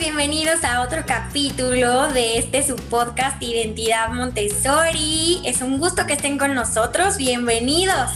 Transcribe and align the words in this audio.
bienvenidos 0.00 0.64
a 0.64 0.80
otro 0.80 1.02
capítulo 1.06 2.10
de 2.14 2.38
este 2.38 2.66
su 2.66 2.74
podcast 2.74 3.42
Identidad 3.42 4.10
Montessori. 4.10 5.42
Es 5.44 5.60
un 5.60 5.78
gusto 5.78 6.06
que 6.06 6.14
estén 6.14 6.38
con 6.38 6.54
nosotros, 6.54 7.18
bienvenidos. 7.18 8.10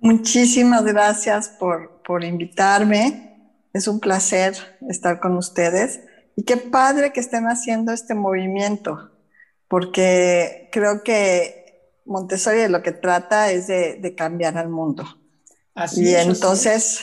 Muchísimas 0.00 0.84
gracias 0.84 1.48
por, 1.48 2.02
por 2.02 2.22
invitarme. 2.22 3.50
Es 3.72 3.88
un 3.88 3.98
placer 3.98 4.54
estar 4.88 5.20
con 5.20 5.36
ustedes. 5.36 6.00
Y 6.36 6.44
qué 6.44 6.58
padre 6.58 7.12
que 7.12 7.20
estén 7.20 7.46
haciendo 7.46 7.92
este 7.92 8.14
movimiento, 8.14 9.10
porque 9.68 10.68
creo 10.70 11.02
que 11.02 11.66
Montessori 12.04 12.58
de 12.58 12.68
lo 12.68 12.82
que 12.82 12.92
trata 12.92 13.50
es 13.50 13.66
de, 13.66 14.14
cambiar 14.16 14.58
al 14.58 14.68
mundo. 14.68 15.04
Así 15.74 16.04
y 16.04 16.14
entonces, 16.14 17.00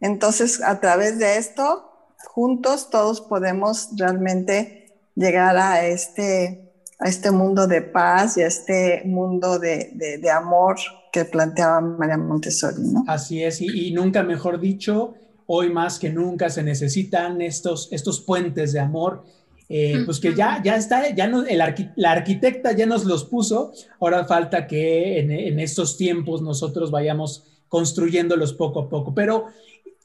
entonces, 0.00 0.62
a 0.62 0.80
través 0.80 1.18
de 1.18 1.36
esto, 1.36 2.16
juntos 2.24 2.90
todos 2.90 3.20
podemos 3.20 3.90
realmente 3.96 4.98
llegar 5.14 5.56
a 5.58 5.86
este, 5.86 6.72
a 6.98 7.08
este 7.08 7.30
mundo 7.30 7.66
de 7.66 7.82
paz 7.82 8.36
y 8.38 8.42
a 8.42 8.46
este 8.46 9.02
mundo 9.04 9.58
de, 9.58 10.18
de, 10.20 10.30
amor 10.30 10.76
que 11.12 11.24
planteaba 11.26 11.80
María 11.80 12.16
Montessori. 12.16 12.82
¿no? 12.82 13.04
Así 13.06 13.44
es, 13.44 13.60
y, 13.60 13.88
y 13.88 13.92
nunca 13.92 14.22
mejor 14.22 14.58
dicho, 14.58 15.14
hoy 15.54 15.68
más 15.68 15.98
que 15.98 16.08
nunca 16.08 16.48
se 16.48 16.62
necesitan 16.62 17.42
estos, 17.42 17.92
estos 17.92 18.22
puentes 18.22 18.72
de 18.72 18.80
amor. 18.80 19.22
Eh, 19.68 20.02
pues 20.06 20.18
que 20.18 20.34
ya, 20.34 20.62
ya 20.64 20.76
está, 20.76 21.14
ya 21.14 21.26
el 21.26 21.92
la 21.96 22.10
arquitecta 22.10 22.72
ya 22.72 22.86
nos 22.86 23.04
los 23.04 23.24
puso, 23.24 23.72
ahora 24.00 24.24
falta 24.24 24.66
que 24.66 25.18
en, 25.20 25.60
estos 25.60 25.98
tiempos 25.98 26.40
nosotros 26.40 26.90
vayamos 26.90 27.44
construyéndolos 27.68 28.54
poco 28.54 28.80
a 28.80 28.88
poco. 28.88 29.14
Pero 29.14 29.48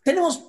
tenemos 0.03 0.43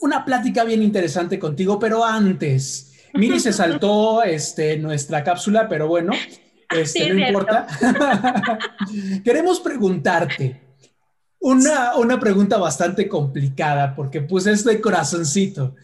una 0.00 0.24
plática 0.24 0.64
bien 0.64 0.82
interesante 0.82 1.38
contigo, 1.38 1.78
pero 1.78 2.02
antes, 2.02 2.94
Miri 3.12 3.38
se 3.40 3.52
saltó 3.52 4.22
este, 4.24 4.78
nuestra 4.78 5.22
cápsula, 5.22 5.68
pero 5.68 5.86
bueno, 5.86 6.12
este, 6.70 7.12
no 7.12 7.26
importa. 7.26 7.66
Queremos 9.24 9.60
preguntarte, 9.60 10.63
una, 11.44 11.96
una 11.96 12.18
pregunta 12.18 12.56
bastante 12.56 13.06
complicada, 13.06 13.94
porque 13.94 14.22
puse 14.22 14.50
esto 14.50 14.70
de 14.70 14.80
corazoncito. 14.80 15.74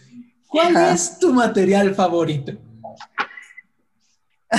¿Cuál 0.48 0.74
es 0.94 1.18
tu 1.18 1.34
material 1.34 1.94
favorito? 1.94 2.52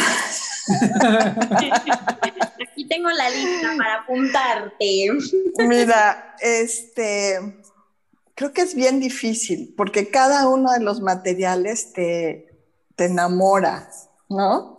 Aquí 2.61 2.87
tengo 2.87 3.09
la 3.09 3.29
lista 3.31 3.69
para 3.75 3.95
apuntarte. 3.95 5.09
Mira, 5.57 6.35
este, 6.39 7.63
creo 8.35 8.53
que 8.53 8.61
es 8.61 8.75
bien 8.75 8.99
difícil 8.99 9.73
porque 9.75 10.11
cada 10.11 10.47
uno 10.47 10.71
de 10.71 10.81
los 10.81 11.01
materiales 11.01 11.93
te, 11.93 12.47
te 12.95 13.05
enamora, 13.05 13.89
¿no? 14.29 14.77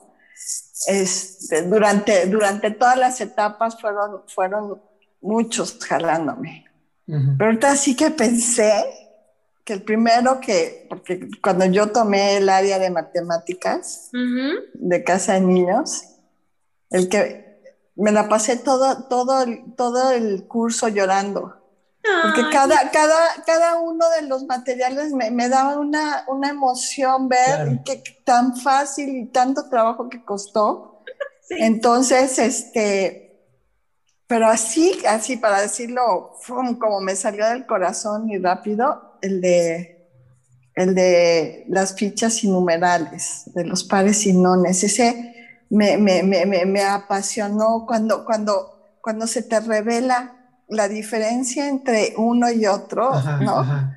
Este, 0.87 1.63
durante, 1.63 2.27
durante 2.27 2.71
todas 2.71 2.97
las 2.97 3.21
etapas 3.21 3.81
fueron, 3.81 4.23
fueron 4.29 4.81
muchos 5.23 5.79
jalándome. 5.79 6.67
Pero 7.07 7.47
ahorita 7.47 7.77
sí 7.77 7.97
que 7.97 8.11
pensé 8.11 8.73
que 9.65 9.75
el 9.75 9.83
primero 9.83 10.41
que, 10.41 10.87
porque 10.89 11.29
cuando 11.43 11.65
yo 11.67 11.89
tomé 11.89 12.37
el 12.37 12.49
área 12.49 12.79
de 12.79 12.91
matemáticas 12.91 14.11
de 14.75 15.05
casa 15.05 15.35
de 15.35 15.41
niños, 15.41 16.05
el 16.91 17.09
que 17.09 17.61
me 17.95 18.13
la 18.13 18.29
pasé 18.29 18.57
todo, 18.57 19.05
todo, 19.05 19.45
todo 19.77 20.11
el 20.13 20.47
curso 20.47 20.89
llorando. 20.89 21.59
Porque 22.23 22.43
cada, 22.51 22.91
cada, 22.91 23.17
cada 23.47 23.79
uno 23.79 24.09
de 24.11 24.23
los 24.23 24.45
materiales 24.45 25.13
me, 25.13 25.31
me 25.31 25.49
daba 25.49 25.79
una, 25.79 26.25
una 26.27 26.49
emoción 26.49 27.29
ver 27.29 27.81
que 27.85 28.03
tan 28.25 28.57
fácil 28.57 29.09
y 29.17 29.27
tanto 29.27 29.69
trabajo 29.69 30.09
que 30.09 30.25
costó. 30.25 31.05
Entonces, 31.51 32.39
este, 32.41 33.32
pero 34.33 34.49
así, 34.49 34.99
así 35.07 35.37
para 35.37 35.61
decirlo, 35.61 36.39
como 36.81 37.03
me 37.03 37.15
salió 37.15 37.47
del 37.51 37.67
corazón 37.67 38.31
y 38.31 38.39
rápido, 38.39 39.19
el 39.21 39.43
de, 39.43 40.09
el 40.75 40.95
de 40.95 41.67
las 41.69 41.95
fichas 41.95 42.43
innumerales, 42.43 43.43
de 43.55 43.67
los 43.67 43.85
pares 43.85 44.25
y 44.25 44.33
nones. 44.33 44.83
Ese 44.85 45.35
me, 45.69 45.99
me, 45.99 46.23
me, 46.23 46.47
me 46.47 46.83
apasionó 46.83 47.85
cuando, 47.87 48.25
cuando, 48.25 48.97
cuando 49.03 49.27
se 49.27 49.43
te 49.43 49.61
revela 49.61 50.35
la 50.67 50.89
diferencia 50.89 51.69
entre 51.69 52.15
uno 52.17 52.51
y 52.51 52.65
otro, 52.65 53.11
¿no? 53.43 53.93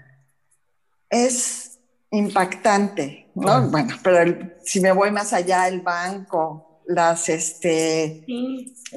Es 1.10 1.80
impactante, 2.12 3.32
¿no? 3.36 3.70
Bueno, 3.70 3.96
pero 4.04 4.38
si 4.66 4.82
me 4.82 4.92
voy 4.92 5.12
más 5.12 5.32
allá, 5.32 5.70
el 5.70 5.80
banco, 5.80 6.65
las, 6.88 7.30
este, 7.30 8.26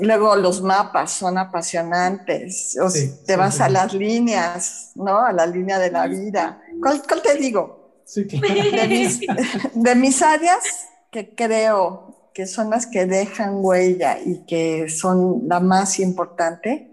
luego 0.00 0.36
los 0.36 0.62
mapas 0.62 1.12
son 1.12 1.38
apasionantes, 1.38 2.78
o 2.80 2.88
te 3.26 3.36
vas 3.36 3.60
a 3.60 3.68
las 3.68 3.94
líneas, 3.94 4.92
¿no? 4.94 5.18
A 5.18 5.32
la 5.32 5.46
línea 5.46 5.78
de 5.78 5.90
la 5.90 6.06
vida. 6.06 6.60
¿Cuál, 6.80 7.02
te 7.22 7.36
digo? 7.36 8.04
de, 8.14 9.94
mis, 9.94 10.22
áreas 10.22 10.88
que 11.10 11.34
creo 11.34 12.30
que 12.32 12.46
son 12.46 12.70
las 12.70 12.86
que 12.86 13.04
dejan 13.04 13.56
huella 13.56 14.18
y 14.24 14.46
que 14.46 14.88
son 14.88 15.42
la 15.46 15.60
más 15.60 15.98
importante, 15.98 16.90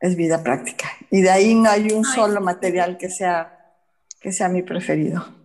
es 0.00 0.16
vida 0.16 0.42
práctica. 0.42 0.86
Y 1.10 1.22
de 1.22 1.30
ahí 1.30 1.54
no 1.54 1.70
hay 1.70 1.92
un 1.92 2.04
solo 2.04 2.40
material 2.40 2.98
que 2.98 3.08
sea, 3.08 3.74
que 4.20 4.32
sea 4.32 4.48
mi 4.48 4.62
preferido. 4.62 5.43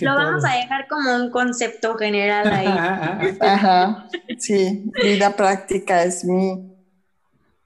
Lo 0.00 0.14
vamos 0.14 0.44
a 0.44 0.54
dejar 0.56 0.88
como 0.88 1.14
un 1.14 1.30
concepto 1.30 1.94
general 1.96 2.48
ahí. 2.48 2.66
Ajá, 3.40 4.08
sí, 4.38 4.90
vida 5.02 5.36
práctica 5.36 6.02
es 6.02 6.24
mi, 6.24 6.72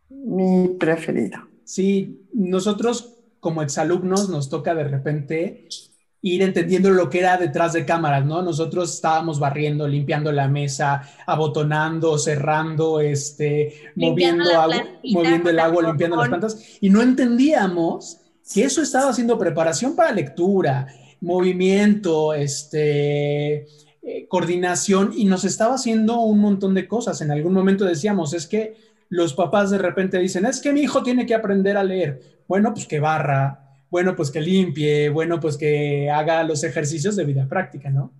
mi 0.09 0.69
preferido. 0.79 1.39
Sí, 1.65 2.27
nosotros 2.33 3.17
como 3.39 3.63
exalumnos 3.63 4.29
nos 4.29 4.49
toca 4.49 4.75
de 4.75 4.85
repente 4.85 5.69
ir 6.23 6.43
entendiendo 6.43 6.91
lo 6.91 7.09
que 7.09 7.21
era 7.21 7.39
detrás 7.39 7.73
de 7.73 7.87
cámaras, 7.87 8.27
¿no? 8.27 8.43
Nosotros 8.43 8.95
estábamos 8.95 9.39
barriendo, 9.39 9.89
limpiando 9.89 10.31
la 10.33 10.49
mesa, 10.49 11.03
abotonando, 11.27 12.19
cerrando, 12.19 13.01
este, 13.01 13.93
moviendo, 13.97 14.51
agua, 14.51 14.85
moviendo 15.03 15.51
el 15.51 15.59
agua, 15.59 15.83
limpiando 15.85 16.17
las 16.17 16.29
plantas, 16.29 16.79
y 16.81 16.91
no 16.91 17.01
entendíamos 17.01 18.19
que 18.53 18.65
eso 18.65 18.83
estaba 18.83 19.11
haciendo 19.11 19.39
preparación 19.39 19.97
para 19.97 20.13
lectura, 20.13 20.87
movimiento, 21.21 22.35
este, 22.35 23.67
eh, 24.03 24.27
coordinación 24.29 25.13
y 25.15 25.25
nos 25.25 25.45
estaba 25.45 25.75
haciendo 25.75 26.21
un 26.21 26.39
montón 26.41 26.75
de 26.75 26.89
cosas. 26.89 27.21
En 27.21 27.31
algún 27.31 27.53
momento 27.53 27.85
decíamos, 27.85 28.33
es 28.33 28.47
que 28.47 28.77
los 29.09 29.35
papás 29.35 29.71
de 29.71 29.79
repente 29.79 30.19
dicen, 30.19 30.47
es 30.47 30.61
que 30.61 30.73
mi 30.73 30.81
hijo 30.81 31.03
tiene 31.03 31.27
que 31.27 31.35
aprender 31.35 31.77
a 31.77 31.85
leer. 31.85 32.43
Bueno, 32.49 32.73
pues 32.73 32.87
que 32.87 33.01
barra, 33.01 33.77
bueno, 33.91 34.15
pues 34.17 34.31
que 34.31 34.41
limpie, 34.41 35.09
bueno, 35.09 35.41
pues 35.41 35.57
que 35.57 36.11
haga 36.11 36.43
los 36.45 36.65
ejercicios 36.65 37.17
de 37.17 37.25
vida 37.25 37.47
práctica, 37.49 37.91
¿no? 37.91 38.13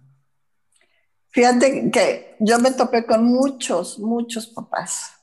Fíjate 1.29 1.91
que 1.93 2.37
yo 2.41 2.59
me 2.59 2.73
topé 2.73 3.07
con 3.07 3.25
muchos, 3.25 4.01
muchos 4.01 4.49
papás 4.49 5.20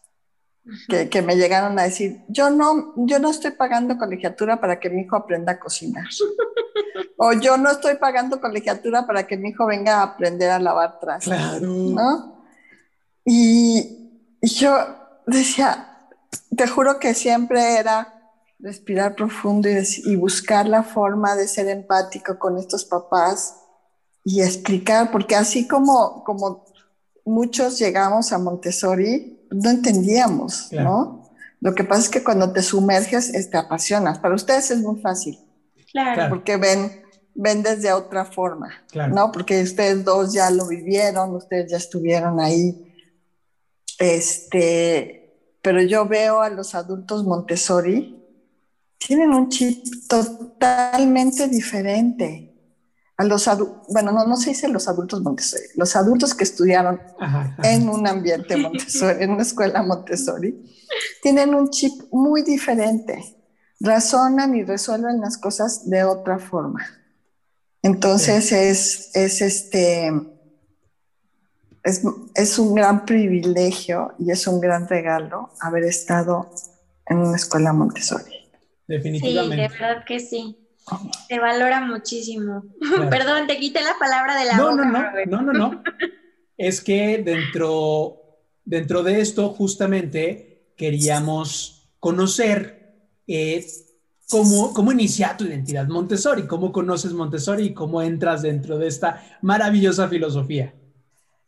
que, 0.88 1.22
me 1.22 1.36
llegaron 1.36 1.78
a 1.80 1.84
decir, 1.84 2.22
yo 2.28 2.50
no, 2.50 2.94
yo 2.98 3.20
no 3.20 3.30
estoy 3.30 3.52
pagando 3.52 3.98
colegiatura 3.98 4.60
para 4.60 4.80
que 4.80 4.90
mi 4.90 5.02
hijo 5.02 5.16
aprenda 5.16 5.54
a 5.54 5.60
cocinar. 5.60 6.06
o 7.18 7.34
yo 7.34 7.58
no 7.58 7.72
estoy 7.72 7.96
pagando 7.96 8.42
colegiatura 8.42 9.06
para 9.06 9.26
que 9.28 9.38
mi 9.38 9.50
hijo 9.50 9.66
venga 9.66 10.00
a 10.00 10.04
aprender 10.04 10.50
a 10.50 10.60
lavar 10.60 11.00
trastes. 11.00 11.34
Claro. 11.34 11.68
¿no? 11.68 12.44
Y, 13.26 14.38
y 14.42 14.48
yo 14.48 14.76
decía, 15.26 16.08
te 16.56 16.68
juro 16.68 17.00
que 17.00 17.14
siempre 17.14 17.78
era 17.78 18.14
respirar 18.60 19.16
profundo 19.16 19.70
y, 19.70 19.78
y, 20.06 20.16
buscar 20.16 20.68
la 20.68 20.84
forma 20.84 21.36
de 21.36 21.48
ser 21.48 21.68
empático 21.68 22.40
con 22.40 22.58
estos 22.58 22.86
papás 22.86 23.62
y 24.24 24.42
explicar, 24.42 25.12
porque 25.12 25.36
así 25.36 25.68
como, 25.68 26.24
como 26.24 26.66
muchos 27.24 27.78
llegamos 27.78 28.34
a 28.34 28.40
Montessori, 28.40 29.37
no 29.52 29.70
entendíamos, 29.70 30.72
¿no? 30.72 31.30
Lo 31.60 31.74
que 31.74 31.84
pasa 31.84 32.02
es 32.02 32.10
que 32.10 32.24
cuando 32.24 32.52
te 32.52 32.62
sumerges, 32.62 33.32
te 33.50 33.58
apasionas. 33.58 34.20
Para 34.20 34.36
ustedes 34.36 34.72
es 34.72 34.80
muy 34.80 35.00
fácil. 35.02 35.40
Claro. 35.92 36.30
Porque 36.30 36.58
ven, 36.58 37.02
ven 37.34 37.64
desde 37.64 37.92
otra 37.94 38.26
forma, 38.26 38.72
¿no? 38.94 39.32
Porque 39.32 39.62
ustedes 39.64 40.04
dos 40.04 40.34
ya 40.34 40.50
lo 40.52 40.68
vivieron, 40.68 41.36
ustedes 41.36 41.72
ya 41.72 41.78
estuvieron 41.78 42.40
ahí. 42.40 42.94
Este, 43.98 45.58
pero 45.62 45.82
yo 45.82 46.06
veo 46.08 46.42
a 46.42 46.50
los 46.50 46.76
adultos 46.76 47.24
Montessori, 47.24 48.24
tienen 48.98 49.34
un 49.34 49.50
chip 49.50 49.84
totalmente 50.08 51.48
diferente 51.48 52.47
a 53.18 53.24
los 53.24 53.50
bueno, 53.90 54.12
no, 54.12 54.26
no 54.28 54.38
se 54.38 54.52
dice 54.52 54.68
los 54.68 54.88
adultos 54.88 55.22
Montessori, 55.22 55.64
los 55.76 55.96
adultos 55.96 56.36
que 56.36 56.44
estudiaron 56.44 57.02
en 57.64 57.90
un 57.90 58.08
ambiente 58.08 58.56
Montessori, 58.56 59.24
en 59.24 59.32
una 59.32 59.42
escuela 59.42 59.82
Montessori, 59.82 60.56
tienen 61.24 61.56
un 61.56 61.70
chip 61.72 61.94
muy 62.12 62.44
diferente, 62.44 63.36
razonan 63.80 64.56
y 64.56 64.64
resuelven 64.64 65.20
las 65.20 65.38
cosas 65.38 65.90
de 65.90 66.04
otra 66.04 66.38
forma. 66.38 66.86
Entonces 67.82 68.52
es, 68.52 69.10
es, 69.16 69.42
este, 69.42 70.12
es, 71.84 72.04
es 72.36 72.60
un 72.60 72.76
gran 72.76 73.04
privilegio 73.04 74.14
y 74.20 74.30
es 74.30 74.46
un 74.46 74.60
gran 74.60 74.88
regalo 74.88 75.50
haber 75.60 75.86
estado 75.86 76.52
en 77.08 77.18
una 77.18 77.36
escuela 77.36 77.74
Montessori. 77.74 78.32
Definitivamente. 78.88 79.56
Sí, 79.56 79.62
de 79.62 79.80
verdad 79.80 80.06
que 80.06 80.20
sí. 80.20 80.67
Se 81.28 81.40
valora 81.40 81.82
muchísimo. 81.82 82.64
Perdón, 83.10 83.48
te 83.48 83.58
quité 83.58 83.82
la 83.82 83.96
palabra 84.00 84.40
de 84.40 84.46
la 84.46 84.58
no, 84.58 84.76
No, 84.76 84.86
no, 84.86 85.02
no, 85.26 85.42
no, 85.42 85.54
no. 85.54 85.84
es 86.58 86.82
que 86.82 87.22
dentro, 87.24 88.22
dentro 88.64 89.04
de 89.04 89.22
esto 89.22 89.50
justamente 89.50 90.72
queríamos 90.78 91.92
conocer 92.00 92.96
eh, 93.28 93.66
cómo, 94.30 94.74
cómo 94.74 94.92
inicia 94.92 95.36
tu 95.36 95.44
identidad 95.46 95.88
Montessori, 95.88 96.48
cómo 96.48 96.72
conoces 96.72 97.12
Montessori 97.14 97.66
y 97.66 97.74
cómo 97.74 98.02
entras 98.02 98.42
dentro 98.42 98.78
de 98.78 98.88
esta 98.88 99.24
maravillosa 99.42 100.08
filosofía. 100.08 100.74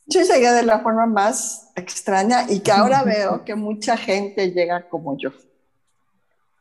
Yo 0.08 0.22
llegué 0.22 0.52
de 0.52 0.64
la 0.64 0.80
forma 0.80 1.06
más 1.06 1.72
extraña 1.76 2.46
y 2.50 2.60
que 2.62 2.72
ahora 2.72 3.04
veo 3.06 3.46
que 3.46 3.56
mucha 3.56 3.96
gente 3.96 4.52
llega 4.52 4.90
como 4.90 5.18
yo. 5.18 5.30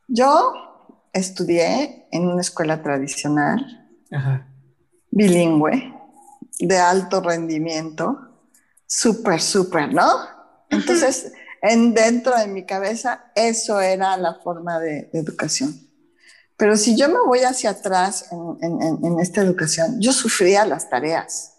Yo 0.06 0.67
estudié 1.18 2.06
en 2.10 2.26
una 2.26 2.40
escuela 2.40 2.82
tradicional, 2.82 3.88
bilingüe, 5.10 5.94
de 6.58 6.78
alto 6.78 7.20
rendimiento, 7.20 8.18
súper, 8.86 9.40
súper, 9.40 9.92
¿no? 9.92 10.06
Entonces, 10.70 11.32
en, 11.62 11.94
dentro 11.94 12.36
de 12.36 12.46
mi 12.46 12.64
cabeza, 12.64 13.30
eso 13.34 13.80
era 13.80 14.16
la 14.16 14.34
forma 14.34 14.78
de, 14.78 15.10
educación. 15.12 15.78
Pero 16.56 16.76
si 16.76 16.96
yo 16.96 17.08
me 17.08 17.20
voy 17.24 17.40
hacia 17.40 17.70
atrás 17.70 18.30
en, 18.32 19.20
esta 19.20 19.40
educación, 19.40 20.00
yo 20.00 20.12
sufría 20.12 20.64
las 20.64 20.90
tareas. 20.90 21.54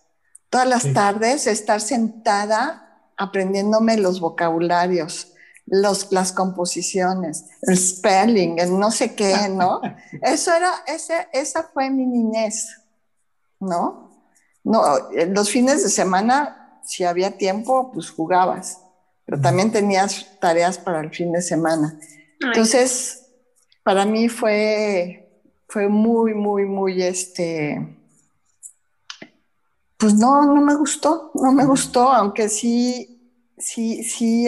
Todas 0.49 0.67
las 0.67 0.93
tardes 0.93 1.47
estar 1.47 1.79
sentada 1.79 2.89
aprendiéndome 3.15 3.97
los 3.97 4.19
vocabularios, 4.19 5.28
los, 5.71 6.11
las 6.11 6.31
composiciones, 6.31 7.45
el 7.61 7.77
spelling, 7.77 8.59
el 8.59 8.77
no 8.77 8.91
sé 8.91 9.15
qué, 9.15 9.49
¿no? 9.49 9.81
Eso 10.21 10.53
era, 10.53 10.83
ese, 10.87 11.27
esa 11.33 11.63
fue 11.63 11.89
mi 11.89 12.05
niñez, 12.05 12.67
¿no? 13.59 14.09
No, 14.63 14.83
los 15.29 15.49
fines 15.49 15.83
de 15.83 15.89
semana, 15.89 16.81
si 16.83 17.03
había 17.03 17.37
tiempo, 17.37 17.91
pues 17.91 18.09
jugabas, 18.09 18.81
pero 19.25 19.39
también 19.39 19.71
tenías 19.71 20.39
tareas 20.39 20.77
para 20.77 20.99
el 20.99 21.11
fin 21.11 21.31
de 21.31 21.41
semana. 21.41 21.97
Entonces, 22.41 23.27
para 23.83 24.05
mí 24.05 24.27
fue, 24.27 25.43
fue 25.67 25.87
muy, 25.87 26.33
muy, 26.33 26.65
muy, 26.65 27.01
este, 27.01 27.97
pues 29.97 30.13
no, 30.15 30.45
no 30.45 30.61
me 30.61 30.75
gustó, 30.75 31.31
no 31.35 31.51
me 31.51 31.65
gustó, 31.65 32.11
aunque 32.11 32.49
sí 32.49 33.19
sí, 33.59 34.03
sí 34.03 34.47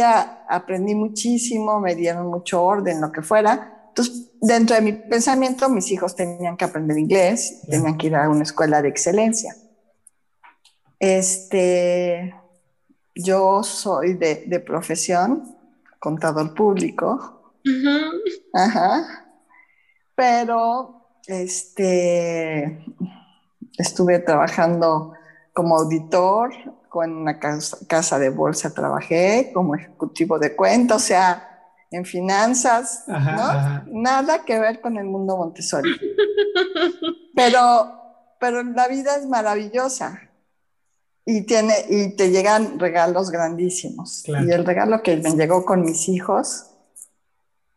aprendí 0.51 0.93
muchísimo, 0.93 1.79
me 1.79 1.95
dieron 1.95 2.27
mucho 2.27 2.63
orden, 2.63 2.99
lo 3.01 3.11
que 3.11 3.21
fuera. 3.21 3.85
Entonces, 3.87 4.31
dentro 4.41 4.75
de 4.75 4.81
mi 4.81 4.93
pensamiento, 4.93 5.69
mis 5.69 5.89
hijos 5.91 6.15
tenían 6.15 6.57
que 6.57 6.65
aprender 6.65 6.97
inglés, 6.97 7.61
tenían 7.69 7.97
que 7.97 8.07
ir 8.07 8.15
a 8.15 8.29
una 8.29 8.43
escuela 8.43 8.81
de 8.81 8.89
excelencia. 8.89 9.55
Este, 10.99 12.35
yo 13.15 13.63
soy 13.63 14.13
de, 14.13 14.59
profesión 14.65 15.55
contador 15.99 16.53
público. 16.53 17.53
Ajá. 18.53 19.25
Pero 20.15 21.07
este, 21.27 22.85
estuve 23.77 24.19
trabajando 24.19 25.13
como 25.53 25.77
auditor 25.77 26.51
con 26.91 27.15
una 27.15 27.39
casa, 27.39 28.19
de 28.19 28.29
bolsa 28.29 28.73
trabajé 28.73 29.51
como 29.53 29.75
ejecutivo 29.75 30.37
de 30.37 30.57
cuenta, 30.57 30.95
o 30.95 30.99
sea, 30.99 31.71
en 31.89 32.03
finanzas, 32.03 33.05
¿no? 33.07 33.85
Nada 33.87 34.43
que 34.43 34.59
ver 34.59 34.81
con 34.81 34.97
el 34.97 35.05
mundo 35.05 35.37
Montessori. 35.37 35.89
Pero, 37.33 38.33
pero 38.41 38.61
la 38.61 38.89
vida 38.89 39.15
es 39.15 39.25
maravillosa 39.25 40.19
y, 41.25 41.43
tiene, 41.43 41.73
y 41.89 42.13
te 42.17 42.29
llegan 42.29 42.77
regalos 42.77 43.31
grandísimos. 43.31 44.27
Y 44.27 44.51
el 44.51 44.65
regalo 44.65 45.01
que 45.01 45.15
me 45.15 45.31
llegó 45.31 45.63
con 45.63 45.83
mis 45.83 46.09
hijos 46.09 46.71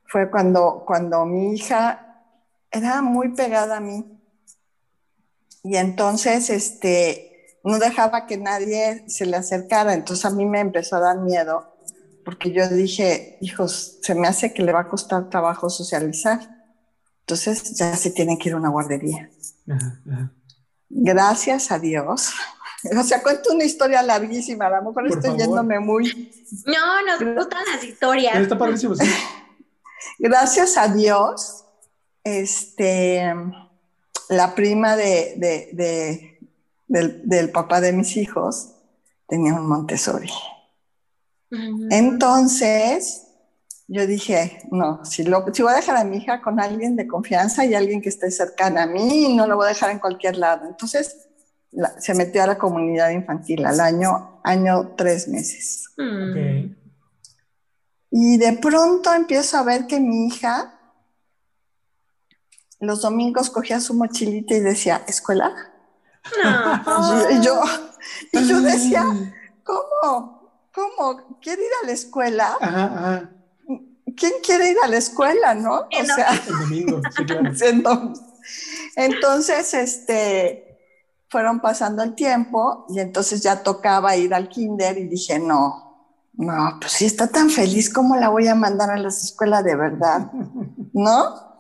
fue 0.07 0.29
cuando, 0.29 0.83
cuando 0.85 1.25
mi 1.25 1.55
hija 1.55 2.21
era 2.69 3.01
muy 3.01 3.29
pegada 3.29 3.77
a 3.77 3.81
mí. 3.81 4.05
Y 5.63 5.77
entonces, 5.77 6.51
este, 6.51 7.34
no 7.65 7.79
dejaba 7.79 8.27
que 8.27 8.37
nadie 8.37 9.05
se 9.09 9.25
le 9.25 9.37
acercara, 9.37 9.95
entonces 9.95 10.25
a 10.27 10.31
mí 10.31 10.45
me 10.45 10.61
empezó 10.61 10.97
a 10.97 11.01
dar 11.01 11.19
miedo, 11.19 11.75
porque 12.25 12.53
yo 12.53 12.69
dije, 12.69 13.39
hijos, 13.41 13.99
se 14.03 14.15
me 14.15 14.29
hace 14.29 14.53
que 14.53 14.63
le 14.63 14.73
va 14.73 14.81
a 14.81 14.89
costar 14.89 15.31
trabajo 15.31 15.71
socializar, 15.71 16.41
entonces 17.21 17.75
ya 17.75 17.97
se 17.97 18.11
tiene 18.11 18.39
que 18.39 18.51
ir 18.51 18.55
a 18.55 18.59
una 18.59 18.69
guardería. 18.69 19.31
Gracias 20.89 21.73
a 21.73 21.79
Dios. 21.79 22.33
O 23.01 23.03
sea, 23.03 23.23
cuento 23.23 23.51
una 23.55 23.65
historia 23.65 24.03
larguísima, 24.03 24.67
a 24.67 24.79
lo 24.79 24.91
mejor 24.91 25.07
estoy 25.07 25.39
yéndome 25.39 25.81
muy... 25.81 26.31
No, 26.67 27.03
nos 27.07 27.35
gustan 27.35 27.63
las 27.73 27.83
historias. 27.83 28.37
Está 28.37 28.59
Gracias 30.19 30.77
a 30.77 30.89
Dios, 30.89 31.65
este, 32.25 33.35
la 34.29 34.55
prima 34.55 34.97
de 34.97 36.34
del, 36.87 37.51
papá 37.51 37.81
de 37.81 37.93
mis 37.93 38.17
hijos 38.17 38.73
tenía 39.27 39.55
un 39.55 39.67
Montessori. 39.67 40.31
Entonces, 41.91 43.27
yo 43.87 44.07
dije, 44.07 44.59
no, 44.73 45.05
si, 45.05 45.23
lo, 45.23 45.45
si 45.53 45.63
voy 45.63 45.73
a 45.73 45.77
dejar 45.77 45.97
a 45.97 46.05
mi 46.05 46.17
hija 46.17 46.43
con 46.43 46.59
alguien 46.59 46.97
de 46.97 47.07
confianza 47.07 47.65
y 47.65 47.75
alguien 47.75 48.03
que 48.03 48.09
esté 48.09 48.31
cercana 48.31 48.85
a 48.85 48.87
mí, 48.87 49.37
no 49.37 49.47
lo 49.47 49.57
voy 49.57 49.67
a 49.67 49.69
dejar 49.69 49.91
en 49.91 50.01
cualquier 50.01 50.37
lado. 50.37 50.67
Entonces, 50.67 51.29
se 51.99 52.15
metió 52.15 52.43
a 52.43 52.47
la 52.49 52.59
comunidad 52.59 53.11
infantil 53.11 53.65
al 53.67 53.81
año, 53.81 54.41
año 54.43 54.95
tres 54.97 55.29
meses. 55.29 55.91
Mm. 55.97 56.75
Y 58.11 58.37
de 58.39 58.53
pronto 58.55 59.13
empiezo 59.13 59.59
a 59.59 59.63
ver 59.63 59.87
que 59.87 60.01
mi 60.01 60.27
hija 60.27 60.75
los 62.81 63.01
domingos 63.03 63.51
cogía 63.51 63.81
su 63.81 63.95
mochilita 63.95 64.55
y 64.55 64.61
decía, 64.61 65.03
¿escuela? 65.07 65.74
Y, 67.31 67.41
yo, 67.43 67.61
y 68.33 68.47
yo 68.47 68.61
decía, 68.61 69.05
¿cómo? 69.63 70.51
¿Cómo? 70.75 71.39
¿Quiere 71.41 71.63
ir 71.63 71.71
a 71.83 71.87
la 71.87 71.93
escuela? 71.93 72.57
¿Quién 74.17 74.33
quiere 74.45 74.71
ir 74.71 74.77
a 74.83 74.89
la 74.89 74.97
escuela, 74.97 75.55
no? 75.55 75.81
O 75.81 76.05
sea, 76.05 76.31
entonces, 78.97 79.75
este, 79.75 80.79
fueron 81.29 81.61
pasando 81.61 82.03
el 82.03 82.15
tiempo 82.15 82.87
y 82.89 83.01
entonces 83.01 83.43
ya 83.43 83.63
tocaba 83.63 84.17
ir 84.17 84.35
al 84.35 84.49
kinder 84.49 84.99
y 84.99 85.09
dije, 85.09 85.39
no, 85.39 85.85
no, 86.35 86.79
pues 86.81 86.93
si 86.93 87.07
está 87.07 87.29
tan 87.29 87.51
feliz, 87.51 87.93
¿cómo 87.93 88.17
la 88.17 88.29
voy 88.29 88.49
a 88.49 88.55
mandar 88.55 88.91
a 88.91 88.97
la 88.97 89.09
escuela 89.09 89.63
de 89.63 89.77
verdad? 89.77 90.31
¿No? 90.93 91.55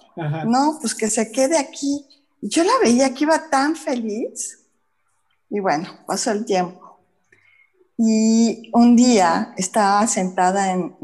No, 0.47 0.79
pues 0.81 0.95
que 0.95 1.11
se 1.11 1.33
quede 1.33 1.59
aquí. 1.59 2.07
Yo 2.47 2.63
la 2.63 2.73
veía 2.83 3.15
que 3.15 3.25
iba 3.25 3.49
tan 3.49 3.75
feliz. 3.75 4.59
Y 5.49 5.61
bueno, 5.61 5.89
pasó 6.07 6.31
el 6.31 6.45
tiempo. 6.45 7.01
Y 7.97 8.71
un 8.75 8.95
día 8.97 9.55
estaba 9.57 10.07
sentada 10.07 10.71
en, 10.73 10.95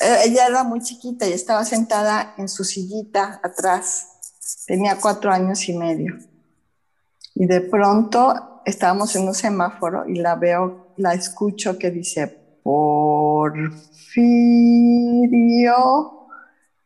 eh, 0.00 0.16
ella 0.26 0.48
era 0.48 0.64
muy 0.64 0.82
chiquita 0.82 1.26
y 1.26 1.32
estaba 1.32 1.64
sentada 1.64 2.34
en 2.36 2.46
su 2.46 2.62
sillita 2.62 3.40
atrás. 3.42 4.08
Tenía 4.66 4.98
cuatro 5.00 5.32
años 5.32 5.66
y 5.66 5.78
medio. 5.78 6.18
Y 7.34 7.46
de 7.46 7.62
pronto 7.62 8.60
estábamos 8.66 9.16
en 9.16 9.28
un 9.28 9.34
semáforo 9.34 10.06
y 10.06 10.16
la 10.16 10.34
veo, 10.34 10.92
la 10.98 11.14
escucho 11.14 11.78
que 11.78 11.90
dice, 11.90 12.26
Porfirio 12.62 13.78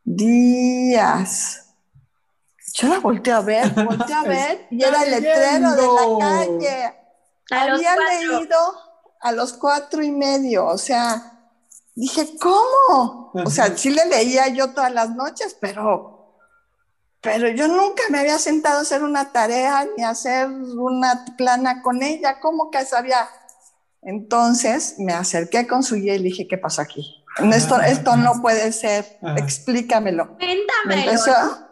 Díaz. 0.04 1.65
Yo 2.76 2.88
la 2.88 2.98
volteé 2.98 3.32
a 3.32 3.40
ver, 3.40 3.70
volteé 3.70 4.14
a 4.14 4.22
ver 4.28 4.66
y 4.70 4.84
era 4.84 5.02
el 5.02 5.10
letrero 5.12 5.72
de 5.72 5.86
la 5.86 6.28
calle. 6.28 6.94
Había 7.50 7.96
leído 7.96 8.56
a 9.20 9.32
los 9.32 9.54
cuatro 9.54 10.02
y 10.02 10.10
medio, 10.10 10.66
o 10.66 10.76
sea, 10.76 11.40
dije, 11.94 12.36
¿cómo? 12.38 13.30
O 13.32 13.50
sea, 13.50 13.74
sí 13.76 13.90
le 13.90 14.04
leía 14.06 14.48
yo 14.48 14.74
todas 14.74 14.92
las 14.92 15.10
noches, 15.10 15.56
pero, 15.58 16.38
pero 17.22 17.48
yo 17.48 17.66
nunca 17.66 18.02
me 18.10 18.18
había 18.18 18.38
sentado 18.38 18.80
a 18.80 18.82
hacer 18.82 19.02
una 19.02 19.32
tarea 19.32 19.86
ni 19.96 20.04
a 20.04 20.10
hacer 20.10 20.46
una 20.48 21.24
plana 21.38 21.80
con 21.80 22.02
ella. 22.02 22.40
¿Cómo 22.40 22.70
que 22.70 22.84
sabía? 22.84 23.26
Entonces 24.02 24.96
me 24.98 25.14
acerqué 25.14 25.66
con 25.66 25.82
su 25.82 25.94
guía 25.94 26.14
y 26.14 26.18
le 26.18 26.24
dije, 26.24 26.46
¿qué 26.46 26.58
pasa 26.58 26.82
aquí? 26.82 27.24
Esto, 27.54 27.80
esto 27.80 28.16
no 28.16 28.42
puede 28.42 28.70
ser, 28.72 29.18
explícamelo. 29.36 30.36
Cuéntamelo. 30.36 31.65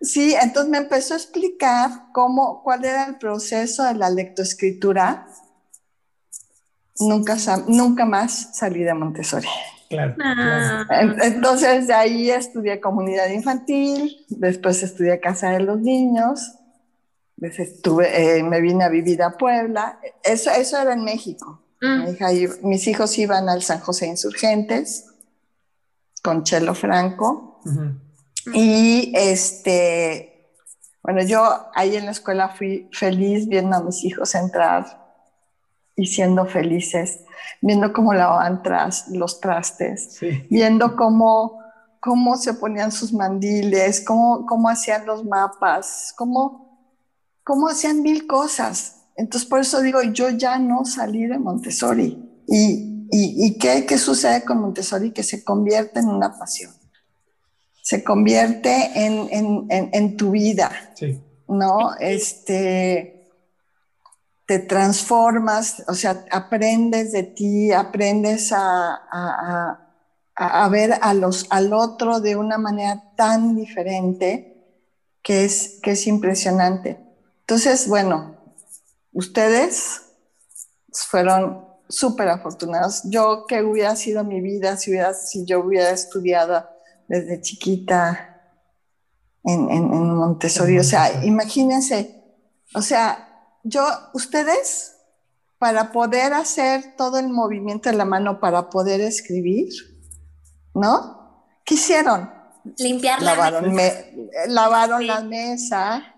Sí, 0.00 0.34
entonces 0.40 0.70
me 0.70 0.78
empezó 0.78 1.14
a 1.14 1.16
explicar 1.16 1.90
cómo, 2.12 2.62
cuál 2.62 2.84
era 2.84 3.06
el 3.06 3.16
proceso 3.16 3.84
de 3.84 3.94
la 3.94 4.10
lectoescritura 4.10 5.26
nunca, 6.98 7.36
nunca 7.66 8.04
más 8.04 8.56
salí 8.56 8.82
de 8.82 8.94
Montessori. 8.94 9.48
Claro, 9.88 10.16
ah. 10.22 10.84
Entonces 11.22 11.86
de 11.86 11.94
ahí 11.94 12.30
estudié 12.30 12.80
comunidad 12.80 13.28
infantil, 13.28 14.24
después 14.28 14.82
estudié 14.82 15.20
casa 15.20 15.50
de 15.50 15.60
los 15.60 15.78
niños, 15.80 16.56
estuve, 17.40 18.38
eh, 18.38 18.42
me 18.42 18.60
vine 18.60 18.84
a 18.84 18.88
vivir 18.88 19.22
a 19.22 19.36
Puebla, 19.36 20.00
eso, 20.22 20.50
eso 20.50 20.78
era 20.78 20.92
en 20.92 21.04
México. 21.04 21.62
Mm. 21.78 22.66
mis 22.66 22.86
hijos 22.86 23.18
iban 23.18 23.50
al 23.50 23.62
San 23.62 23.80
José 23.80 24.06
Insurgentes 24.06 25.04
con 26.22 26.42
Chelo 26.42 26.74
Franco 26.74 27.60
y 28.52 29.12
este, 29.14 30.36
bueno, 31.02 31.22
yo 31.22 31.40
ahí 31.74 31.96
en 31.96 32.06
la 32.06 32.10
escuela 32.10 32.48
fui 32.48 32.88
feliz 32.92 33.48
viendo 33.48 33.76
a 33.76 33.82
mis 33.82 34.04
hijos 34.04 34.34
entrar 34.34 35.06
y 35.96 36.06
siendo 36.06 36.46
felices, 36.46 37.20
viendo 37.62 37.92
cómo 37.92 38.12
lavaban 38.12 38.62
tras, 38.62 39.08
los 39.08 39.40
trastes, 39.40 40.18
viendo 40.50 40.94
cómo, 40.96 41.60
cómo 42.00 42.36
se 42.36 42.54
ponían 42.54 42.92
sus 42.92 43.12
mandiles, 43.12 44.04
cómo, 44.04 44.46
cómo 44.46 44.68
hacían 44.68 45.06
los 45.06 45.24
mapas, 45.24 46.12
cómo, 46.16 46.92
cómo 47.42 47.68
hacían 47.68 48.02
mil 48.02 48.26
cosas. 48.26 49.04
Entonces, 49.16 49.48
por 49.48 49.60
eso 49.60 49.80
digo, 49.80 50.02
yo 50.02 50.28
ya 50.28 50.58
no 50.58 50.84
salí 50.84 51.26
de 51.26 51.38
Montessori. 51.38 52.42
¿Y, 52.46 53.06
y, 53.10 53.46
y 53.46 53.58
qué, 53.58 53.86
qué 53.86 53.96
sucede 53.96 54.44
con 54.44 54.60
Montessori? 54.60 55.12
Que 55.12 55.22
se 55.22 55.42
convierte 55.42 56.00
en 56.00 56.08
una 56.08 56.38
pasión. 56.38 56.75
Se 57.86 58.02
convierte 58.02 58.74
en, 58.96 59.28
en, 59.30 59.66
en, 59.70 59.90
en 59.92 60.16
tu 60.16 60.32
vida. 60.32 60.72
Sí. 60.94 61.22
¿No? 61.46 61.94
Este 62.00 63.16
te 64.46 64.60
transformas, 64.60 65.82
o 65.88 65.94
sea, 65.94 66.24
aprendes 66.30 67.10
de 67.12 67.24
ti, 67.24 67.72
aprendes 67.72 68.52
a, 68.52 69.80
ver 70.70 70.94
a 71.00 71.14
los, 71.14 71.46
al 71.50 71.72
otro 71.72 72.20
de 72.20 72.36
una 72.36 72.56
manera 72.56 73.12
tan 73.16 73.56
diferente 73.56 74.52
que 75.22 75.44
es, 75.44 75.80
que 75.82 75.92
es 75.92 76.06
impresionante. 76.06 76.96
Entonces, 77.40 77.88
bueno, 77.88 78.36
ustedes 79.12 80.02
fueron 80.92 81.66
súper 81.88 82.28
afortunados. 82.28 83.02
Yo, 83.04 83.46
¿qué 83.48 83.62
hubiera 83.62 83.96
sido 83.96 84.22
mi 84.22 84.40
vida 84.40 84.76
si, 84.76 84.90
hubiera, 84.92 85.12
si 85.14 85.44
yo 85.44 85.60
hubiera 85.60 85.90
estudiado 85.90 86.68
desde 87.08 87.40
chiquita 87.40 88.40
en, 89.44 89.70
en 89.70 90.14
Montessori? 90.14 90.78
O 90.78 90.84
sea, 90.84 91.24
imagínense, 91.24 92.22
o 92.74 92.82
sea, 92.82 93.26
yo, 93.62 93.84
ustedes, 94.14 94.96
para 95.58 95.92
poder 95.92 96.32
hacer 96.34 96.94
todo 96.96 97.18
el 97.18 97.28
movimiento 97.28 97.88
de 97.88 97.96
la 97.96 98.04
mano, 98.04 98.40
para 98.40 98.70
poder 98.70 99.00
escribir, 99.00 99.72
¿no? 100.74 101.44
¿Qué 101.64 101.74
hicieron? 101.74 102.30
Limpiar 102.78 103.22
la 103.22 103.34
lavaron, 103.34 103.76
lavaron 104.48 105.06
la 105.06 105.22
mesa, 105.22 106.14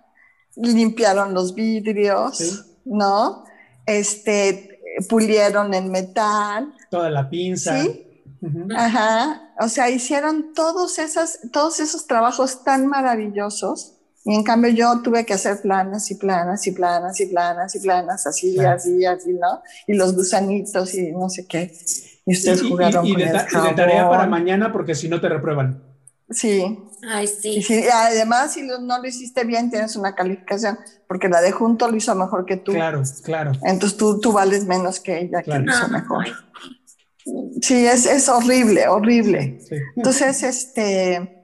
limpiaron 0.57 1.35
los 1.35 1.55
vidrios, 1.55 2.67
¿no? 2.85 3.45
Este, 3.87 4.81
pulieron 5.09 5.75
el 5.75 5.87
metal. 5.91 6.75
Toda 6.91 7.11
la 7.11 7.29
pinza. 7.29 7.83
Sí. 7.83 8.08
Ajá. 8.77 9.53
O 9.61 9.69
sea, 9.69 9.91
hicieron 9.91 10.53
todos, 10.55 10.99
esas, 10.99 11.41
todos 11.53 11.81
esos 11.81 12.07
trabajos 12.07 12.65
tan 12.65 12.87
maravillosos 12.87 13.99
y 14.25 14.35
en 14.35 14.43
cambio 14.43 14.71
yo 14.71 15.01
tuve 15.03 15.25
que 15.25 15.35
hacer 15.35 15.61
planas 15.63 16.11
y 16.11 16.17
planas 16.17 16.67
y 16.67 16.73
planas 16.73 17.19
y 17.21 17.27
planas 17.27 17.75
y 17.75 17.81
planas, 17.81 18.27
así, 18.27 18.59
así, 18.59 19.05
así, 19.05 19.33
¿no? 19.33 19.63
Y 19.87 19.95
los 19.95 20.15
gusanitos 20.15 20.95
y 20.95 21.13
no 21.13 21.31
sé 21.31 21.47
qué. 21.47 21.73
Y 22.27 22.33
ustedes 22.35 22.63
jugaron 22.63 23.07
y, 23.07 23.17
de, 23.17 23.25
y 23.25 23.27
de 23.27 23.75
tarea 23.75 24.09
para 24.09 24.27
mañana 24.27 24.71
porque 24.71 24.95
si 24.95 25.09
no 25.09 25.21
te 25.21 25.31
reprueban. 25.31 25.83
Sí. 26.31 26.79
Ay, 27.09 27.27
sí. 27.27 27.65
Y 27.69 27.89
además, 27.89 28.53
si 28.53 28.63
no 28.63 28.99
lo 28.99 29.07
hiciste 29.07 29.45
bien, 29.45 29.71
tienes 29.71 29.97
una 29.97 30.15
calificación, 30.15 30.79
porque 31.07 31.29
la 31.29 31.41
de 31.41 31.53
junto 31.53 31.89
lo 31.89 31.97
hizo 31.97 32.15
mejor 32.15 32.45
que 32.45 32.59
tú. 32.59 32.73
Claro, 32.73 33.03
claro. 33.25 33.53
Entonces 33.63 33.97
tú, 33.97 34.21
tú 34.21 34.33
vales 34.33 34.67
menos 34.67 35.01
que 35.01 35.21
ella, 35.21 35.43
que 35.43 35.59
lo 35.59 35.73
hizo 35.73 35.89
mejor. 35.89 36.27
Sí, 37.61 37.87
es, 37.87 38.07
es 38.07 38.29
horrible, 38.29 38.89
horrible. 38.89 39.61
Entonces, 39.97 40.43
este 40.43 41.39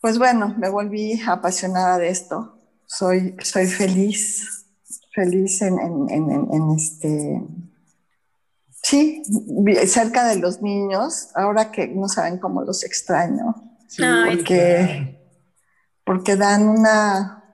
pues 0.00 0.18
bueno, 0.18 0.54
me 0.56 0.68
volví 0.68 1.20
apasionada 1.26 1.98
de 1.98 2.08
esto. 2.08 2.56
Soy, 2.86 3.36
soy 3.42 3.66
feliz, 3.66 4.64
feliz 5.12 5.60
en, 5.60 6.70
este, 6.76 7.42
sí, 8.82 9.22
cerca 9.86 10.28
de 10.28 10.36
los 10.36 10.62
niños, 10.62 11.30
ahora 11.34 11.72
que 11.72 11.88
no 11.88 12.08
saben 12.08 12.38
cómo 12.38 12.62
los 12.62 12.84
extraño. 12.84 13.54
porque, 14.28 15.20
porque 16.04 16.36
dan 16.36 16.68
una, 16.68 17.44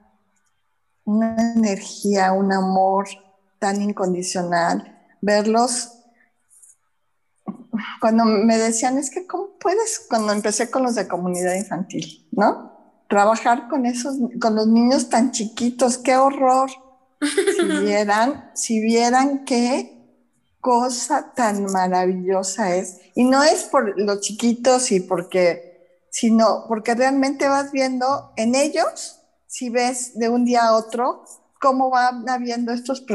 una 1.03 1.53
energía, 1.55 2.31
un 2.31 2.53
amor 2.53 3.07
tan 3.59 3.81
incondicional. 3.81 4.91
Verlos 5.19 5.94
cuando 7.99 8.25
me 8.25 8.57
decían, 8.57 8.97
es 8.97 9.09
que 9.09 9.25
¿cómo 9.25 9.57
puedes? 9.59 10.05
Cuando 10.09 10.31
empecé 10.33 10.69
con 10.69 10.83
los 10.83 10.95
de 10.95 11.07
comunidad 11.07 11.55
infantil, 11.55 12.27
¿no? 12.31 12.73
Trabajar 13.09 13.67
con 13.67 13.85
esos, 13.85 14.17
con 14.39 14.55
los 14.55 14.67
niños 14.67 15.09
tan 15.09 15.31
chiquitos, 15.31 15.97
qué 15.97 16.17
horror. 16.17 16.69
Si 17.21 17.63
vieran, 17.83 18.51
si 18.53 18.81
vieran 18.81 19.45
qué 19.45 19.95
cosa 20.59 21.31
tan 21.35 21.65
maravillosa 21.71 22.75
es. 22.75 22.99
Y 23.13 23.23
no 23.25 23.43
es 23.43 23.65
por 23.65 23.99
los 23.99 24.21
chiquitos 24.21 24.91
y 24.91 24.99
porque, 24.99 26.01
sino 26.09 26.65
porque 26.67 26.95
realmente 26.95 27.47
vas 27.47 27.71
viendo 27.71 28.33
en 28.35 28.55
ellos, 28.55 29.21
si 29.45 29.69
ves 29.69 30.17
de 30.17 30.29
un 30.29 30.43
día 30.43 30.65
a 30.65 30.75
otro, 30.75 31.23
cómo 31.61 31.91
van 31.91 32.27
habiendo 32.29 32.73
estos 32.73 33.05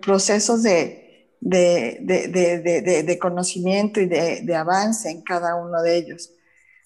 procesos 0.00 0.62
de, 0.62 1.09
de, 1.40 3.18
conocimiento 3.20 4.00
y 4.00 4.06
de, 4.06 4.54
avance 4.54 5.10
en 5.10 5.22
cada 5.22 5.56
uno 5.56 5.82
de 5.82 5.96
ellos. 5.96 6.30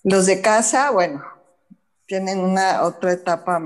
Los 0.03 0.27
de 0.27 0.41
casa, 0.41 0.91
bueno, 0.91 1.23
tienen 2.07 2.39
una 2.39 2.83
otra 2.83 3.13
etapa 3.13 3.61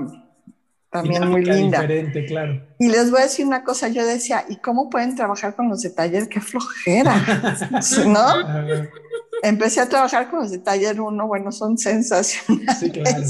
también 0.89 1.29
muy 1.29 1.43
linda. 1.43 1.81
Diferente, 1.81 2.25
claro. 2.25 2.65
Y 2.79 2.89
les 2.89 3.11
voy 3.11 3.19
a 3.19 3.23
decir 3.23 3.45
una 3.45 3.63
cosa, 3.63 3.89
yo 3.89 4.05
decía, 4.05 4.45
¿y 4.47 4.55
cómo 4.57 4.89
pueden 4.89 5.15
trabajar 5.15 5.55
con 5.55 5.69
los 5.69 5.81
de 5.81 5.91
taller? 5.91 6.27
¡Qué 6.29 6.41
flojera! 6.41 7.15
¿No? 8.07 8.79
Empecé 9.43 9.81
a 9.81 9.87
trabajar 9.87 10.29
con 10.29 10.39
los 10.39 10.51
de 10.51 10.59
taller 10.59 10.99
1, 10.99 11.27
bueno, 11.27 11.51
son 11.51 11.77
sensacionales. 11.77 12.79
Sí, 12.79 12.91
claro. 12.91 13.21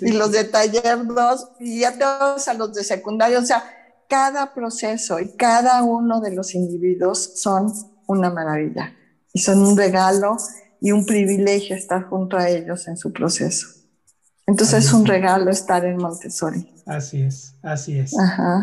y 0.00 0.12
los 0.12 0.32
de 0.32 0.44
taller 0.44 1.04
2, 1.04 1.48
y 1.60 1.80
ya 1.80 1.92
vas 1.98 2.48
a 2.48 2.54
los 2.54 2.72
de 2.72 2.84
secundario, 2.84 3.40
o 3.40 3.44
sea, 3.44 3.64
cada 4.08 4.54
proceso 4.54 5.20
y 5.20 5.36
cada 5.36 5.82
uno 5.82 6.20
de 6.20 6.34
los 6.34 6.54
individuos 6.54 7.40
son 7.40 7.72
una 8.06 8.30
maravilla 8.30 8.94
y 9.32 9.40
son 9.40 9.60
un 9.60 9.76
regalo 9.76 10.36
y 10.80 10.92
un 10.92 11.04
privilegio 11.04 11.76
estar 11.76 12.04
junto 12.04 12.36
a 12.36 12.48
ellos 12.48 12.86
en 12.88 12.96
su 12.96 13.12
proceso. 13.12 13.68
Entonces 14.46 14.86
es 14.86 14.92
un 14.92 15.04
regalo 15.04 15.50
estar 15.50 15.84
en 15.84 15.96
Montessori. 15.96 16.72
Así 16.86 17.22
es, 17.22 17.56
así 17.62 17.98
es. 17.98 18.14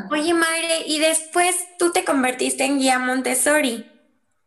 Oye, 0.09 0.33
Mayre, 0.33 0.87
y 0.87 0.99
después 0.99 1.55
tú 1.77 1.91
te 1.91 2.05
convertiste 2.05 2.63
en 2.63 2.79
guía 2.79 2.99
Montessori. 2.99 3.85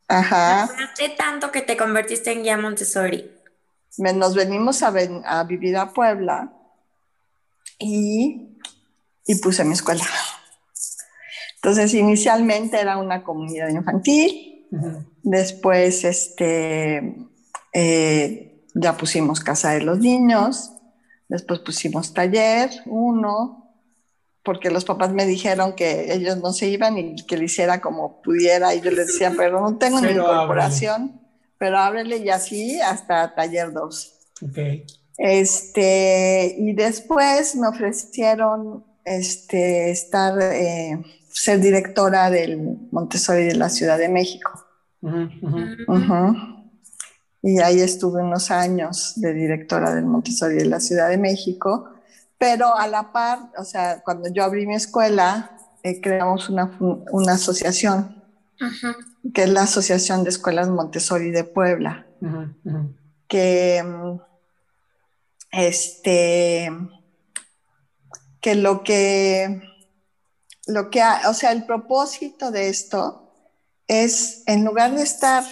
Ajá. 0.08 0.62
¿Hace 0.62 1.10
tanto 1.10 1.52
que 1.52 1.60
te 1.60 1.76
convertiste 1.76 2.32
en 2.32 2.42
guía 2.42 2.56
Montessori? 2.56 3.30
Nos 3.98 4.34
venimos 4.34 4.82
a, 4.82 4.94
a 5.24 5.44
vivir 5.44 5.76
a 5.76 5.92
Puebla 5.92 6.52
y, 7.78 8.58
y 9.26 9.34
puse 9.36 9.64
mi 9.64 9.74
escuela. 9.74 10.04
Entonces, 11.56 11.94
inicialmente 11.94 12.80
era 12.80 12.98
una 12.98 13.22
comunidad 13.22 13.68
infantil, 13.68 14.66
después 15.22 16.04
este, 16.04 17.16
eh, 17.72 18.64
ya 18.74 18.96
pusimos 18.96 19.40
casa 19.40 19.72
de 19.72 19.82
los 19.82 19.98
niños, 19.98 20.72
después 21.28 21.60
pusimos 21.60 22.14
taller, 22.14 22.70
uno, 22.86 23.74
porque 24.42 24.70
los 24.70 24.84
papás 24.84 25.12
me 25.12 25.26
dijeron 25.26 25.74
que 25.74 26.12
ellos 26.12 26.36
no 26.38 26.52
se 26.52 26.68
iban 26.68 26.96
y 26.98 27.16
que 27.26 27.36
le 27.36 27.46
hiciera 27.46 27.80
como 27.80 28.22
pudiera, 28.22 28.74
y 28.74 28.80
yo 28.80 28.90
les 28.90 29.08
decía, 29.08 29.32
pero 29.36 29.60
no 29.60 29.76
tengo 29.76 30.00
ni 30.00 30.12
incorporación, 30.12 31.20
pero 31.58 31.78
ábrele 31.78 32.18
y 32.18 32.28
así 32.28 32.80
hasta 32.80 33.34
taller 33.34 33.72
2. 33.72 34.12
Este, 35.18 36.54
y 36.58 36.74
después 36.74 37.56
me 37.56 37.68
ofrecieron 37.68 38.84
este, 39.04 39.90
estar, 39.90 40.38
eh, 40.40 41.02
ser 41.36 41.60
directora 41.60 42.30
del 42.30 42.78
Montessori 42.90 43.44
de 43.44 43.56
la 43.56 43.68
Ciudad 43.68 43.98
de 43.98 44.08
México. 44.08 44.50
Y 47.42 47.60
ahí 47.60 47.80
estuve 47.80 48.22
unos 48.22 48.50
años 48.50 49.12
de 49.16 49.34
directora 49.34 49.94
del 49.94 50.06
Montessori 50.06 50.54
de 50.56 50.64
la 50.64 50.80
Ciudad 50.80 51.10
de 51.10 51.18
México, 51.18 51.90
pero 52.38 52.74
a 52.74 52.88
la 52.88 53.12
par, 53.12 53.52
o 53.58 53.64
sea, 53.64 54.02
cuando 54.02 54.32
yo 54.32 54.44
abrí 54.44 54.66
mi 54.66 54.74
escuela, 54.74 55.50
eh, 55.82 56.00
creamos 56.00 56.48
una, 56.48 56.76
una 56.80 57.32
asociación, 57.32 58.24
que 59.34 59.42
es 59.42 59.50
la 59.50 59.62
Asociación 59.62 60.24
de 60.24 60.30
Escuelas 60.30 60.68
Montessori 60.68 61.30
de 61.30 61.44
Puebla, 61.44 62.06
que 63.28 63.84
este 65.52 66.70
que 68.40 68.54
lo 68.54 68.82
que, 68.82 69.60
lo 70.66 70.90
que, 70.90 71.02
o 71.28 71.34
sea, 71.34 71.52
el 71.52 71.64
propósito 71.64 72.50
de 72.50 72.68
esto 72.68 73.32
es, 73.86 74.42
en 74.46 74.64
lugar 74.64 74.94
de 74.94 75.02
estar, 75.02 75.44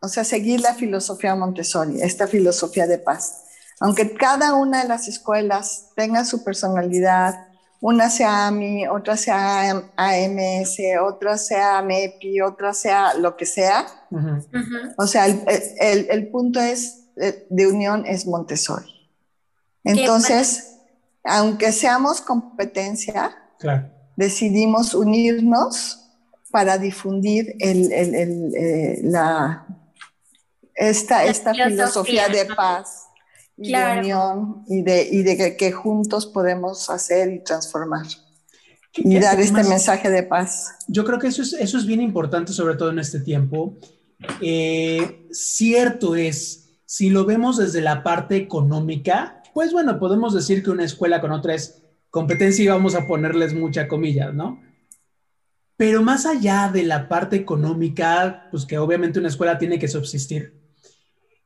o 0.00 0.08
sea, 0.08 0.24
seguir 0.24 0.60
la 0.60 0.74
filosofía 0.74 1.34
Montessori, 1.34 2.02
esta 2.02 2.26
filosofía 2.26 2.86
de 2.86 2.98
paz, 2.98 3.44
aunque 3.80 4.14
cada 4.14 4.54
una 4.54 4.82
de 4.82 4.88
las 4.88 5.08
escuelas 5.08 5.90
tenga 5.96 6.24
su 6.24 6.44
personalidad, 6.44 7.48
una 7.80 8.10
sea 8.10 8.48
AMI, 8.48 8.88
otra 8.88 9.16
sea 9.16 9.70
AMS, 9.96 10.78
otra 11.00 11.38
sea 11.38 11.80
MEPI, 11.82 12.40
otra 12.40 12.74
sea 12.74 13.14
lo 13.14 13.36
que 13.36 13.46
sea. 13.46 13.86
O 14.96 15.06
sea, 15.06 15.26
el, 15.26 15.42
el, 15.80 16.06
el, 16.10 16.28
punto 16.28 16.60
es 16.60 17.04
eh, 17.16 17.46
de 17.48 17.66
unión 17.68 18.04
es 18.04 18.26
Montessori. 18.26 19.10
Entonces, 19.84 20.74
aunque 21.22 21.70
seamos 21.70 22.20
competencia, 22.20 23.36
decidimos 24.18 24.94
unirnos 24.94 26.00
para 26.50 26.76
difundir 26.76 27.54
eh, 27.60 28.98
la, 29.04 29.64
esta, 30.74 31.24
esta 31.24 31.54
filosofía, 31.54 32.28
de 32.28 32.46
paz 32.46 33.04
y 33.56 33.70
de 33.70 33.98
unión 34.00 34.64
y 34.66 34.82
de, 34.82 35.56
que, 35.56 35.70
juntos 35.70 36.26
podemos 36.26 36.90
hacer 36.90 37.32
y 37.32 37.44
transformar 37.44 38.06
y 38.96 39.20
dar 39.20 39.38
este 39.38 39.62
mensaje 39.62 40.10
de 40.10 40.24
paz. 40.24 40.74
Yo 40.88 41.04
creo 41.04 41.20
que 41.20 41.28
eso 41.28 41.42
es, 41.42 41.52
eso 41.52 41.78
es 41.78 41.86
bien 41.86 42.00
importante, 42.00 42.52
sobre 42.52 42.74
todo 42.74 42.90
en 42.90 42.98
este 42.98 43.20
tiempo. 43.20 43.78
Eh, 44.40 45.28
cierto 45.30 46.16
es, 46.16 46.70
si 46.86 47.10
lo 47.10 47.24
vemos 47.24 47.56
desde 47.56 47.82
la 47.82 48.02
parte 48.02 48.34
económica, 48.34 49.44
pues 49.54 49.72
bueno, 49.72 50.00
podemos 50.00 50.34
decir 50.34 50.64
que 50.64 50.70
una 50.70 50.82
escuela 50.84 51.20
con 51.20 51.30
otra 51.30 51.54
es 51.54 51.82
competencia 52.10 52.64
y 52.64 52.68
vamos 52.68 52.94
a 52.94 53.06
ponerles 53.06 53.54
mucha 53.54 53.88
comillas, 53.88 54.34
¿no? 54.34 54.62
Pero 55.76 56.02
más 56.02 56.26
allá 56.26 56.70
de 56.72 56.82
la 56.82 57.08
parte 57.08 57.36
económica, 57.36 58.48
pues 58.50 58.66
que 58.66 58.78
obviamente 58.78 59.18
una 59.18 59.28
escuela 59.28 59.58
tiene 59.58 59.78
que 59.78 59.88
subsistir, 59.88 60.60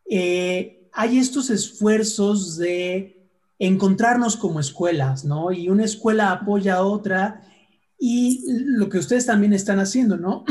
eh, 0.08 0.88
hay 0.92 1.18
estos 1.18 1.50
esfuerzos 1.50 2.56
de 2.56 3.28
encontrarnos 3.58 4.36
como 4.36 4.60
escuelas, 4.60 5.24
¿no? 5.24 5.52
Y 5.52 5.68
una 5.68 5.84
escuela 5.84 6.32
apoya 6.32 6.76
a 6.76 6.82
otra 6.82 7.42
y 7.98 8.44
lo 8.64 8.88
que 8.88 8.98
ustedes 8.98 9.26
también 9.26 9.52
están 9.52 9.78
haciendo, 9.78 10.16
¿no? 10.16 10.44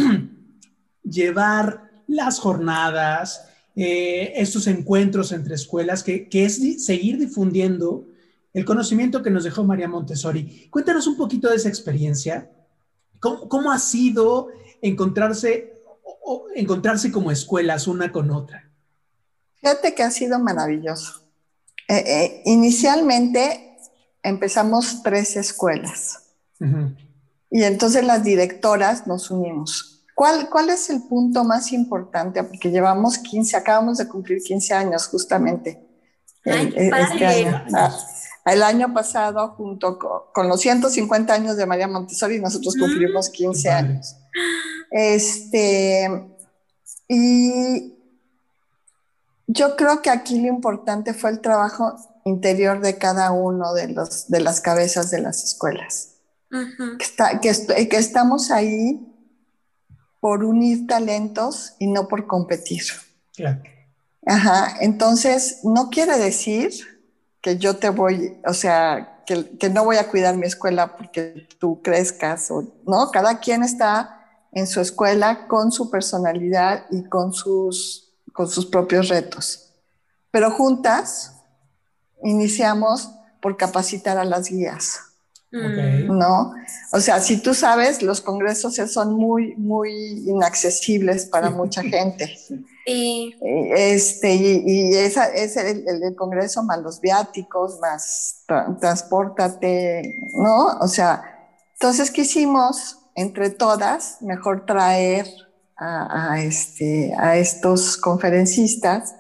Llevar 1.04 1.92
las 2.08 2.40
jornadas, 2.40 3.50
eh, 3.76 4.34
estos 4.36 4.68
encuentros 4.68 5.32
entre 5.32 5.56
escuelas, 5.56 6.04
que, 6.04 6.30
es 6.32 6.86
seguir 6.86 7.18
difundiendo 7.18 8.08
el 8.54 8.66
conocimiento 8.66 9.22
que 9.24 9.30
nos 9.30 9.44
dejó 9.44 9.64
María 9.64 9.88
Montessori. 9.88 10.68
Cuéntanos 10.70 11.08
un 11.08 11.18
poquito 11.18 11.50
de 11.50 11.56
esa 11.56 11.70
experiencia. 11.70 12.50
¿Cómo, 13.20 13.72
ha 13.72 13.80
sido 13.80 14.50
encontrarse, 14.82 15.74
encontrarse 16.56 17.12
como 17.12 17.32
escuelas 17.32 17.88
una 17.88 18.12
con 18.12 18.32
otra? 18.32 18.70
Fíjate 19.56 19.94
que 19.94 20.04
ha 20.04 20.12
sido 20.12 20.40
maravilloso. 20.40 21.22
Eh, 21.88 22.04
eh, 22.06 22.42
inicialmente 22.46 23.78
empezamos 24.24 25.04
tres 25.04 25.36
escuelas 25.36 26.20
y 27.50 27.64
entonces 27.64 28.06
las 28.06 28.24
directoras 28.24 29.08
nos 29.08 29.32
unimos 29.32 29.92
¿Cuál, 30.22 30.70
es 30.70 30.90
el 30.92 31.02
punto 31.02 31.44
más 31.44 31.72
importante? 31.72 32.44
Porque 32.44 32.70
llevamos 32.70 33.18
15, 33.18 33.58
acabamos 33.58 33.98
de 33.98 34.08
cumplir 34.08 34.40
15 34.44 34.74
años 34.76 35.08
justamente. 35.08 35.84
el, 36.44 36.94
este 36.94 37.26
año. 37.26 37.66
El 38.46 38.64
año 38.64 38.94
pasado, 38.94 39.50
junto 39.50 40.00
con, 40.34 40.48
los 40.48 40.62
150 40.62 41.34
años 41.34 41.58
de 41.58 41.66
María 41.66 41.88
Montessori, 41.88 42.40
nosotros 42.40 42.76
cumplimos 42.76 43.30
15 43.30 43.70
mm. 43.70 43.74
años. 43.74 44.16
Este, 44.90 46.10
y 47.08 47.94
yo 49.48 49.76
creo 49.76 50.02
que 50.02 50.10
aquí 50.10 50.40
lo 50.40 50.48
importante 50.48 51.14
fue 51.14 51.30
el 51.30 51.40
trabajo 51.40 51.96
interior 52.26 52.82
de 52.82 52.98
cada 52.98 53.32
uno 53.32 53.74
de, 53.74 53.90
los, 53.90 54.28
de 54.28 54.40
las 54.42 54.60
cabezas 54.62 55.12
de 55.12 55.22
las 55.22 55.44
escuelas. 55.44 56.16
que, 57.40 57.88
que, 57.88 57.98
estamos 57.98 58.52
ahí 58.52 59.08
por 60.20 60.44
unir 60.44 60.88
talentos 60.88 61.76
y 61.80 61.88
no 61.88 62.08
por 62.08 62.28
competir. 62.28 62.84
Ajá, 64.26 64.78
entonces 64.82 65.60
no 65.64 65.90
quiere 65.90 66.18
decir 66.18 66.91
que 67.42 67.58
yo 67.58 67.78
te 67.78 67.90
voy, 67.90 68.40
o 68.46 68.54
sea, 68.54 69.24
que, 69.26 69.58
que, 69.58 69.70
no 69.70 69.84
voy 69.84 69.98
a 69.98 70.08
cuidar 70.08 70.38
mi 70.38 70.46
escuela 70.46 70.96
porque 70.96 71.48
tú 71.60 71.82
crezcas, 71.82 72.52
o, 72.52 72.64
¿no? 72.86 73.10
Cada 73.12 73.40
quien 73.40 73.64
está 73.64 74.22
en 74.52 74.68
su 74.68 74.82
escuela 74.82 75.48
con 75.48 75.72
su 75.72 75.90
personalidad 75.90 76.86
y 76.92 77.04
con 77.06 77.34
sus, 77.34 78.14
con 78.34 78.48
sus 78.48 78.66
propios 78.66 79.10
retos. 79.10 79.74
Pero 80.30 80.52
juntas 80.52 81.36
iniciamos 82.24 83.10
por 83.42 83.58
capacitar 83.58 84.18
a 84.18 84.26
las 84.26 84.50
guías. 84.50 85.11
¿No? 85.52 86.54
O 86.94 87.00
sea, 87.02 87.20
si 87.20 87.38
tú 87.38 87.54
sabes, 87.54 88.02
los 88.02 88.22
congresos 88.22 88.76
son 88.90 89.14
muy, 89.14 89.54
muy 89.58 89.92
inaccesibles 90.26 91.26
para 91.26 91.50
mucha 91.50 91.84
gente. 91.84 92.38
Sí. 92.86 93.36
Este, 93.76 94.34
y, 94.34 94.96
esa, 94.96 95.28
es 95.28 95.58
el, 95.58 95.86
el, 95.88 96.16
congreso 96.16 96.64
más 96.64 96.80
los 96.80 97.02
viáticos, 97.02 97.80
más 97.80 98.46
transportate, 98.80 100.20
¿no? 100.36 100.78
O 100.80 100.88
sea, 100.88 101.22
entonces 101.74 102.12
quisimos, 102.12 103.00
entre 103.16 103.50
todas, 103.50 104.22
mejor 104.22 104.66
traer 104.66 105.28
a, 105.76 106.32
a, 106.32 106.42
este, 106.42 107.14
a 107.18 107.36
estos 107.36 107.98
conferencistas 107.98 109.16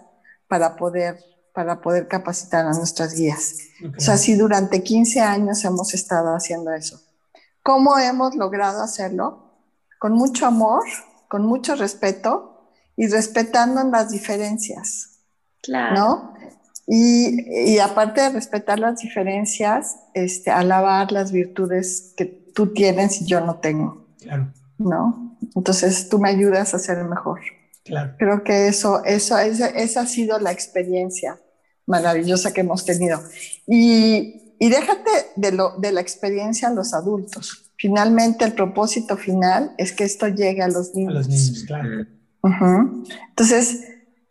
para 0.47 0.77
poder 0.77 1.19
para 1.53 1.81
poder 1.81 2.07
capacitar 2.07 2.65
a 2.65 2.73
nuestras 2.73 3.13
guías. 3.13 3.57
O 3.97 3.99
sea, 3.99 4.17
sí, 4.17 4.35
durante 4.35 4.83
15 4.83 5.19
años 5.21 5.63
hemos 5.65 5.93
estado 5.93 6.35
haciendo 6.35 6.73
eso. 6.73 7.01
¿Cómo 7.63 7.97
hemos 7.97 8.35
logrado 8.35 8.81
hacerlo? 8.81 9.51
Con 9.99 10.13
mucho 10.13 10.45
amor, 10.45 10.83
con 11.27 11.45
mucho 11.45 11.75
respeto 11.75 12.67
y 12.95 13.07
respetando 13.07 13.83
las 13.83 14.11
diferencias. 14.11 15.19
Claro. 15.61 15.95
¿No? 15.95 16.33
Y, 16.87 17.71
y, 17.71 17.79
aparte 17.79 18.21
de 18.21 18.29
respetar 18.31 18.79
las 18.79 18.99
diferencias, 18.99 19.97
este, 20.13 20.49
alabar 20.49 21.11
las 21.11 21.31
virtudes 21.31 22.13
que, 22.17 22.41
tú 22.53 22.73
tienes 22.73 23.21
y 23.21 23.25
yo 23.25 23.41
no 23.41 23.55
tengo. 23.55 24.07
Claro. 24.19 24.51
¿No? 24.77 25.37
Entonces 25.55 26.09
tú 26.09 26.19
me 26.19 26.29
ayudas 26.29 26.73
a 26.73 26.79
ser 26.79 27.03
mejor. 27.05 27.39
Claro. 27.85 28.15
Creo 28.17 28.43
que 28.43 28.67
eso, 28.67 29.03
eso, 29.05 29.37
esa, 29.37 29.67
esa 29.67 30.01
ha 30.01 30.05
sido 30.05 30.39
la 30.39 30.51
experiencia 30.51 31.39
maravillosa 31.91 32.51
que 32.53 32.61
hemos 32.61 32.85
tenido. 32.85 33.21
Y, 33.67 34.55
y 34.59 34.69
déjate 34.69 35.11
de, 35.35 35.51
lo, 35.51 35.77
de 35.77 35.91
la 35.91 36.01
experiencia 36.01 36.69
a 36.69 36.73
los 36.73 36.93
adultos. 36.93 37.71
Finalmente, 37.77 38.45
el 38.45 38.53
propósito 38.53 39.17
final 39.17 39.73
es 39.77 39.91
que 39.91 40.03
esto 40.03 40.27
llegue 40.27 40.61
a 40.63 40.67
los 40.67 40.95
niños. 40.95 41.11
A 41.15 41.17
los 41.19 41.27
niños, 41.27 41.63
claro. 41.67 42.05
Entonces, 43.29 43.83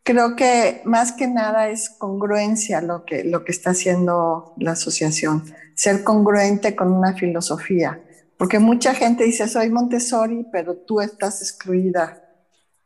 creo 0.02 0.34
que 0.36 0.82
más 0.84 1.12
que 1.12 1.26
nada 1.26 1.68
es 1.68 1.90
congruencia 1.90 2.80
lo 2.80 3.04
que, 3.04 3.24
lo 3.24 3.44
que 3.44 3.52
está 3.52 3.70
haciendo 3.70 4.54
la 4.58 4.72
asociación, 4.72 5.44
ser 5.74 6.02
congruente 6.04 6.74
con 6.74 6.92
una 6.92 7.14
filosofía, 7.14 8.00
porque 8.36 8.58
mucha 8.58 8.94
gente 8.94 9.24
dice, 9.24 9.46
soy 9.48 9.68
Montessori, 9.70 10.46
pero 10.50 10.74
tú 10.76 11.00
estás 11.00 11.42
excluida, 11.42 12.22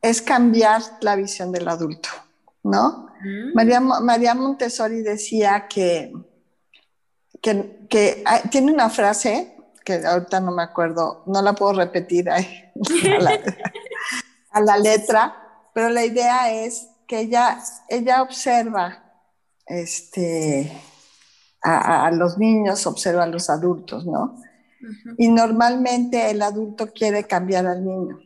es 0.00 0.22
cambiar 0.22 0.82
la 1.00 1.16
visión 1.16 1.52
del 1.52 1.68
adulto, 1.68 2.08
¿no? 2.62 3.08
¿Mm? 3.20 3.54
María, 3.54 3.80
Mo- 3.80 4.00
María 4.00 4.34
Montessori 4.34 5.02
decía 5.02 5.66
que, 5.68 6.12
que, 7.42 7.86
que 7.88 8.22
ah, 8.26 8.42
tiene 8.50 8.72
una 8.72 8.90
frase 8.90 9.54
que 9.84 10.04
ahorita 10.06 10.40
no 10.40 10.52
me 10.52 10.62
acuerdo, 10.62 11.22
no 11.26 11.40
la 11.40 11.54
puedo 11.54 11.72
repetir 11.72 12.28
ay, 12.30 12.46
a, 13.16 13.22
la, 13.22 13.40
a 14.50 14.60
la 14.60 14.76
letra, 14.76 15.36
pero 15.72 15.88
la 15.88 16.04
idea 16.04 16.52
es 16.52 16.88
que 17.06 17.20
ella, 17.20 17.58
ella 17.88 18.22
observa 18.22 19.02
este, 19.66 20.70
a, 21.62 22.10
los 22.12 22.38
niños, 22.38 22.86
observa 22.86 23.24
a 23.24 23.26
los 23.28 23.50
adultos, 23.50 24.04
¿no? 24.06 24.36
Y 25.16 25.28
normalmente 25.28 26.30
el 26.30 26.42
adulto 26.42 26.92
quiere 26.92 27.24
cambiar 27.24 27.66
al 27.66 27.84
niño, 27.84 28.20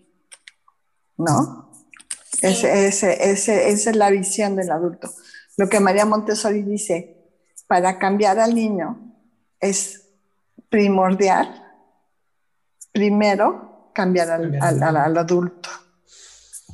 ¿no? 1.17 1.71
Sí. 2.33 2.47
Ese- 2.47 2.87
ese- 2.87 3.31
ese- 3.31 3.69
esa 3.71 3.91
es 3.91 3.97
la 3.97 4.11
visión 4.11 4.57
del 4.57 4.71
adulto. 4.71 5.11
Lo 5.57 5.69
que 5.69 5.81
María 5.81 6.05
Montessori 6.07 6.63
dice, 6.63 7.17
para 7.67 7.99
cambiar 7.99 8.39
al 8.39 8.55
niño 8.55 9.15
es 9.61 10.09
primordial, 10.69 11.63
primero, 12.93 13.91
cambiar 13.95 14.31
al, 14.31 14.43
Cambiar 14.59 14.65
al- 14.85 14.97
al 14.97 15.19
adulto. 15.19 15.69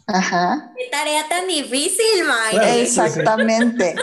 Ajá. 0.07 0.73
Qué 0.77 0.85
tarea 0.91 1.29
tan 1.29 1.47
difícil, 1.47 2.25
Mayre. 2.27 2.51
Claro. 2.59 2.79
Exactamente. 2.81 3.95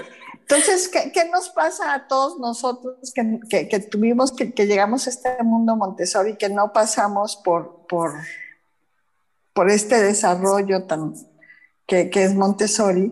Entonces, 0.42 0.88
¿qué, 0.90 1.12
qué 1.12 1.26
nos 1.30 1.50
pasa 1.50 1.94
a 1.96 2.08
todos 2.08 2.38
nosotros 2.40 3.12
que, 3.16 3.40
que- 3.50 3.68
que 3.68 3.80
tuvimos, 3.80 4.32
que, 4.32 4.54
que 4.54 4.68
llegamos 4.68 5.08
a 5.08 5.10
este 5.10 5.42
mundo 5.44 5.76
Montessori, 5.76 6.38
que 6.38 6.50
no 6.50 6.72
pasamos 6.72 7.38
por, 7.38 7.88
por, 7.88 8.14
por 9.56 9.72
este 9.72 10.02
desarrollo 10.04 10.84
tan, 10.84 11.16
que, 11.88 12.10
que 12.12 12.24
es 12.26 12.36
Montessori? 12.36 13.12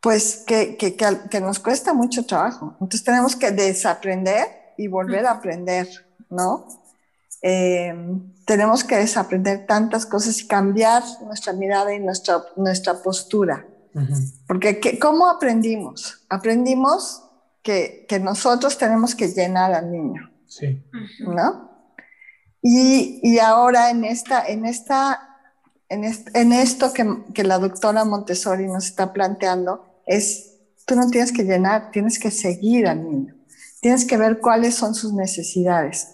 Pues 0.00 0.42
que, 0.46 0.76
que, 0.76 0.96
que 0.96 1.06
que 1.30 1.40
nos 1.40 1.60
cuesta 1.60 1.92
mucho 1.94 2.26
trabajo. 2.26 2.72
Entonces 2.80 3.04
tenemos 3.04 3.36
que 3.36 3.52
desaprender 3.52 4.48
y 4.76 4.88
volver 4.88 5.26
a 5.26 5.32
aprender, 5.32 5.86
¿no? 6.28 6.66
Eh, 7.42 7.94
tenemos 8.44 8.82
que 8.82 8.96
desaprender 8.96 9.66
tantas 9.66 10.06
cosas 10.06 10.40
y 10.40 10.46
cambiar 10.48 11.02
nuestra 11.24 11.52
mirada 11.52 11.94
y 11.94 12.00
nuestra, 12.00 12.42
nuestra 12.56 13.00
postura. 13.02 13.64
Porque 14.48 14.80
¿qué- 14.80 14.98
¿cómo 14.98 15.28
aprendimos? 15.28 16.24
Aprendimos 16.30 17.22
que, 17.62 18.06
que 18.08 18.18
nosotros 18.18 18.78
tenemos 18.78 19.14
que 19.14 19.28
llenar 19.28 19.72
al 19.74 19.92
niño, 19.92 20.30
Sí. 20.46 20.82
¿no? 21.20 21.70
Y, 22.62 23.20
y 23.22 23.38
ahora 23.38 23.90
en, 23.90 24.04
esta, 24.04 24.46
en, 24.46 24.64
esta, 24.66 25.31
en, 25.92 26.04
est- 26.04 26.28
en 26.34 26.52
esto 26.52 26.92
que, 26.92 27.04
que 27.34 27.44
la 27.44 27.58
doctora 27.58 28.04
Montessori 28.04 28.66
nos 28.66 28.86
está 28.86 29.12
planteando 29.12 29.84
es, 30.06 30.54
tú 30.86 30.96
no 30.96 31.08
tienes 31.10 31.32
que 31.32 31.44
llenar, 31.44 31.90
tienes 31.90 32.18
que 32.18 32.30
seguir 32.30 32.86
al 32.86 33.04
niño, 33.08 33.34
tienes 33.80 34.04
que 34.04 34.16
ver 34.16 34.40
cuáles 34.40 34.74
son 34.74 34.94
sus 34.94 35.12
necesidades. 35.12 36.08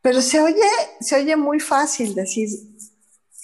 Pero 0.00 0.20
se 0.22 0.40
oye, 0.40 0.70
se 1.00 1.16
oye 1.16 1.36
muy 1.36 1.60
fácil 1.60 2.14
decir, 2.14 2.48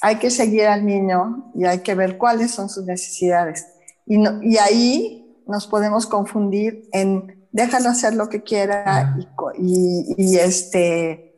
hay 0.01 0.17
que 0.17 0.31
seguir 0.31 0.67
al 0.67 0.85
niño 0.85 1.53
y 1.55 1.65
hay 1.65 1.81
que 1.81 1.95
ver 1.95 2.17
cuáles 2.19 2.51
son 2.51 2.69
sus 2.69 2.85
necesidades. 2.85 3.67
Y, 4.07 4.19
no- 4.19 4.43
y 4.43 4.57
ahí 4.59 5.43
nos 5.47 5.67
podemos 5.67 6.07
confundir 6.07 6.89
en 6.93 7.47
déjalo 7.53 7.89
hacer 7.91 8.15
lo 8.15 8.29
que 8.29 8.43
quiera 8.43 9.15
y, 9.59 9.65
y- 9.69 10.15
y 10.17 10.37
este, 10.39 11.37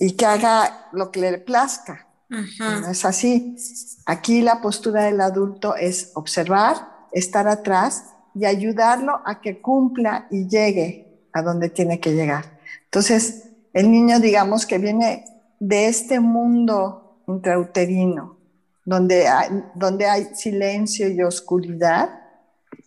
y 0.00 0.12
que 0.12 0.24
haga 0.26 0.88
lo 0.92 1.10
que 1.10 1.20
le 1.20 1.38
plazca. 1.38 2.05
No 2.28 2.90
es 2.90 3.04
así. 3.04 3.56
Aquí 4.04 4.42
la 4.42 4.60
postura 4.60 5.04
del 5.04 5.20
adulto 5.20 5.76
es 5.76 6.12
observar, 6.14 6.76
estar 7.12 7.46
atrás 7.48 8.04
y 8.34 8.44
ayudarlo 8.44 9.20
a 9.24 9.40
que 9.40 9.60
cumpla 9.60 10.26
y 10.30 10.48
llegue 10.48 11.28
a 11.32 11.42
donde 11.42 11.70
tiene 11.70 12.00
que 12.00 12.14
llegar. 12.14 12.58
Entonces, 12.84 13.50
el 13.72 13.90
niño, 13.90 14.20
digamos 14.20 14.66
que 14.66 14.78
viene 14.78 15.24
de 15.60 15.86
este 15.86 16.20
mundo 16.20 17.22
intrauterino, 17.26 18.36
donde 18.84 19.28
hay, 19.28 19.64
donde 19.74 20.06
hay 20.06 20.34
silencio 20.34 21.08
y 21.08 21.22
oscuridad, 21.22 22.10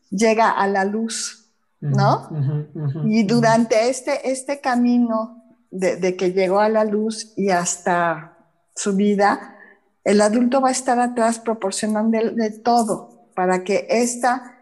llega 0.09 0.49
a 0.49 0.67
la 0.67 0.85
luz, 0.85 1.51
¿no? 1.79 2.29
Y 3.05 3.23
durante 3.23 3.89
este, 3.89 4.29
este 4.31 4.59
camino 4.59 5.43
de, 5.71 5.97
de 5.97 6.15
que 6.15 6.31
llegó 6.31 6.59
a 6.59 6.69
la 6.69 6.83
luz 6.83 7.33
y 7.37 7.49
hasta 7.49 8.38
su 8.79 8.95
vida, 8.95 9.57
el 10.05 10.21
adulto 10.21 10.61
va 10.61 10.69
a 10.69 10.71
estar 10.71 10.99
atrás 10.99 11.37
proporcionando 11.39 12.17
de, 12.17 12.31
de 12.31 12.51
todo 12.51 13.29
para 13.35 13.63
que 13.65 13.85
esta, 13.89 14.57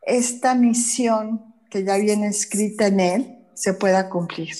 esta 0.00 0.54
misión 0.54 1.54
que 1.70 1.84
ya 1.84 1.96
viene 1.96 2.28
escrita 2.28 2.86
en 2.86 3.00
él 3.00 3.38
se 3.54 3.74
pueda 3.74 4.08
cumplir. 4.08 4.54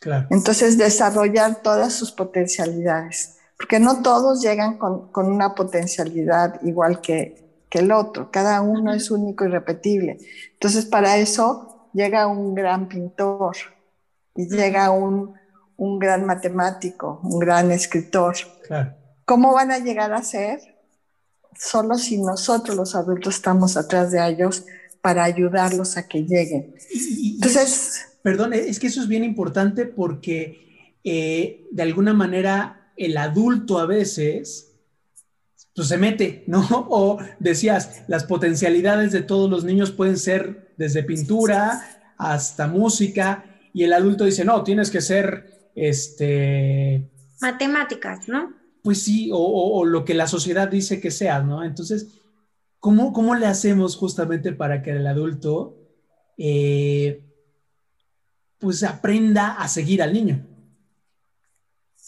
Claro. 0.00 0.28
Entonces, 0.30 0.78
desarrollar 0.78 1.60
todas 1.60 1.92
sus 1.92 2.12
potencialidades, 2.12 3.36
porque 3.56 3.80
no 3.80 4.00
todos 4.00 4.40
llegan 4.42 4.78
con, 4.78 5.10
con 5.10 5.26
una 5.26 5.56
potencialidad 5.56 6.62
igual 6.62 7.00
que, 7.00 7.64
que 7.68 7.80
el 7.80 7.90
otro, 7.90 8.30
cada 8.30 8.60
uno 8.60 8.92
es 8.94 9.10
único 9.10 9.44
y 9.44 9.48
repetible. 9.48 10.18
Entonces, 10.52 10.86
para 10.86 11.16
eso 11.16 11.90
llega 11.92 12.28
un 12.28 12.54
gran 12.54 12.88
pintor, 12.88 13.56
y 14.38 14.48
llega 14.48 14.90
un, 14.92 15.34
un 15.78 15.98
gran 15.98 16.26
matemático, 16.26 17.20
un 17.22 17.38
gran 17.38 17.70
escritor. 17.72 18.34
Claro. 18.66 18.94
¿Cómo 19.24 19.54
van 19.54 19.70
a 19.72 19.78
llegar 19.78 20.12
a 20.12 20.22
ser? 20.22 20.60
Solo 21.58 21.96
si 21.96 22.18
nosotros 22.18 22.76
los 22.76 22.94
adultos 22.94 23.36
estamos 23.36 23.76
atrás 23.76 24.12
de 24.12 24.24
ellos 24.28 24.64
para 25.00 25.24
ayudarlos 25.24 25.96
a 25.96 26.06
que 26.06 26.24
lleguen. 26.24 26.74
Y- 26.92 26.98
y- 26.98 27.34
Entonces, 27.36 28.04
Perdón, 28.22 28.52
es 28.52 28.78
que 28.78 28.88
eso 28.88 29.00
es 29.00 29.08
bien 29.08 29.24
importante 29.24 29.86
porque 29.86 30.96
eh, 31.04 31.66
de 31.70 31.82
alguna 31.82 32.12
manera 32.12 32.90
el 32.96 33.16
adulto 33.16 33.78
a 33.78 33.86
veces 33.86 34.72
pues, 35.74 35.88
se 35.88 35.96
mete, 35.96 36.42
¿no? 36.48 36.66
O 36.90 37.18
decías, 37.38 38.02
las 38.08 38.24
potencialidades 38.24 39.12
de 39.12 39.22
todos 39.22 39.48
los 39.48 39.62
niños 39.64 39.92
pueden 39.92 40.18
ser 40.18 40.74
desde 40.76 41.04
pintura 41.04 41.80
hasta 42.18 42.66
música 42.66 43.44
y 43.72 43.84
el 43.84 43.92
adulto 43.92 44.24
dice, 44.24 44.44
no, 44.44 44.64
tienes 44.64 44.90
que 44.90 45.00
ser, 45.00 45.57
este, 45.86 47.08
Matemáticas, 47.40 48.28
¿no? 48.28 48.52
pues 48.82 49.02
sí, 49.02 49.30
o, 49.32 49.36
o- 49.38 49.78
o 49.80 49.84
lo 49.84 50.04
que 50.04 50.14
la 50.14 50.26
sociedad 50.26 50.68
dice 50.68 51.00
que 51.00 51.10
seas, 51.10 51.44
¿no? 51.44 51.62
Entonces, 51.62 52.08
¿cómo, 52.80 53.12
cómo 53.12 53.34
le 53.34 53.46
hacemos 53.46 53.96
justamente 53.96 54.52
para 54.52 54.82
que 54.82 54.92
el 54.92 55.06
adulto 55.06 55.76
eh, 56.38 57.22
pues 58.58 58.82
aprenda 58.84 59.54
a 59.54 59.68
seguir 59.68 60.02
al 60.02 60.12
niño? 60.12 60.44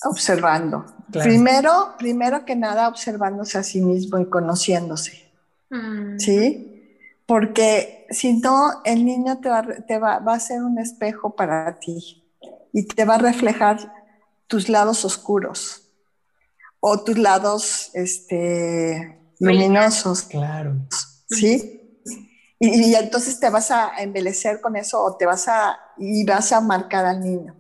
observando. 0.03 0.87
Claro. 1.13 1.29
Primero, 1.29 1.95
primero 1.99 2.45
que 2.47 2.57
nada, 2.57 2.89
observándose 2.89 3.59
a 3.59 3.63
sí 3.63 3.81
mismo 3.83 4.19
y 4.19 4.27
conociéndose. 4.27 5.31
Mm. 5.69 6.19
¿sí? 6.19 6.97
Porque 7.27 8.07
si 8.11 8.35
no, 8.35 8.81
el 8.85 9.05
niño 9.05 9.39
te, 9.41 9.49
va, 9.51 9.63
te 9.87 9.99
va, 9.99 10.19
va 10.21 10.35
a 10.35 10.41
ser 10.41 10.63
un 10.63 10.79
espejo 10.79 11.37
para 11.37 11.79
ti 11.79 12.20
y 12.73 12.87
te 12.87 13.05
va 13.05 13.17
a 13.17 13.19
reflejar 13.19 13.93
tus 14.47 14.69
lados 14.69 15.05
oscuros 15.05 15.83
o 16.81 17.03
tus 17.05 17.19
lados 17.19 17.91
este, 17.95 19.21
luminosos, 19.39 20.23
Claro. 20.23 20.77
¿sí? 21.29 21.77
Y, 22.59 22.91
y 22.91 22.95
entonces 22.95 23.41
te 23.41 23.49
vas 23.51 23.71
a 23.71 23.91
embelecer 23.99 24.61
con 24.61 24.77
eso 24.77 25.03
o 25.03 25.17
te 25.17 25.25
vas 25.27 25.49
a, 25.49 25.79
y 25.99 26.25
vas 26.25 26.53
a 26.53 26.61
marcar 26.61 27.07
al 27.07 27.21
niño. 27.21 27.57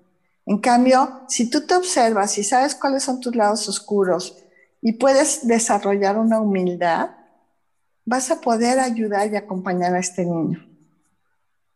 En 0.46 0.58
cambio, 0.58 1.22
si 1.28 1.48
tú 1.48 1.66
te 1.66 1.74
observas 1.74 2.36
y 2.38 2.44
sabes 2.44 2.74
cuáles 2.74 3.04
son 3.04 3.20
tus 3.20 3.34
lados 3.36 3.68
oscuros 3.68 4.36
y 4.82 4.92
puedes 4.92 5.46
desarrollar 5.46 6.18
una 6.18 6.40
humildad, 6.40 7.10
vas 8.04 8.30
a 8.30 8.40
poder 8.40 8.80
ayudar 8.80 9.32
y 9.32 9.36
acompañar 9.36 9.94
a 9.94 10.00
este 10.00 10.24
niño. 10.24 10.66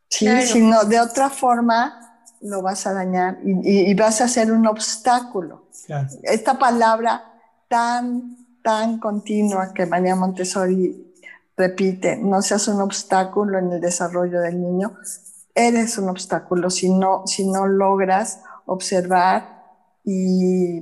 Sí, 0.09 0.25
Claro. 0.25 0.45
si 0.47 0.61
no, 0.61 0.83
de 0.83 0.99
otra 0.99 1.29
forma 1.29 2.04
lo 2.45 2.61
vas 2.61 2.85
a 2.87 2.93
dañar 2.93 3.39
y, 3.43 3.51
y- 3.67 3.89
y 3.91 3.93
vas 3.95 4.21
a 4.21 4.27
ser 4.27 4.51
un 4.51 4.65
obstáculo. 4.67 5.65
Claro. 5.85 6.07
Esta 6.23 6.57
palabra 6.59 7.23
tan, 7.67 8.37
tan 8.63 8.99
continua 8.99 9.73
que 9.73 9.85
María 9.85 10.15
Montessori 10.15 11.13
repite, 11.57 12.17
no 12.17 12.41
seas 12.41 12.67
un 12.67 12.81
obstáculo 12.81 13.57
en 13.59 13.71
el 13.71 13.81
desarrollo 13.81 14.41
del 14.41 14.61
niño, 14.61 14.95
eres 15.53 15.97
un 15.97 16.09
obstáculo 16.09 16.69
si 16.69 16.89
no, 16.89 17.23
si 17.25 17.47
no 17.49 17.65
logras 17.67 18.41
observar 18.65 19.63
y, 20.03 20.79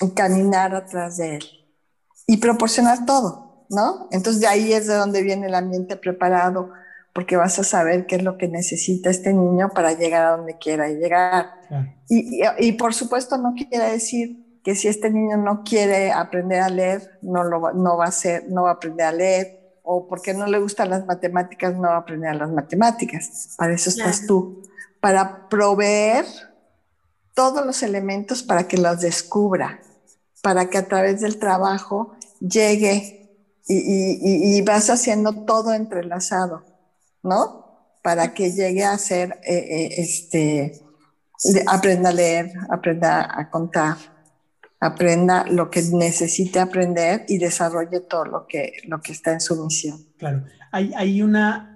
y 0.00 0.10
caminar 0.14 0.74
atrás 0.74 1.16
de 1.18 1.36
él 1.36 1.44
y 2.26 2.36
proporcionar 2.38 3.06
todo, 3.06 3.66
¿no? 3.70 4.08
Entonces 4.10 4.40
de 4.40 4.48
ahí 4.48 4.72
es 4.72 4.86
de 4.86 4.94
donde 4.94 5.22
viene 5.22 5.46
el 5.46 5.54
ambiente 5.54 5.96
preparado, 5.96 6.70
porque 7.12 7.36
vas 7.36 7.58
a 7.58 7.64
saber 7.64 8.06
qué 8.06 8.16
es 8.16 8.22
lo 8.22 8.38
que 8.38 8.48
necesita 8.48 9.10
este 9.10 9.32
niño 9.32 9.70
para 9.74 9.92
llegar 9.94 10.26
a 10.26 10.36
donde 10.36 10.58
quiera 10.58 10.88
llegar. 10.88 11.50
claro. 11.68 11.88
Y, 12.08 12.42
y- 12.42 12.48
y 12.58 12.72
por 12.72 12.94
supuesto 12.94 13.36
no 13.38 13.54
quiere 13.54 13.90
decir 13.90 14.36
que 14.64 14.74
si 14.74 14.88
este 14.88 15.10
niño 15.10 15.36
no 15.38 15.62
quiere 15.64 16.12
aprender 16.12 16.60
a 16.60 16.68
leer, 16.68 17.02
no, 17.22 17.44
lo 17.44 17.60
va, 17.60 17.72
no 17.72 17.96
va 17.96 18.06
a 18.06 18.08
hacer, 18.08 18.44
no 18.48 18.64
va 18.64 18.70
a 18.70 18.72
aprender 18.74 19.06
a 19.06 19.12
leer, 19.12 19.58
o 19.82 20.06
porque 20.06 20.34
no 20.34 20.46
le 20.46 20.58
gustan 20.58 20.90
las 20.90 21.06
matemáticas, 21.06 21.74
no 21.74 21.82
va 21.88 21.94
a 21.96 21.98
aprender 21.98 22.36
las 22.36 22.50
matemáticas. 22.50 23.54
Para 23.56 23.72
eso 23.74 23.88
estás 23.90 24.20
Claro. 24.20 24.26
tú, 24.26 24.62
para 25.00 25.48
proveer 25.48 26.26
todos 27.34 27.64
los 27.64 27.82
elementos 27.82 28.42
para 28.42 28.66
que 28.68 28.76
los 28.76 29.00
descubra, 29.00 29.80
para 30.42 30.68
que 30.70 30.78
a 30.78 30.88
través 30.88 31.20
del 31.20 31.38
trabajo 31.38 32.12
llegue 32.40 33.30
y, 33.68 33.74
y- 33.76 34.18
y- 34.22 34.58
y 34.58 34.62
vas 34.62 34.90
haciendo 34.90 35.44
todo 35.44 35.72
entrelazado, 35.72 36.64
¿no? 37.22 37.66
Para 38.02 38.32
que 38.34 38.50
llegue 38.52 38.84
a 38.84 38.96
ser, 38.98 39.38
eh, 39.44 39.56
eh, 39.56 39.88
este, 39.98 40.80
de- 41.44 41.64
aprenda 41.66 42.10
a 42.10 42.12
leer, 42.12 42.52
aprenda 42.70 43.28
a 43.38 43.50
contar, 43.50 43.96
aprenda 44.80 45.44
lo 45.46 45.70
que 45.70 45.82
necesite 45.92 46.58
aprender 46.58 47.24
y 47.28 47.38
desarrolle 47.38 48.00
todo 48.00 48.24
lo 48.24 48.46
que, 48.46 48.72
lo 48.86 49.00
que 49.00 49.12
está 49.12 49.32
en 49.32 49.40
su 49.40 49.62
misión. 49.62 50.04
Claro. 50.18 50.44
Hay, 50.72 50.92
hay 50.96 51.20
una 51.22 51.66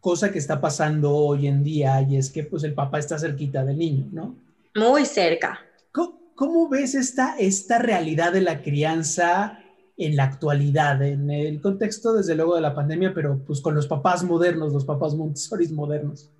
cosa 0.00 0.30
que 0.30 0.38
está 0.38 0.60
pasando 0.60 1.14
hoy 1.14 1.46
en 1.46 1.62
día 1.64 2.00
y 2.02 2.16
es 2.16 2.30
que 2.30 2.44
pues 2.44 2.62
el 2.64 2.74
papá 2.74 2.98
está 2.98 3.18
cerquita 3.18 3.64
del 3.64 3.78
niño, 3.78 4.08
¿no? 4.12 4.36
Muy 4.76 5.04
cerca. 5.06 5.58
¿Cómo, 5.92 6.18
cómo 6.34 6.68
ves 6.68 6.94
esta, 6.94 7.36
esta 7.38 7.78
realidad 7.78 8.32
de 8.32 8.40
la 8.40 8.62
crianza 8.62 9.58
en 9.96 10.16
la 10.16 10.24
actualidad, 10.24 11.00
en 11.02 11.30
el 11.30 11.60
contexto 11.60 12.14
desde 12.14 12.34
luego 12.34 12.54
de 12.56 12.60
la 12.60 12.74
pandemia, 12.74 13.12
pero 13.14 13.38
pues 13.44 13.60
con 13.60 13.74
los 13.74 13.86
papás 13.86 14.24
modernos, 14.24 14.72
los 14.72 14.84
papás 14.84 15.14
Montessori 15.14 15.68
modernos? 15.68 16.30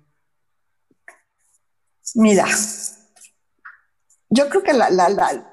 Mira, 2.15 2.45
yo 4.29 4.49
creo 4.49 4.63
que 4.63 4.73
la, 4.73 4.89
la- 4.89 5.09
la- 5.09 5.51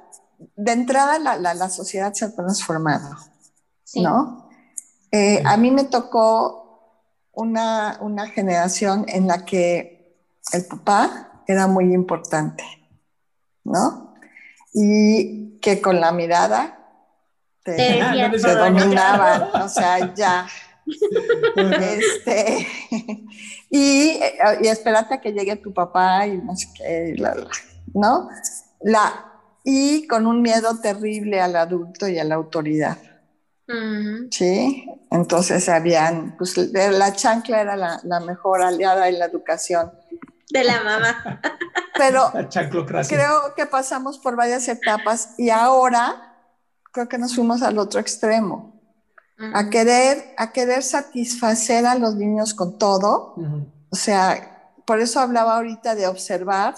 de 0.57 0.73
entrada 0.73 1.19
la, 1.19 1.37
la- 1.37 1.55
la 1.55 1.69
sociedad 1.69 2.13
se 2.13 2.25
ha 2.25 2.35
transformado, 2.35 3.17
Sí. 3.85 4.03
¿no? 4.03 4.49
Eh, 5.11 5.43
a 5.45 5.57
mí 5.57 5.71
me 5.71 5.85
tocó 5.85 6.99
una, 7.33 7.99
una 8.01 8.29
generación 8.29 9.05
en 9.09 9.27
la 9.29 9.45
que 9.45 10.17
el 10.53 10.65
papá 10.67 11.43
era 11.47 11.67
muy 11.67 11.93
importante, 11.95 12.65
¿no? 13.65 14.15
Y 14.73 15.59
que 15.61 15.81
con 15.83 16.01
la 16.01 16.13
mirada 16.13 16.82
te, 17.63 17.75
Te 17.75 18.01
no, 18.29 18.31
te 18.31 18.55
dominaban, 18.55 19.43
o 19.63 19.69
sea, 19.69 20.15
ya. 20.15 20.47
Este, 21.57 22.67
y, 23.71 24.21
y 24.61 24.67
espérate 24.67 25.15
a 25.15 25.21
que 25.21 25.33
llegue 25.33 25.57
tu 25.57 25.73
papá 25.73 26.27
y 26.27 26.39
no 26.39 26.57
sé 26.57 26.69
qué, 26.77 27.15
la, 27.17 27.35
la, 27.35 27.49
¿no? 27.95 28.29
La, 28.81 29.33
y 29.65 30.07
con 30.09 30.27
un 30.27 30.43
miedo 30.43 30.81
terrible 30.81 31.41
al 31.41 31.55
adulto 31.57 32.09
y 32.09 32.19
a 32.19 32.25
la 32.25 32.35
autoridad. 32.35 32.99
¿sí? 34.31 34.85
Entonces 35.11 35.69
habían, 35.69 36.37
pues 36.37 36.57
la 36.57 37.13
chancla 37.15 37.63
era 37.63 37.77
la, 37.77 38.01
la 38.03 38.21
mejor 38.21 38.61
aliada 38.61 39.09
en 39.09 39.19
la 39.19 39.27
educación. 39.27 39.93
De 40.51 40.65
la 40.65 40.83
mamá. 40.83 41.41
Pero 41.97 42.31
La 42.35 43.07
creo 43.07 43.55
que 43.57 43.67
pasamos 43.67 44.19
por 44.19 44.37
varias 44.37 44.69
etapas 44.69 45.35
y 45.39 45.49
ahora 45.49 46.32
creo 46.93 47.09
que 47.09 47.19
nos 47.19 47.35
fuimos 47.35 47.63
al 47.63 47.79
otro 47.79 47.99
extremo. 47.99 48.71
a 49.55 49.71
querer, 49.71 50.35
a 50.37 50.53
querer 50.53 50.85
satisfacer 50.85 51.85
a 51.85 51.97
los 51.97 52.15
niños 52.15 52.55
con 52.55 52.79
todo. 52.79 53.35
O 53.91 53.97
sea, 53.97 54.71
por 54.87 55.01
eso 55.01 55.19
hablaba 55.19 55.57
ahorita 55.57 55.97
de 55.97 56.07
observar 56.07 56.75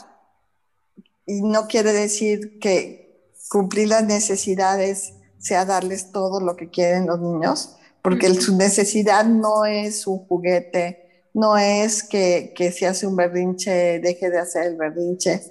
y 1.27 1.43
no 1.43 1.67
quiere 1.67 1.93
decir 1.93 2.59
que 2.61 3.29
cumplir 3.51 3.89
las 3.89 4.05
necesidades 4.05 5.13
sea 5.39 5.67
darles 5.67 6.11
todo 6.11 6.41
lo 6.41 6.57
que 6.57 6.71
quieren 6.71 7.07
los 7.07 7.21
niños, 7.21 7.77
porque 8.01 8.33
su 8.35 8.57
necesidad 8.57 9.27
no 9.27 9.67
es 9.67 10.07
un 10.07 10.27
juguete, 10.27 11.29
no 11.35 11.59
es 11.59 12.03
que, 12.03 12.55
que 12.57 12.73
si 12.73 12.87
hace 12.87 13.07
un 13.07 13.17
berrinche 13.17 14.01
deje 14.01 14.31
de 14.31 14.39
hacer 14.39 14.69
el 14.69 14.77
berrinche, 14.77 15.43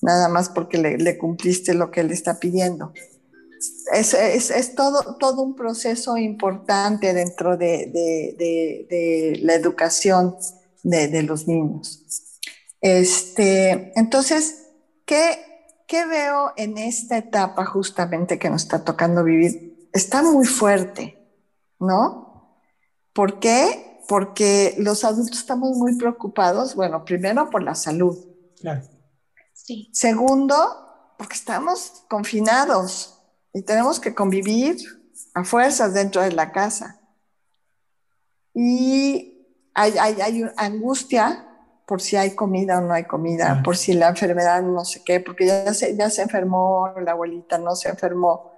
nada 0.00 0.28
más 0.28 0.48
porque 0.48 0.78
le, 0.78 0.96
le 0.96 1.18
cumpliste 1.18 1.74
lo 1.74 1.90
que 1.90 2.00
él 2.00 2.12
está 2.12 2.38
pidiendo 2.38 2.94
es, 3.92 4.14
es, 4.14 4.50
es 4.50 4.74
todo, 4.74 5.16
todo 5.18 5.42
un 5.42 5.54
proceso 5.54 6.16
importante 6.16 7.12
dentro 7.14 7.56
de, 7.56 7.86
de- 7.86 8.34
de- 8.38 8.86
de 8.90 9.38
la 9.42 9.54
educación 9.54 10.36
de, 10.82 11.08
de 11.08 11.22
los 11.22 11.46
niños. 11.46 12.04
Este, 12.80 13.92
entonces, 13.98 14.66
¿qué, 15.06 15.38
¿qué 15.86 16.04
veo 16.06 16.52
en 16.56 16.78
esta 16.78 17.16
etapa 17.18 17.64
justamente 17.64 18.38
que 18.38 18.50
nos 18.50 18.62
está 18.62 18.84
tocando 18.84 19.22
vivir? 19.24 19.88
Está 19.92 20.22
muy 20.22 20.46
fuerte, 20.46 21.18
¿no? 21.78 22.58
¿Por 23.12 23.38
qué? 23.40 24.00
Porque 24.08 24.74
los 24.78 25.04
adultos 25.04 25.38
estamos 25.38 25.76
muy 25.76 25.96
preocupados, 25.96 26.74
bueno, 26.74 27.04
primero 27.04 27.50
por 27.50 27.62
la 27.62 27.74
salud, 27.74 28.16
Claro. 28.60 28.82
Sí. 29.54 29.90
Segundo, 29.92 30.54
porque 31.18 31.34
estamos 31.34 32.04
confinados 32.08 33.21
y 33.52 33.62
tenemos 33.62 34.00
que 34.00 34.14
convivir 34.14 34.76
a 35.34 35.44
fuerzas 35.44 35.94
dentro 35.94 36.22
de 36.22 36.32
la 36.32 36.52
casa. 36.52 37.00
Y 38.54 39.46
hay, 39.74 39.96
hay, 39.98 40.20
hay 40.20 40.44
angustia 40.56 41.48
por 41.86 42.00
si 42.00 42.16
hay 42.16 42.34
comida 42.34 42.78
o 42.78 42.80
no 42.82 42.94
hay 42.94 43.04
comida, 43.04 43.58
Ah. 43.58 43.62
por 43.62 43.76
si 43.76 43.92
la 43.92 44.08
enfermedad 44.08 44.62
no 44.62 44.84
sé 44.84 45.02
qué, 45.04 45.20
porque 45.20 45.46
ya 45.46 45.74
se, 45.74 45.96
ya 45.96 46.08
se 46.10 46.22
enfermó, 46.22 46.88
la 47.04 47.12
abuelita 47.12 47.58
no 47.58 47.74
se 47.76 47.88
enfermó. 47.88 48.52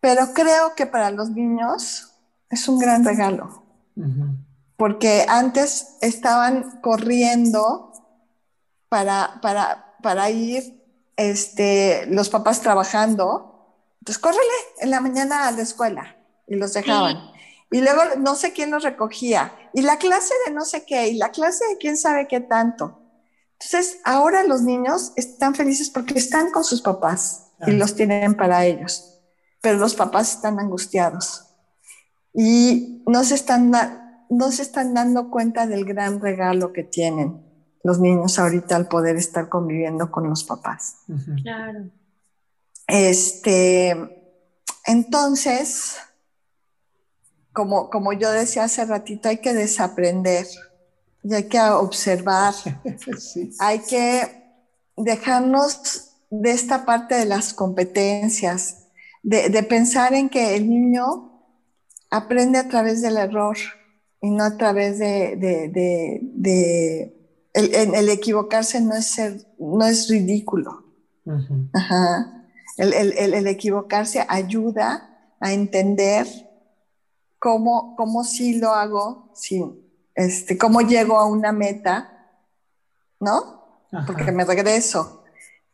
Pero 0.00 0.32
creo 0.32 0.74
que 0.74 0.86
para 0.86 1.10
los 1.10 1.30
niños 1.30 2.12
es 2.48 2.68
un 2.68 2.78
gran 2.78 3.04
regalo, 3.04 3.62
porque 4.76 5.26
antes 5.28 5.96
estaban 6.00 6.80
corriendo 6.80 7.92
para, 8.88 9.38
para, 9.42 9.96
para 10.02 10.30
ir 10.30 10.75
este, 11.16 12.06
los 12.06 12.28
papás 12.28 12.60
trabajando. 12.60 13.74
Entonces, 14.00 14.20
córrele 14.20 14.42
en 14.80 14.90
la 14.90 15.00
mañana 15.00 15.48
a 15.48 15.52
la 15.52 15.62
escuela 15.62 16.16
y 16.46 16.56
los 16.56 16.72
dejaban. 16.72 17.32
Y 17.70 17.80
luego 17.80 18.02
no 18.18 18.36
sé 18.36 18.52
quién 18.52 18.70
los 18.70 18.84
recogía. 18.84 19.52
Y 19.72 19.82
la 19.82 19.98
clase 19.98 20.34
de 20.46 20.52
no 20.52 20.64
sé 20.64 20.84
qué, 20.84 21.08
y 21.08 21.16
la 21.16 21.30
clase 21.30 21.66
de 21.66 21.78
quién 21.78 21.96
sabe 21.96 22.28
qué 22.28 22.40
tanto. 22.40 23.00
Entonces, 23.58 23.98
ahora 24.04 24.44
los 24.44 24.62
niños 24.62 25.12
están 25.16 25.54
felices 25.54 25.90
porque 25.90 26.18
están 26.18 26.50
con 26.50 26.62
sus 26.62 26.82
papás 26.82 27.48
y 27.66 27.72
los 27.72 27.94
tienen 27.94 28.36
para 28.36 28.64
ellos. 28.64 29.18
Pero 29.62 29.78
los 29.78 29.94
papás 29.94 30.34
están 30.34 30.60
angustiados 30.60 31.46
y 32.32 33.02
no 33.06 33.24
se 33.24 33.34
están, 33.34 33.72
no 34.28 34.52
se 34.52 34.62
están 34.62 34.92
dando 34.92 35.30
cuenta 35.30 35.66
del 35.66 35.86
gran 35.86 36.20
regalo 36.20 36.72
que 36.72 36.84
tienen 36.84 37.45
los 37.86 37.98
niños 38.00 38.38
ahorita 38.38 38.76
al 38.76 38.88
poder 38.88 39.16
estar 39.16 39.48
conviviendo 39.48 40.10
con 40.10 40.28
los 40.28 40.44
papás. 40.44 40.96
Claro. 41.42 41.88
Este, 42.86 43.96
entonces, 44.86 45.96
como, 47.52 47.90
como 47.90 48.12
yo 48.12 48.30
decía 48.30 48.64
hace 48.64 48.84
ratito, 48.84 49.28
hay 49.28 49.38
que 49.38 49.54
desaprender 49.54 50.46
y 51.22 51.34
hay 51.34 51.44
que 51.48 51.60
observar, 51.60 52.54
Sí. 53.18 53.50
hay 53.58 53.80
que 53.80 54.44
dejarnos 54.96 56.12
de 56.30 56.50
esta 56.50 56.84
parte 56.84 57.14
de 57.14 57.24
las 57.26 57.52
competencias, 57.54 58.86
de, 59.22 59.48
de 59.48 59.62
pensar 59.62 60.14
en 60.14 60.28
que 60.28 60.54
el 60.56 60.68
niño 60.68 61.32
aprende 62.10 62.58
a 62.58 62.68
través 62.68 63.02
del 63.02 63.16
error 63.16 63.56
y 64.20 64.30
no 64.30 64.44
a 64.44 64.56
través 64.56 64.98
de... 64.98 65.36
de- 65.36 65.68
de- 65.68 66.20
de- 66.22 67.15
el, 67.56 67.94
el- 67.94 68.08
equivocarse 68.08 68.80
no 68.80 68.94
es, 68.94 69.06
ser, 69.06 69.38
no 69.58 69.84
es 69.86 70.08
ridículo. 70.08 70.84
Ajá. 71.72 72.44
El, 72.76 72.92
el- 72.92 73.34
el- 73.34 73.46
equivocarse 73.46 74.24
ayuda 74.28 75.32
a 75.40 75.52
entender 75.52 76.26
cómo, 77.38 77.94
cómo 77.96 78.24
sí 78.24 78.58
lo 78.58 78.70
hago, 78.72 79.30
sí, 79.34 79.64
este, 80.14 80.56
cómo 80.58 80.80
llego 80.82 81.18
a 81.18 81.26
una 81.26 81.52
meta, 81.52 82.30
¿no? 83.20 83.84
Ajá. 83.92 84.04
Porque 84.06 84.32
me 84.32 84.44
regreso. 84.44 85.22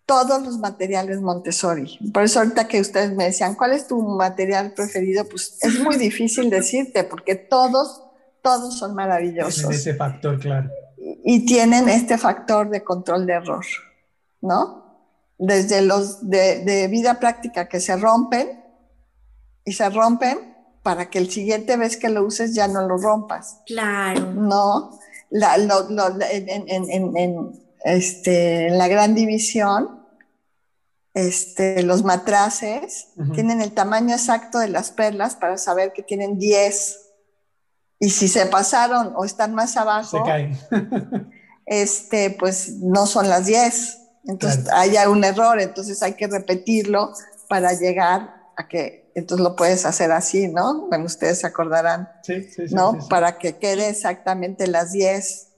Todos 0.04 0.42
los 0.42 0.58
materiales 0.58 1.20
Montessori. 1.20 1.96
Por 2.12 2.24
eso 2.24 2.40
ahorita 2.40 2.66
que 2.66 2.80
ustedes 2.80 3.14
me 3.14 3.24
decían, 3.24 3.54
¿cuál 3.54 3.72
es 3.72 3.86
tu 3.86 4.00
material 4.02 4.72
preferido? 4.74 5.24
Pues 5.28 5.58
es 5.62 5.78
muy 5.80 5.96
difícil 6.08 6.50
decirte, 6.50 7.04
porque 7.04 7.36
todos, 7.36 8.02
todos 8.42 8.78
son 8.78 8.94
maravillosos 8.96 9.70
ese 9.72 9.94
factor, 9.94 10.38
claro. 10.40 10.70
Y 11.24 11.46
tienen 11.46 11.88
este 11.88 12.18
factor 12.18 12.68
de 12.70 12.82
control 12.82 13.26
de 13.26 13.34
error, 13.34 13.64
¿no? 14.40 14.82
Desde 15.38 15.82
los 15.82 16.28
de, 16.28 16.60
de 16.64 16.88
vida 16.88 17.18
práctica 17.18 17.68
que 17.68 17.80
se 17.80 17.96
rompen 17.96 18.62
y 19.64 19.72
se 19.72 19.88
rompen 19.90 20.38
para 20.82 21.08
que 21.10 21.18
el 21.18 21.30
siguiente 21.30 21.76
vez 21.76 21.96
que 21.96 22.08
lo 22.08 22.24
uses 22.24 22.54
ya 22.54 22.66
no 22.68 22.86
lo 22.86 22.96
rompas, 22.98 23.60
Claro. 23.66 24.32
¿no? 24.32 24.98
La, 25.30 25.56
lo- 25.56 25.88
lo- 25.90 26.20
en, 26.30 26.48
en- 26.68 27.16
en- 27.16 27.62
este, 27.84 28.68
en 28.68 28.78
la 28.78 28.86
gran 28.88 29.14
división, 29.14 30.00
este, 31.14 31.82
los 31.82 32.04
matraces 32.04 33.08
tienen 33.34 33.60
el 33.60 33.72
tamaño 33.72 34.14
exacto 34.14 34.58
de 34.58 34.68
las 34.68 34.90
perlas 34.90 35.36
para 35.36 35.58
saber 35.58 35.92
que 35.92 36.02
tienen 36.02 36.38
10. 36.38 37.01
Y 38.02 38.10
si 38.10 38.26
se 38.26 38.46
pasaron 38.46 39.12
o 39.14 39.24
están 39.24 39.54
más 39.54 39.76
abajo, 39.76 40.18
Se 40.18 40.22
cae. 40.24 40.50
este, 41.66 42.30
pues 42.30 42.78
no 42.78 43.06
son 43.06 43.28
las 43.28 43.46
10. 43.46 43.98
Entonces 44.24 44.64
Claro. 44.64 44.76
hay 44.78 44.96
un 45.06 45.22
error, 45.22 45.60
entonces 45.60 46.02
hay 46.02 46.14
que 46.14 46.26
repetirlo 46.26 47.12
para 47.48 47.72
llegar 47.74 48.34
a 48.56 48.66
que, 48.66 49.12
entonces 49.14 49.44
lo 49.44 49.54
puedes 49.54 49.86
hacer 49.86 50.10
así, 50.10 50.48
¿no? 50.48 50.88
Bueno, 50.88 51.04
ustedes 51.04 51.38
se 51.40 51.46
acordarán, 51.46 52.08
Sí, 52.24 52.42
sí, 52.42 52.66
sí, 52.66 52.74
¿no? 52.74 52.98
Para 53.08 53.38
que 53.38 53.58
quede 53.58 53.88
exactamente 53.90 54.66
las 54.66 54.90
10. 54.90 55.48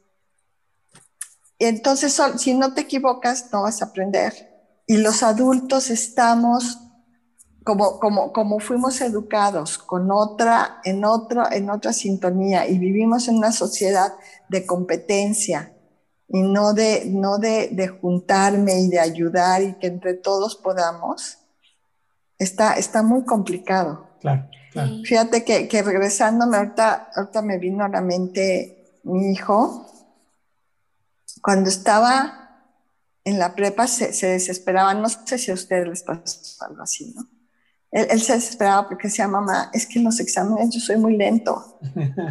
Y 1.59 1.65
entonces, 1.65 2.21
si 2.37 2.53
no 2.53 2.75
te 2.75 2.83
equivocas, 2.83 3.47
no 3.53 3.63
vas 3.63 3.81
a 3.81 3.87
aprender. 3.87 4.33
Y 4.87 4.99
los 4.99 5.23
adultos 5.23 5.89
estamos 5.89 6.79
como, 7.65 7.99
como, 7.99 8.33
como 8.33 8.61
fuimos 8.61 9.01
educados, 9.01 9.79
con 9.79 10.11
otra, 10.13 10.81
en, 10.85 11.05
otro, 11.05 11.51
en 11.51 11.71
otra 11.71 11.95
sintonía, 11.95 12.69
y 12.69 12.79
vivimos 12.79 13.27
en 13.27 13.39
una 13.39 13.53
sociedad 13.53 14.15
de 14.51 14.67
competencia 14.67 15.73
y 16.29 16.43
no 16.43 16.75
de, 16.75 17.07
no 17.07 17.39
de, 17.39 17.69
de 17.73 17.89
juntarme 17.89 18.81
y 18.81 18.89
de 18.89 19.01
ayudar 19.01 19.63
y 19.63 19.75
que 19.75 19.87
entre 19.87 20.15
todos 20.15 20.57
podamos, 20.57 21.39
está, 22.39 22.75
está 22.75 23.03
muy 23.03 23.25
complicado. 23.25 24.09
Claro, 24.21 24.47
claro. 24.71 24.91
Fíjate 25.03 25.43
que, 25.43 25.67
que 25.67 25.83
regresándome, 25.83 26.59
ahorita, 26.59 27.11
ahorita 27.17 27.41
me 27.41 27.59
vino 27.59 27.85
a 27.85 27.89
la 27.89 28.03
mente 28.03 29.01
mi 29.05 29.33
hijo, 29.33 29.87
cuando 31.41 31.71
estaba 31.71 32.63
en 33.25 33.39
la 33.39 33.55
prepa 33.55 33.87
se, 33.87 34.13
se 34.13 34.27
desesperaba, 34.27 34.93
no 34.93 35.09
sé 35.09 35.39
si 35.39 35.51
a 35.51 35.55
ustedes 35.55 35.89
les 35.89 36.03
pasó 36.03 36.65
algo 36.65 36.83
así, 36.83 37.13
¿no? 37.15 37.34
Él, 37.95 38.09
él 38.11 38.21
se 38.21 38.35
desesperaba 38.35 38.89
porque 38.89 39.07
decía, 39.07 39.29
mamá, 39.29 39.71
es 39.73 39.87
que 39.87 40.01
en 40.01 40.05
los 40.05 40.19
exámenes 40.19 40.75
yo 40.75 40.81
soy 40.81 40.97
muy 40.97 41.17
lento 41.17 41.79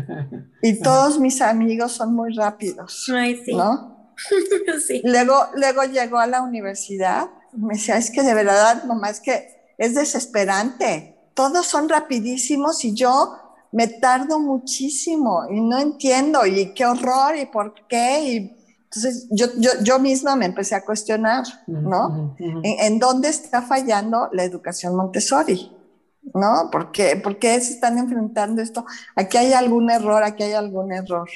y 0.62 0.82
todos 0.82 1.20
mis 1.20 1.42
amigos 1.42 1.94
son 1.94 2.14
muy 2.14 2.34
rápidos, 2.36 3.10
Ay, 3.16 3.42
sí. 3.46 3.56
¿no? 3.56 4.14
sí. 4.88 5.02
Luego, 5.06 5.36
luego 5.56 5.84
llegó 5.84 6.20
a 6.20 6.28
la 6.28 6.42
universidad 6.42 7.30
y 7.54 7.62
me 7.62 7.76
decía, 7.76 7.96
es 7.96 8.12
que 8.12 8.24
de 8.24 8.34
verdad, 8.34 8.84
mamá, 8.84 9.10
es 9.10 9.22
que 9.22 9.72
es 9.78 9.96
desesperante. 9.96 11.18
Todos 11.34 11.66
son 11.66 11.88
rapidísimos 11.88 12.84
y 12.84 12.94
yo 12.94 13.38
me 13.72 13.88
tardo 13.88 14.40
muchísimo 14.40 15.46
y 15.50 15.62
no 15.62 15.80
entiendo 15.80 16.46
y 16.46 16.74
qué 16.74 16.86
horror 16.86 17.38
y 17.38 17.46
por 17.46 17.74
qué. 17.88 18.24
Y 18.28 18.63
entonces 18.96 19.28
yo, 19.32 19.48
yo, 19.58 19.72
yo 19.82 19.98
misma 19.98 20.36
me 20.36 20.46
empecé 20.46 20.76
a 20.76 20.86
cuestionar, 20.86 21.44
¿no? 21.66 22.36
Ujú. 22.40 22.62
¿En, 22.64 22.80
en 22.80 23.00
dónde 23.00 23.28
está 23.30 23.64
fallando 23.64 24.30
la 24.32 24.44
educación 24.44 24.96
Montessori? 24.96 25.76
¿No? 26.36 26.70
¿Por 26.72 26.92
qué, 26.92 27.16
¿Por 27.16 27.40
qué 27.40 27.60
se 27.60 27.74
están 27.74 27.98
enfrentando 27.98 28.62
esto? 28.62 28.86
Aquí 29.16 29.38
hay 29.38 29.54
algún 29.54 29.90
error, 29.90 30.24
aquí 30.24 30.44
hay 30.44 30.54
algún 30.54 30.94
error. 30.94 31.28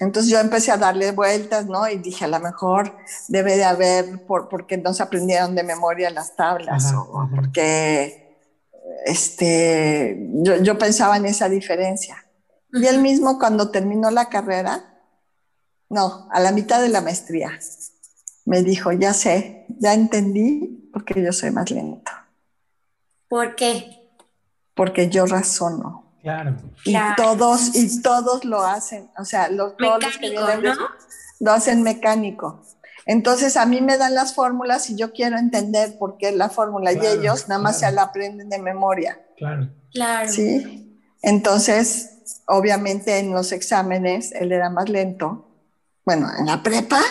Entonces 0.00 0.30
yo 0.30 0.40
empecé 0.40 0.72
a 0.72 0.76
darle 0.76 1.12
vueltas, 1.12 1.66
¿no? 1.66 1.88
Y 1.88 1.98
dije, 1.98 2.24
a 2.24 2.28
lo 2.28 2.40
mejor 2.40 2.96
debe 3.28 3.56
de 3.56 3.64
haber, 3.64 4.26
por, 4.26 4.48
porque 4.48 4.76
no 4.76 4.92
se 4.94 5.04
aprendieron 5.04 5.54
de 5.54 5.62
memoria 5.62 6.10
las 6.10 6.34
tablas, 6.34 6.86
Ajá, 6.86 7.00
o 7.00 7.20
ajá. 7.22 7.30
porque 7.36 8.36
este, 9.06 10.28
yo, 10.42 10.56
yo 10.56 10.78
pensaba 10.78 11.16
en 11.16 11.26
esa 11.26 11.48
diferencia. 11.48 12.26
Y 12.72 12.86
él 12.86 13.00
mismo 13.00 13.38
cuando 13.38 13.70
terminó 13.70 14.10
la 14.10 14.28
carrera, 14.28 14.97
no, 15.90 16.28
a 16.30 16.40
la 16.40 16.52
mitad 16.52 16.80
de 16.82 16.88
la 16.88 17.00
maestría, 17.00 17.58
me 18.44 18.62
dijo, 18.62 18.92
ya 18.92 19.12
sé, 19.14 19.66
ya 19.78 19.94
entendí 19.94 20.88
porque 20.92 21.22
yo 21.22 21.32
soy 21.32 21.50
más 21.50 21.70
lento, 21.70 22.10
¿Por 23.28 23.54
qué? 23.56 23.94
porque 24.74 25.08
yo 25.08 25.26
razono. 25.26 26.04
Claro. 26.22 26.56
Y 26.84 26.90
Claro. 26.92 27.14
todos, 27.16 27.74
y 27.74 28.00
todos 28.02 28.44
lo 28.44 28.62
hacen, 28.62 29.10
o 29.18 29.24
sea, 29.24 29.48
lo- 29.48 29.72
todos 29.72 30.02
los 30.02 30.18
que 30.18 30.30
vienen 30.30 30.62
¿no? 30.62 30.74
lo 31.40 31.52
hacen 31.52 31.82
mecánico. 31.82 32.62
Entonces 33.06 33.56
a 33.56 33.64
mí 33.66 33.80
me 33.80 33.96
dan 33.96 34.14
las 34.14 34.34
fórmulas 34.34 34.90
y 34.90 34.96
yo 34.96 35.12
quiero 35.12 35.38
entender 35.38 35.96
por 35.98 36.16
qué 36.18 36.30
la 36.32 36.48
fórmula 36.50 36.92
Claro, 36.92 37.06
y 37.14 37.18
ellos 37.20 37.48
nada 37.48 37.60
más 37.60 37.78
claro. 37.78 37.90
se 37.92 37.96
la 37.96 38.02
aprenden 38.02 38.48
de 38.50 38.58
memoria, 38.58 39.18
Claro. 39.36 39.68
Claro. 39.92 40.28
¿sí? 40.30 41.00
Entonces, 41.22 42.42
obviamente 42.46 43.18
en 43.18 43.32
los 43.32 43.50
exámenes 43.52 44.32
él 44.32 44.52
era 44.52 44.68
más 44.70 44.88
lento. 44.88 45.47
Bueno, 46.08 46.30
en 46.38 46.46
la 46.46 46.62
prepa, 46.62 47.02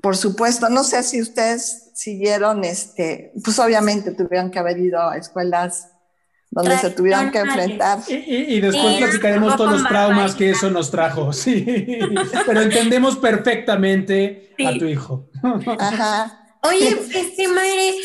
por 0.00 0.16
supuesto, 0.16 0.70
no 0.70 0.84
sé 0.84 1.02
si 1.02 1.20
ustedes 1.20 1.90
siguieron, 1.92 2.64
este, 2.64 3.30
pues 3.44 3.58
obviamente 3.58 4.12
tuvieron 4.12 4.50
que 4.50 4.58
haber 4.58 4.78
ido 4.78 5.06
a 5.06 5.18
escuelas 5.18 5.88
donde 6.50 6.78
se 6.78 6.88
tuvieron 6.88 7.30
que 7.30 7.40
enfrentar. 7.40 7.98
Y, 8.08 8.14
y- 8.14 8.54
y 8.56 8.60
después 8.62 8.94
Sí, 8.94 9.02
platicaremos 9.02 9.54
todos 9.58 9.72
los 9.82 9.86
traumas 9.86 10.34
que 10.34 10.48
eso 10.48 10.70
nos 10.70 10.90
trajo, 10.90 11.30
sí. 11.34 11.62
Pero 12.46 12.62
entendemos 12.62 13.16
perfectamente 13.18 14.54
a 14.66 14.78
tu 14.78 14.86
hijo. 14.86 15.28
Ajá. 15.78 16.56
Oye, 16.62 16.98
este 17.14 17.48
madre, 17.48 17.96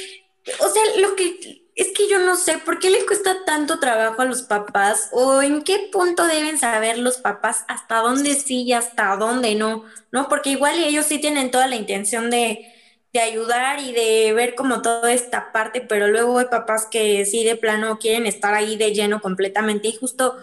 o 0.59 0.67
sea, 0.67 0.83
lo 0.99 1.15
que 1.15 1.60
es 1.81 1.87
que 1.97 2.07
yo 2.07 2.19
no 2.19 2.35
sé 2.35 2.59
por 2.59 2.77
qué 2.77 2.91
le 2.91 3.07
cuesta 3.07 3.43
tanto 3.43 3.79
trabajo 3.79 4.21
a 4.21 4.25
los 4.25 4.43
papás 4.43 5.09
o 5.13 5.41
en 5.41 5.63
qué 5.63 5.89
punto 5.91 6.27
deben 6.27 6.59
saber 6.59 6.99
los 6.99 7.17
papás 7.17 7.65
hasta 7.67 8.01
dónde 8.01 8.35
sí 8.35 8.61
y 8.61 8.73
hasta 8.73 9.15
dónde 9.15 9.55
no, 9.55 9.83
¿no? 10.11 10.29
Porque 10.29 10.51
igual 10.51 10.77
ellos 10.77 11.07
sí 11.07 11.17
tienen 11.17 11.49
toda 11.49 11.67
la 11.67 11.75
intención 11.75 12.29
de, 12.29 12.71
de 13.11 13.19
ayudar 13.19 13.79
y 13.79 13.93
de 13.93 14.31
ver 14.33 14.53
como 14.53 14.83
toda 14.83 15.11
esta 15.11 15.51
parte, 15.51 15.81
pero 15.81 16.07
luego 16.07 16.37
hay 16.37 16.45
papás 16.51 16.85
que 16.85 17.25
sí 17.25 17.43
de 17.43 17.55
plano 17.55 17.97
quieren 17.97 18.27
estar 18.27 18.53
ahí 18.53 18.77
de 18.77 18.93
lleno 18.93 19.19
completamente 19.19 19.87
y 19.87 19.97
justo 19.97 20.37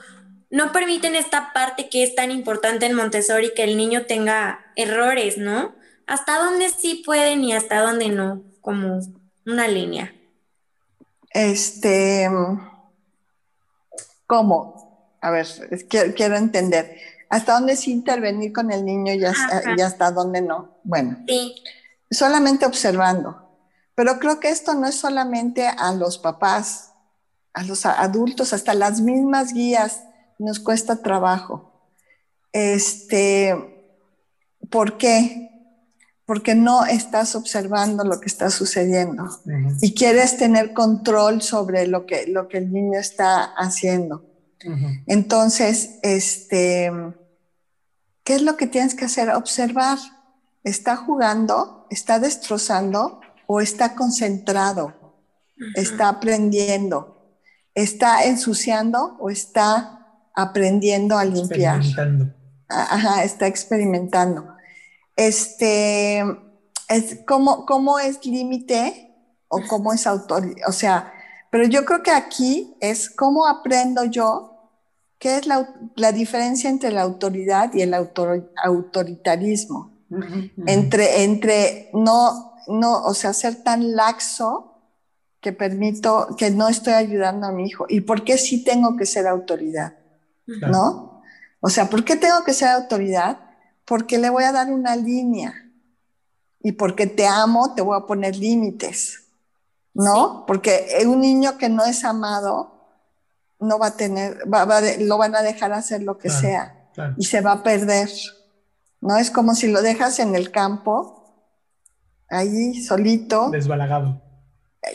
no 0.50 0.72
permiten 0.72 1.14
esta 1.14 1.52
parte 1.52 1.88
que 1.88 2.02
es 2.02 2.16
tan 2.16 2.32
importante 2.32 2.86
en 2.86 2.94
Montessori, 2.94 3.54
que 3.54 3.62
el 3.62 3.76
niño 3.76 4.06
tenga 4.06 4.72
errores, 4.74 5.38
¿no? 5.38 5.76
Hasta 6.08 6.36
dónde 6.38 6.68
sí 6.70 7.04
pueden 7.06 7.44
y 7.44 7.52
hasta 7.52 7.80
dónde 7.80 8.08
no, 8.08 8.42
como 8.60 8.98
una 9.46 9.68
línea. 9.68 10.17
Este, 11.30 12.28
¿cómo? 14.26 15.16
A 15.20 15.30
ver, 15.30 15.46
es 15.70 15.84
que, 15.84 16.14
quiero 16.14 16.36
entender. 16.36 16.96
¿Hasta 17.28 17.54
dónde 17.54 17.76
sí 17.76 17.92
intervenir 17.92 18.52
con 18.52 18.70
el 18.70 18.84
niño 18.84 19.12
y 19.12 19.24
hasta, 19.24 19.74
y 19.76 19.80
hasta 19.80 20.10
dónde 20.10 20.40
no? 20.40 20.78
Bueno, 20.84 21.18
Sí, 21.26 21.54
solamente 22.10 22.64
observando. 22.64 23.48
Pero 23.94 24.18
creo 24.18 24.40
que 24.40 24.48
esto 24.48 24.74
no 24.74 24.86
es 24.86 24.94
solamente 24.94 25.66
a 25.66 25.92
los 25.92 26.18
papás, 26.18 26.92
a 27.52 27.64
los 27.64 27.84
adultos, 27.84 28.52
hasta 28.52 28.72
las 28.72 29.00
mismas 29.00 29.52
guías 29.52 30.04
nos 30.38 30.60
cuesta 30.60 31.02
trabajo. 31.02 31.72
Este, 32.52 33.56
¿por 34.70 34.96
qué? 34.96 35.57
Porque 36.28 36.54
no 36.54 36.84
estás 36.84 37.34
observando 37.34 38.04
lo 38.04 38.20
que 38.20 38.26
está 38.26 38.50
sucediendo 38.50 39.24
y 39.80 39.94
quieres 39.94 40.36
tener 40.36 40.74
control 40.74 41.40
sobre 41.40 41.86
lo 41.86 42.04
que, 42.04 42.26
lo 42.26 42.48
que 42.48 42.58
el 42.58 42.70
niño 42.70 42.98
está 42.98 43.44
haciendo. 43.44 44.26
Entonces, 45.06 45.98
este, 46.02 46.92
¿qué 48.24 48.34
es 48.34 48.42
lo 48.42 48.58
que 48.58 48.66
tienes 48.66 48.94
que 48.94 49.06
hacer? 49.06 49.30
Observar. 49.30 49.96
¿Está 50.64 50.96
jugando? 50.96 51.86
¿Está 51.88 52.18
destrozando? 52.18 53.22
¿O 53.46 53.62
está 53.62 53.94
concentrado? 53.94 55.16
¿Está 55.76 56.10
aprendiendo? 56.10 57.38
¿Está 57.74 58.24
ensuciando 58.24 59.16
o 59.18 59.30
está 59.30 60.20
aprendiendo 60.34 61.16
a 61.16 61.24
limpiar? 61.24 61.78
Experimentando. 61.78 62.34
Ajá, 62.68 63.24
está 63.24 63.46
experimentando. 63.46 64.57
Este, 65.18 66.20
es, 66.88 67.18
¿cómo, 67.26 67.66
¿Cómo 67.66 67.98
es 67.98 68.24
límite 68.24 69.12
o 69.48 69.60
cómo 69.68 69.92
es 69.92 70.06
autoridad? 70.06 70.68
O 70.68 70.72
sea, 70.72 71.12
pero 71.50 71.64
yo 71.66 71.84
creo 71.84 72.04
que 72.04 72.12
aquí 72.12 72.76
es 72.80 73.10
cómo 73.10 73.46
aprendo 73.46 74.04
yo 74.04 74.54
qué 75.18 75.36
es 75.38 75.46
la, 75.48 75.74
la 75.96 76.12
diferencia 76.12 76.70
entre 76.70 76.92
la 76.92 77.02
autoridad 77.02 77.74
y 77.74 77.82
el 77.82 77.94
autor- 77.94 78.52
autoritarismo. 78.64 79.90
Entre, 80.66 81.24
entre 81.24 81.90
no, 81.92 82.54
no, 82.68 83.02
o 83.02 83.12
sea, 83.12 83.32
ser 83.32 83.62
tan 83.64 83.96
laxo 83.96 84.76
que 85.40 85.52
permito, 85.52 86.28
que 86.38 86.50
no 86.52 86.68
estoy 86.68 86.92
ayudando 86.94 87.48
a 87.48 87.52
mi 87.52 87.66
hijo. 87.66 87.86
¿Y 87.88 88.02
por 88.02 88.22
qué 88.24 88.38
sí 88.38 88.62
tengo 88.62 88.96
que 88.96 89.04
ser 89.04 89.26
autoridad? 89.26 89.96
¿no? 90.46 91.22
O 91.60 91.68
sea, 91.70 91.90
¿por 91.90 92.04
qué 92.04 92.14
tengo 92.14 92.44
que 92.44 92.54
ser 92.54 92.68
autoridad? 92.68 93.40
Porque 93.88 94.18
le 94.18 94.30
voy 94.30 94.44
a 94.44 94.52
dar 94.52 94.70
una 94.70 94.94
línea. 94.96 95.54
Y 96.60 96.72
porque 96.72 97.06
te 97.06 97.26
amo, 97.26 97.74
te 97.74 97.82
voy 97.82 97.96
a 97.96 98.06
poner 98.06 98.36
límites, 98.36 99.24
¿no? 99.94 100.44
Porque 100.46 100.88
un 101.06 101.20
niño 101.20 101.56
que 101.56 101.68
no 101.68 101.84
es 101.84 102.04
amado 102.04 102.74
no 103.60 103.78
va 103.78 103.86
a 103.88 103.96
tener, 103.96 104.42
va- 104.52 104.64
va 104.64 104.80
de- 104.80 105.04
lo 105.04 105.18
van 105.18 105.34
a 105.36 105.42
dejar 105.42 105.72
hacer 105.72 106.02
lo 106.02 106.18
que 106.18 106.28
Claro. 106.28 106.40
sea 106.40 106.88
Claro. 106.94 107.14
y 107.16 107.24
se 107.24 107.40
va 107.40 107.52
a 107.52 107.62
perder, 107.62 108.10
¿no? 109.00 109.16
Es 109.16 109.30
como 109.30 109.54
si 109.54 109.68
lo 109.68 109.82
dejas 109.82 110.18
en 110.18 110.34
el 110.34 110.50
campo, 110.50 111.24
ahí 112.28 112.82
solito, 112.82 113.50
Desbalagado. 113.50 114.20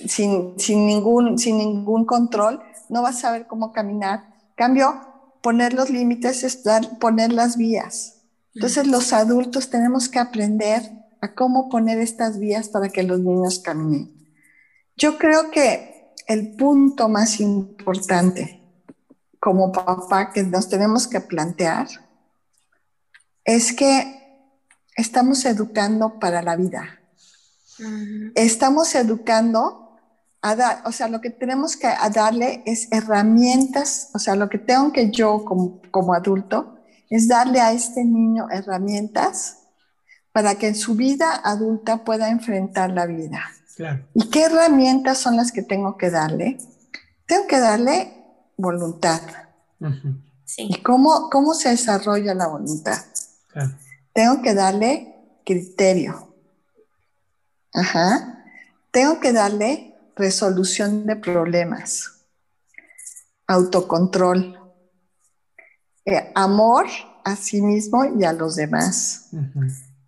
sin, 0.07 0.59
sin, 0.59 0.85
ningún, 0.85 1.37
sin 1.39 1.57
ningún 1.57 2.05
control, 2.05 2.61
no 2.89 3.01
vas 3.01 3.17
a 3.17 3.21
saber 3.21 3.47
cómo 3.47 3.71
caminar. 3.71 4.33
Cambio, 4.55 4.99
poner 5.41 5.73
los 5.73 5.89
límites 5.89 6.43
es 6.43 6.63
dar- 6.63 6.99
poner 6.99 7.31
las 7.33 7.55
vías. 7.57 8.21
Entonces 8.55 8.87
los 8.87 9.13
adultos 9.13 9.69
tenemos 9.69 10.09
que 10.09 10.19
aprender 10.19 10.81
a 11.21 11.33
cómo 11.33 11.69
poner 11.69 11.99
estas 11.99 12.39
vías 12.39 12.69
para 12.69 12.89
que 12.89 13.03
los 13.03 13.19
niños 13.19 13.59
caminen. 13.59 14.11
Yo 14.95 15.17
creo 15.17 15.49
que 15.49 16.13
el 16.27 16.55
punto 16.55 17.09
más 17.09 17.39
importante 17.39 18.61
como 19.39 19.71
papá 19.71 20.31
que 20.31 20.43
nos 20.43 20.69
tenemos 20.69 21.07
que 21.07 21.19
plantear 21.19 21.87
es 23.43 23.73
que 23.73 24.21
estamos 24.95 25.45
educando 25.45 26.19
para 26.19 26.41
la 26.41 26.55
vida. 26.55 26.99
Estamos 28.35 28.93
educando 28.95 29.97
a 30.41 30.55
dar, 30.55 30.83
o 30.85 30.91
sea, 30.91 31.07
lo 31.07 31.21
que 31.21 31.29
tenemos 31.29 31.75
que 31.75 31.87
a 31.87 32.09
darle 32.09 32.63
es 32.65 32.87
herramientas, 32.91 34.09
o 34.13 34.19
sea, 34.19 34.35
lo 34.35 34.49
que 34.49 34.59
tengo 34.59 34.91
que 34.91 35.09
yo 35.09 35.43
como, 35.43 35.81
como 35.89 36.13
adulto 36.13 36.77
es 37.15 37.27
darle 37.27 37.61
a 37.61 37.71
este 37.71 38.03
niño 38.03 38.47
herramientas 38.49 39.59
para 40.31 40.55
que 40.55 40.69
en 40.69 40.75
su 40.75 40.95
vida 40.95 41.41
adulta 41.43 42.03
pueda 42.03 42.29
enfrentar 42.29 42.89
la 42.89 43.05
vida. 43.05 43.43
Claro. 43.75 44.07
¿Y 44.15 44.29
qué 44.31 44.45
herramientas 44.45 45.19
son 45.19 45.37
las 45.37 45.51
que 45.51 45.61
tengo 45.61 45.95
que 45.95 46.09
darle? 46.09 46.57
Tengo 47.27 47.45
que 47.45 47.59
darle 47.59 48.13
voluntad. 48.57 49.21
Sí. 50.45 50.67
¿Y 50.69 50.81
cómo, 50.81 51.29
cómo 51.29 51.53
se 51.53 51.69
desarrolla 51.69 52.33
la 52.33 52.47
voluntad? 52.47 52.97
Claro. 53.51 53.77
Tengo 54.11 54.41
que 54.41 54.55
darle 54.55 55.15
criterio. 55.45 56.35
Ajá. 57.73 58.43
Tengo 58.89 59.19
que 59.19 59.33
darle 59.33 59.95
resolución 60.15 61.05
de 61.05 61.15
problemas, 61.15 62.25
autocontrol, 63.45 64.62
eh, 66.05 66.31
amor 66.35 66.85
a 67.23 67.35
sí 67.35 67.61
mismo 67.61 68.03
y 68.19 68.23
a 68.25 68.33
los 68.33 68.55
demás, 68.55 69.29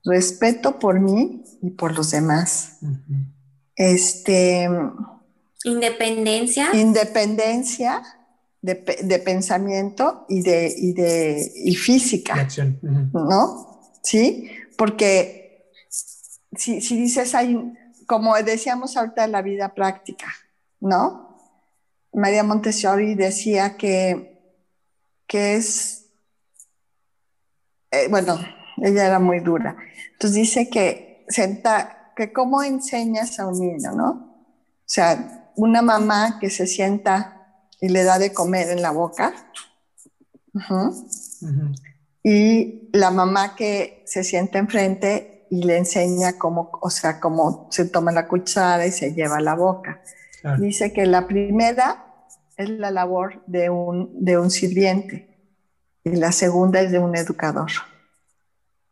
respeto 0.04 0.80
por 0.80 1.00
mí 1.00 1.44
y 1.62 1.70
por 1.72 1.96
los 1.96 2.12
demás, 2.12 2.80
este, 3.76 4.70
Independencia. 5.64 6.70
independencia 6.76 8.04
de, 8.62 8.76
de 9.04 9.20
pensamiento 9.20 10.26
y 10.30 10.42
de, 10.42 10.74
y 10.78 10.94
de 10.94 11.52
y 11.56 11.76
física. 11.76 12.36
acción. 12.36 12.80
¿no? 12.82 13.82
¿Sí? 14.04 14.50
Porque 14.78 15.72
si, 16.56 16.82
si 16.82 16.98
dices, 16.98 17.34
hay, 17.34 17.58
como 18.06 18.36
decíamos 18.36 18.96
ahorita 18.98 19.24
de 19.24 19.28
la 19.30 19.42
vida 19.42 19.74
práctica, 19.74 20.28
¿no? 20.80 21.40
María 22.14 22.44
Montessori 22.44 23.16
decía 23.16 23.76
que, 23.78 24.35
que 25.28 25.56
es, 25.56 26.06
eh, 27.92 28.08
bueno, 28.10 28.40
ella 28.78 29.08
era 29.08 29.20
muy 29.20 29.40
dura. 29.40 29.76
Entonces 30.14 30.36
dice 30.36 30.70
que, 30.70 31.26
senta, 31.30 32.12
que 32.16 32.32
cómo 32.32 32.64
enseñas 32.64 33.40
a 33.40 33.48
un 33.48 33.60
niño, 33.60 33.92
¿no? 33.92 34.10
O 34.10 34.88
sea, 34.88 35.52
una 35.56 35.82
mamá 35.82 36.38
que 36.40 36.50
se 36.50 36.68
sienta 36.68 37.36
y 37.82 37.90
le 37.90 38.04
da 38.04 38.20
de 38.20 38.34
comer 38.34 38.70
en 38.70 38.82
la 38.82 38.92
boca. 38.92 39.34
y 42.24 42.90
la 42.94 43.12
mamá 43.12 43.56
que 43.56 44.04
se 44.06 44.24
sienta 44.24 44.58
enfrente 44.58 45.48
y 45.50 45.64
le 45.64 45.78
enseña 45.78 46.38
cómo, 46.38 46.72
o 46.82 46.90
sea, 46.90 47.20
cómo 47.20 47.68
se 47.72 47.86
toma 47.86 48.12
la 48.12 48.28
cuchara 48.28 48.86
y 48.86 48.92
se 48.92 49.14
lleva 49.14 49.38
a 49.38 49.42
la 49.42 49.56
boca. 49.56 50.02
Claro. 50.42 50.62
Dice 50.62 50.94
que 50.94 51.06
la 51.06 51.28
primera 51.28 52.05
es 52.58 52.70
la 52.70 52.92
labor 52.92 53.44
de 53.48 53.70
un, 53.70 54.10
de 54.24 54.38
un 54.38 54.50
sirviente 54.52 55.28
y 56.04 56.12
la 56.16 56.32
segunda 56.32 56.82
es 56.82 56.92
de 56.92 57.00
un 57.00 57.16
educador. 57.16 57.72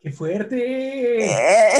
¡Qué 0.00 0.10
fuerte! 0.12 1.24
Eh, 1.24 1.70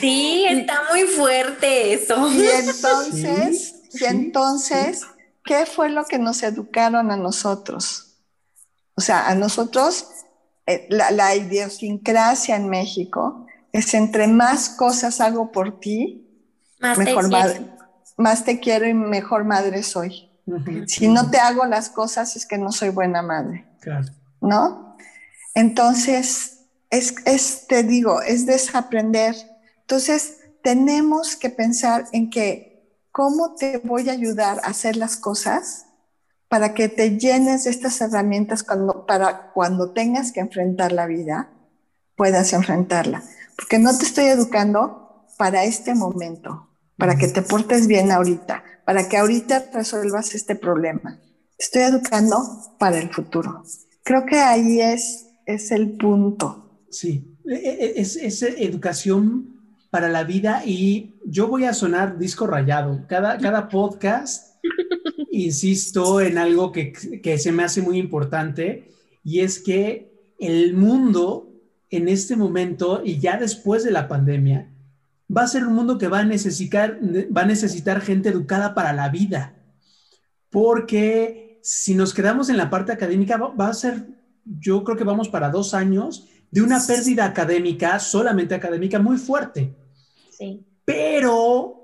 Sí, 0.00 0.46
está 0.48 0.82
muy 0.90 1.02
fuerte 1.02 1.92
eso. 1.94 2.28
y 2.32 2.46
entonces, 2.46 3.74
Sí, 3.90 3.98
y 3.98 3.98
sí, 3.98 4.04
entonces, 4.06 5.02
¿qué 5.44 5.66
fue 5.66 5.90
lo 5.90 6.04
que 6.04 6.18
nos 6.18 6.42
educaron 6.42 7.10
a 7.10 7.16
nosotros? 7.16 8.16
O 8.96 9.00
sea, 9.00 9.28
a 9.28 9.34
nosotros, 9.34 10.06
eh, 10.66 10.86
la, 10.88 11.10
la 11.10 11.34
idiosincrasia 11.36 12.56
en 12.56 12.68
México 12.68 13.46
es 13.72 13.92
entre 13.94 14.26
más 14.28 14.70
cosas 14.70 15.20
hago 15.20 15.52
por 15.52 15.80
ti, 15.80 16.26
Más 16.80 16.96
te 16.96 17.04
mejor 17.04 17.28
quiero. 17.28 17.73
Más 18.16 18.44
te 18.44 18.60
quiero 18.60 18.86
y 18.86 18.94
mejor 18.94 19.44
madre 19.44 19.82
soy. 19.82 20.30
Si 20.86 21.08
no 21.08 21.30
te 21.30 21.38
hago 21.38 21.64
las 21.64 21.88
cosas 21.88 22.36
es 22.36 22.46
que 22.46 22.58
no 22.58 22.70
soy 22.70 22.90
buena 22.90 23.22
madre, 23.22 23.66
Claro. 23.80 24.12
¿no? 24.40 24.96
Entonces, 25.54 26.60
es, 26.90 27.14
es, 27.24 27.66
te 27.66 27.82
digo, 27.82 28.20
es 28.20 28.44
desaprender. 28.44 29.34
Entonces, 29.80 30.38
tenemos 30.62 31.36
que 31.36 31.50
pensar 31.50 32.06
en 32.12 32.28
que 32.30 32.74
¿cómo 33.14 33.54
te 33.54 33.78
voy 33.78 34.08
a 34.08 34.12
ayudar 34.12 34.60
a 34.64 34.70
hacer 34.70 34.96
las 34.96 35.16
cosas 35.16 35.86
para 36.48 36.74
que 36.74 36.88
te 36.88 37.16
llenes 37.16 37.62
de 37.62 37.70
estas 37.70 38.00
herramientas 38.00 38.64
cuando, 38.64 39.06
para 39.06 39.52
cuando 39.52 39.92
tengas 39.92 40.32
que 40.32 40.40
enfrentar 40.40 40.90
la 40.90 41.06
vida, 41.06 41.48
puedas 42.16 42.52
enfrentarla? 42.52 43.22
Porque 43.54 43.78
no 43.78 43.96
te 43.96 44.04
estoy 44.04 44.24
educando 44.24 45.26
para 45.38 45.62
este 45.62 45.94
momento, 45.94 46.68
para 46.96 47.16
que 47.16 47.28
te 47.28 47.42
portes 47.42 47.86
bien 47.86 48.10
ahorita, 48.10 48.62
para 48.84 49.08
que 49.08 49.16
ahorita 49.16 49.70
resuelvas 49.72 50.34
este 50.34 50.54
problema. 50.56 51.20
Estoy 51.58 51.82
educando 51.82 52.36
para 52.78 52.98
el 52.98 53.10
futuro. 53.10 53.62
Creo 54.02 54.26
que 54.26 54.38
ahí 54.38 54.80
es, 54.80 55.26
es 55.46 55.70
el 55.70 55.96
punto. 55.96 56.80
Sí, 56.90 57.38
e- 57.46 57.54
e- 57.54 58.00
es, 58.00 58.16
es 58.16 58.42
educación 58.42 59.54
para 59.90 60.08
la 60.08 60.24
vida 60.24 60.62
y 60.66 61.20
yo 61.24 61.46
voy 61.48 61.64
a 61.64 61.72
sonar 61.72 62.18
disco 62.18 62.46
rayado. 62.46 63.06
Cada, 63.08 63.38
cada 63.38 63.68
podcast, 63.68 64.56
insisto 65.30 66.20
en 66.20 66.38
algo 66.38 66.72
que, 66.72 66.92
que 66.92 67.38
se 67.38 67.52
me 67.52 67.62
hace 67.62 67.80
muy 67.80 67.98
importante 67.98 68.90
y 69.22 69.40
es 69.40 69.60
que 69.60 70.34
el 70.38 70.74
mundo 70.74 71.50
en 71.90 72.08
este 72.08 72.36
momento 72.36 73.02
y 73.04 73.18
ya 73.20 73.36
después 73.38 73.84
de 73.84 73.92
la 73.92 74.08
pandemia 74.08 74.73
va 75.28 75.42
a 75.42 75.46
ser 75.48 75.66
un 75.66 75.74
mundo 75.74 75.98
que 75.98 76.08
va 76.08 76.20
a 76.20 76.24
necesitar, 76.24 76.98
va 77.36 77.42
a 77.42 77.46
necesitar 77.46 78.00
gente 78.00 78.28
educada 78.28 78.74
para 78.74 78.92
la 78.92 79.08
vida. 79.08 79.54
Porque 80.50 81.58
si 81.62 81.94
nos 81.94 82.14
quedamos 82.14 82.48
en 82.48 82.56
la 82.56 82.70
parte 82.70 82.92
académica, 82.92 83.36
va, 83.36 83.48
va 83.48 83.68
a 83.68 83.74
ser, 83.74 84.06
yo 84.44 84.84
creo 84.84 84.96
que 84.96 85.04
vamos 85.04 85.28
para 85.28 85.50
dos 85.50 85.74
años 85.74 86.28
de 86.50 86.62
una 86.62 86.78
pérdida 86.86 87.24
académica, 87.24 87.98
solamente 87.98 88.54
académica, 88.54 88.98
muy 88.98 89.16
fuerte. 89.16 89.74
Sí. 90.30 90.64
Pero 90.84 91.80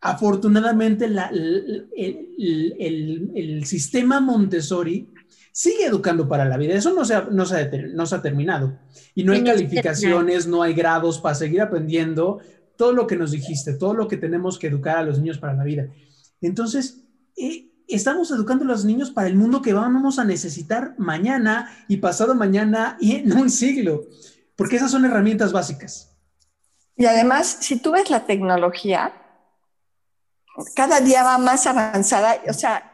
afortunadamente 0.00 1.08
la- 1.08 1.28
el, 1.28 1.88
el- 1.96 2.74
el- 2.78 3.30
el 3.34 3.64
sistema 3.66 4.20
Montessori 4.20 5.10
sigue 5.52 5.86
educando 5.86 6.28
para 6.28 6.44
la 6.44 6.56
vida. 6.56 6.74
Eso 6.74 6.92
no 6.94 7.04
se 7.04 7.14
ha, 7.14 7.28
no 7.30 7.44
se 7.46 7.56
ha, 7.56 7.70
no 7.92 8.06
se 8.06 8.14
ha 8.14 8.22
terminado. 8.22 8.78
Y 9.14 9.24
no 9.24 9.32
hay 9.32 9.40
calificaciones, 9.44 10.46
no 10.46 10.62
hay 10.62 10.74
grados 10.74 11.18
para 11.20 11.34
seguir 11.34 11.60
aprendiendo. 11.60 12.38
Todo 12.76 12.92
lo 12.92 13.06
que 13.06 13.16
nos 13.16 13.30
dijiste, 13.30 13.74
todo 13.74 13.94
lo 13.94 14.08
que 14.08 14.16
tenemos 14.16 14.58
que 14.58 14.66
educar 14.66 14.98
a 14.98 15.02
los 15.02 15.18
niños 15.18 15.38
para 15.38 15.54
la 15.54 15.64
vida. 15.64 15.88
Entonces, 16.40 17.04
eh, 17.36 17.70
estamos 17.88 18.30
educando 18.30 18.64
a 18.64 18.68
los 18.68 18.84
niños 18.84 19.10
para 19.10 19.28
el 19.28 19.36
mundo 19.36 19.62
que 19.62 19.72
vamos 19.72 20.18
a 20.18 20.24
necesitar 20.24 20.94
mañana 20.98 21.70
y 21.88 21.98
pasado 21.98 22.34
mañana 22.34 22.96
y 23.00 23.16
en 23.16 23.32
un 23.32 23.50
siglo. 23.50 24.04
Porque 24.56 24.76
esas 24.76 24.90
son 24.90 25.04
herramientas 25.04 25.52
básicas. 25.52 26.16
Y 26.96 27.06
además, 27.06 27.58
si 27.60 27.78
tú 27.78 27.92
ves 27.92 28.10
la 28.10 28.24
tecnología, 28.24 29.12
cada 30.74 31.00
día 31.00 31.24
va 31.24 31.38
más 31.38 31.66
avanzada. 31.66 32.40
O 32.48 32.52
sea, 32.52 32.90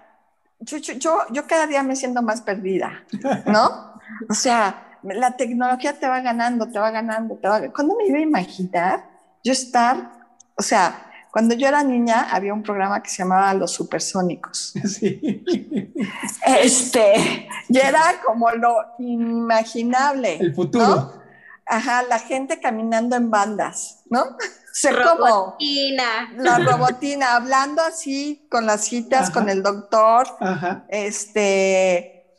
yo, 0.59 0.79
yo, 0.79 0.95
yo, 0.95 1.19
yo 1.31 1.47
cada 1.47 1.67
día 1.67 1.83
me 1.83 1.97
siento 1.97 2.23
más 2.23 2.41
perdida, 2.43 3.05
¿no? 3.47 3.91
O 4.29 4.35
sea, 4.35 4.99
la 5.05 5.37
tecnología 5.37 5.99
te 5.99 6.09
va 6.09 6.21
ganando, 6.21 6.67
te 6.67 6.79
va 6.81 6.91
ganando, 6.91 7.37
te 7.37 7.49
va... 7.49 7.61
¿Cuándo 7.73 7.97
me 7.97 8.07
iba 8.07 8.19
a 8.19 8.23
imaginar 8.23 9.10
yo 9.45 9.53
estar, 9.53 10.13
o 10.57 10.63
sea, 10.63 11.11
cuando 11.31 11.55
yo 11.55 11.69
era 11.69 11.83
niña 11.83 12.29
había 12.31 12.53
un 12.53 12.63
programa 12.63 13.03
que 13.03 13.11
se 13.11 13.19
llamaba 13.19 13.55
Los 13.55 13.73
Supersónicos. 13.73 14.75
Sí. 14.85 15.45
Este, 16.47 17.49
y 17.69 17.79
era 17.79 18.21
como 18.25 18.51
lo 18.51 18.75
inimaginable. 18.99 20.39
El 20.39 20.55
futuro. 20.55 20.87
¿no? 20.87 21.13
Ajá, 21.67 22.03
la 22.03 22.19
gente 22.19 22.59
caminando 22.61 23.17
en 23.17 23.31
bandas, 23.31 24.03
¿no? 24.11 24.25
O 24.71 24.73
sea, 24.73 24.93
como 24.93 25.27
Robotina. 25.27 26.31
la 26.37 26.59
robotina, 26.59 27.35
hablando 27.35 27.83
así 27.83 28.47
con 28.49 28.67
las 28.67 28.85
citas 28.85 29.23
Ajá. 29.25 29.33
con 29.33 29.49
el 29.49 29.65
doctor, 29.65 30.29
Ajá. 30.39 30.85
este, 30.89 32.37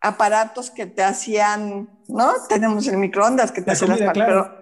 aparatos 0.00 0.72
que 0.72 0.86
te 0.86 1.04
hacían, 1.04 1.88
¿no? 2.08 2.32
Tenemos 2.48 2.88
el 2.88 2.96
microondas 2.96 3.52
que 3.52 3.60
te 3.60 3.68
La 3.68 3.72
hace 3.74 3.86
las 3.86 4.00
claro. 4.12 4.59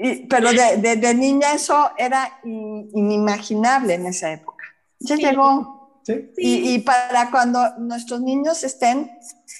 Pero, 0.00 0.12
y- 0.12 0.26
pero 0.26 0.50
de, 0.52 0.76
de- 0.78 0.96
de 0.96 1.14
niña 1.14 1.52
eso 1.52 1.90
era 1.98 2.40
in- 2.44 2.88
inimaginable 2.94 3.94
en 3.94 4.06
esa 4.06 4.32
época. 4.32 4.64
Ya 5.00 5.16
Sí. 5.16 5.22
llegó. 5.22 6.00
Sí. 6.04 6.32
Y, 6.38 6.74
y 6.74 6.78
para 6.80 7.30
cuando 7.30 7.76
nuestros 7.78 8.20
niños 8.22 8.64
estén, 8.64 9.10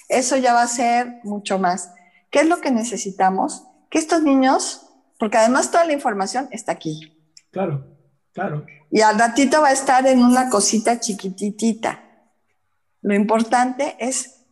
eso 0.09 0.37
ya 0.37 0.53
va 0.53 0.63
a 0.63 0.67
ser 0.67 1.19
mucho 1.23 1.59
más. 1.59 1.91
¿Qué 2.31 2.39
es 2.39 2.47
lo 2.47 2.59
que 2.59 2.71
necesitamos? 2.71 3.67
Que 3.89 3.99
estos 3.99 4.23
niños, 4.23 4.87
porque 5.19 5.37
además 5.37 5.69
toda 5.69 5.85
la 5.85 5.93
información 5.93 6.47
está 6.51 6.71
aquí. 6.71 7.17
Claro, 7.51 7.85
claro. 8.33 8.65
Y 8.89 9.01
al 9.01 9.19
ratito 9.19 9.61
va 9.61 9.67
a 9.69 9.73
estar 9.73 10.07
en 10.07 10.23
una 10.23 10.49
cosita 10.49 10.99
chiquititita. 10.99 12.03
Lo 13.01 13.13
importante 13.13 13.95
es 13.99 14.45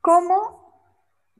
cómo, 0.00 0.72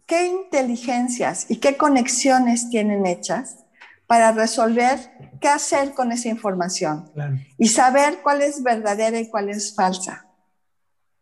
qué 0.07 0.26
inteligencias 0.26 1.51
y 1.51 1.57
qué 1.57 1.76
conexiones 1.76 2.68
tienen 2.70 3.07
hechas 3.07 3.64
para 4.09 4.32
resolver 4.32 4.98
qué 5.40 5.48
hacer 5.48 5.94
con 5.94 6.11
esa 6.11 6.28
información 6.28 7.11
claro. 7.14 7.36
y 7.59 7.68
saber 7.68 8.20
cuál 8.22 8.42
es 8.42 8.62
verdadera 8.62 9.20
y 9.20 9.28
cuál 9.28 9.50
es 9.50 9.74
falsa. 9.74 10.26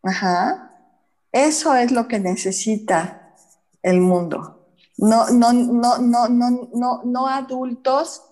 Ajá. 0.03 0.71
Eso 1.33 1.75
es 1.75 1.91
lo 1.91 2.07
que 2.09 2.21
necesita 2.21 3.35
el 3.83 4.01
mundo. 4.01 4.71
No, 4.97 5.29
no, 5.31 5.53
no, 5.53 5.99
no, 5.99 6.29
no, 6.29 6.69
no, 6.73 7.03
no 7.05 7.29
adultos 7.29 8.23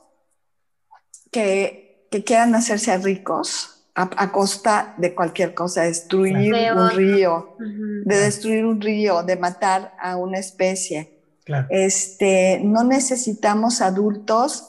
que, 1.32 2.06
que 2.10 2.22
quieran 2.24 2.54
hacerse 2.54 2.96
ricos 2.98 3.84
a, 3.96 4.08
a 4.16 4.32
costa 4.32 4.94
de 4.98 5.14
cualquier 5.16 5.52
cosa, 5.52 5.82
destruir 5.82 6.50
Claro. 6.50 6.82
un 6.84 6.90
río, 6.90 7.56
de 7.58 8.16
destruir 8.18 8.64
un 8.64 8.80
río, 8.80 9.22
de 9.24 9.36
matar 9.36 9.94
a 10.00 10.16
una 10.16 10.38
especie. 10.38 11.13
Claro. 11.44 11.66
Este, 11.70 12.60
no 12.64 12.84
necesitamos 12.84 13.80
adultos 13.80 14.64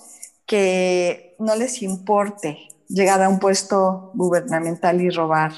que 0.45 1.35
no 1.39 1.55
les 1.55 1.81
importe 1.81 2.67
llegar 2.87 3.21
a 3.21 3.29
un 3.29 3.39
puesto 3.39 4.11
gubernamental 4.13 5.01
y 5.01 5.09
robar. 5.09 5.53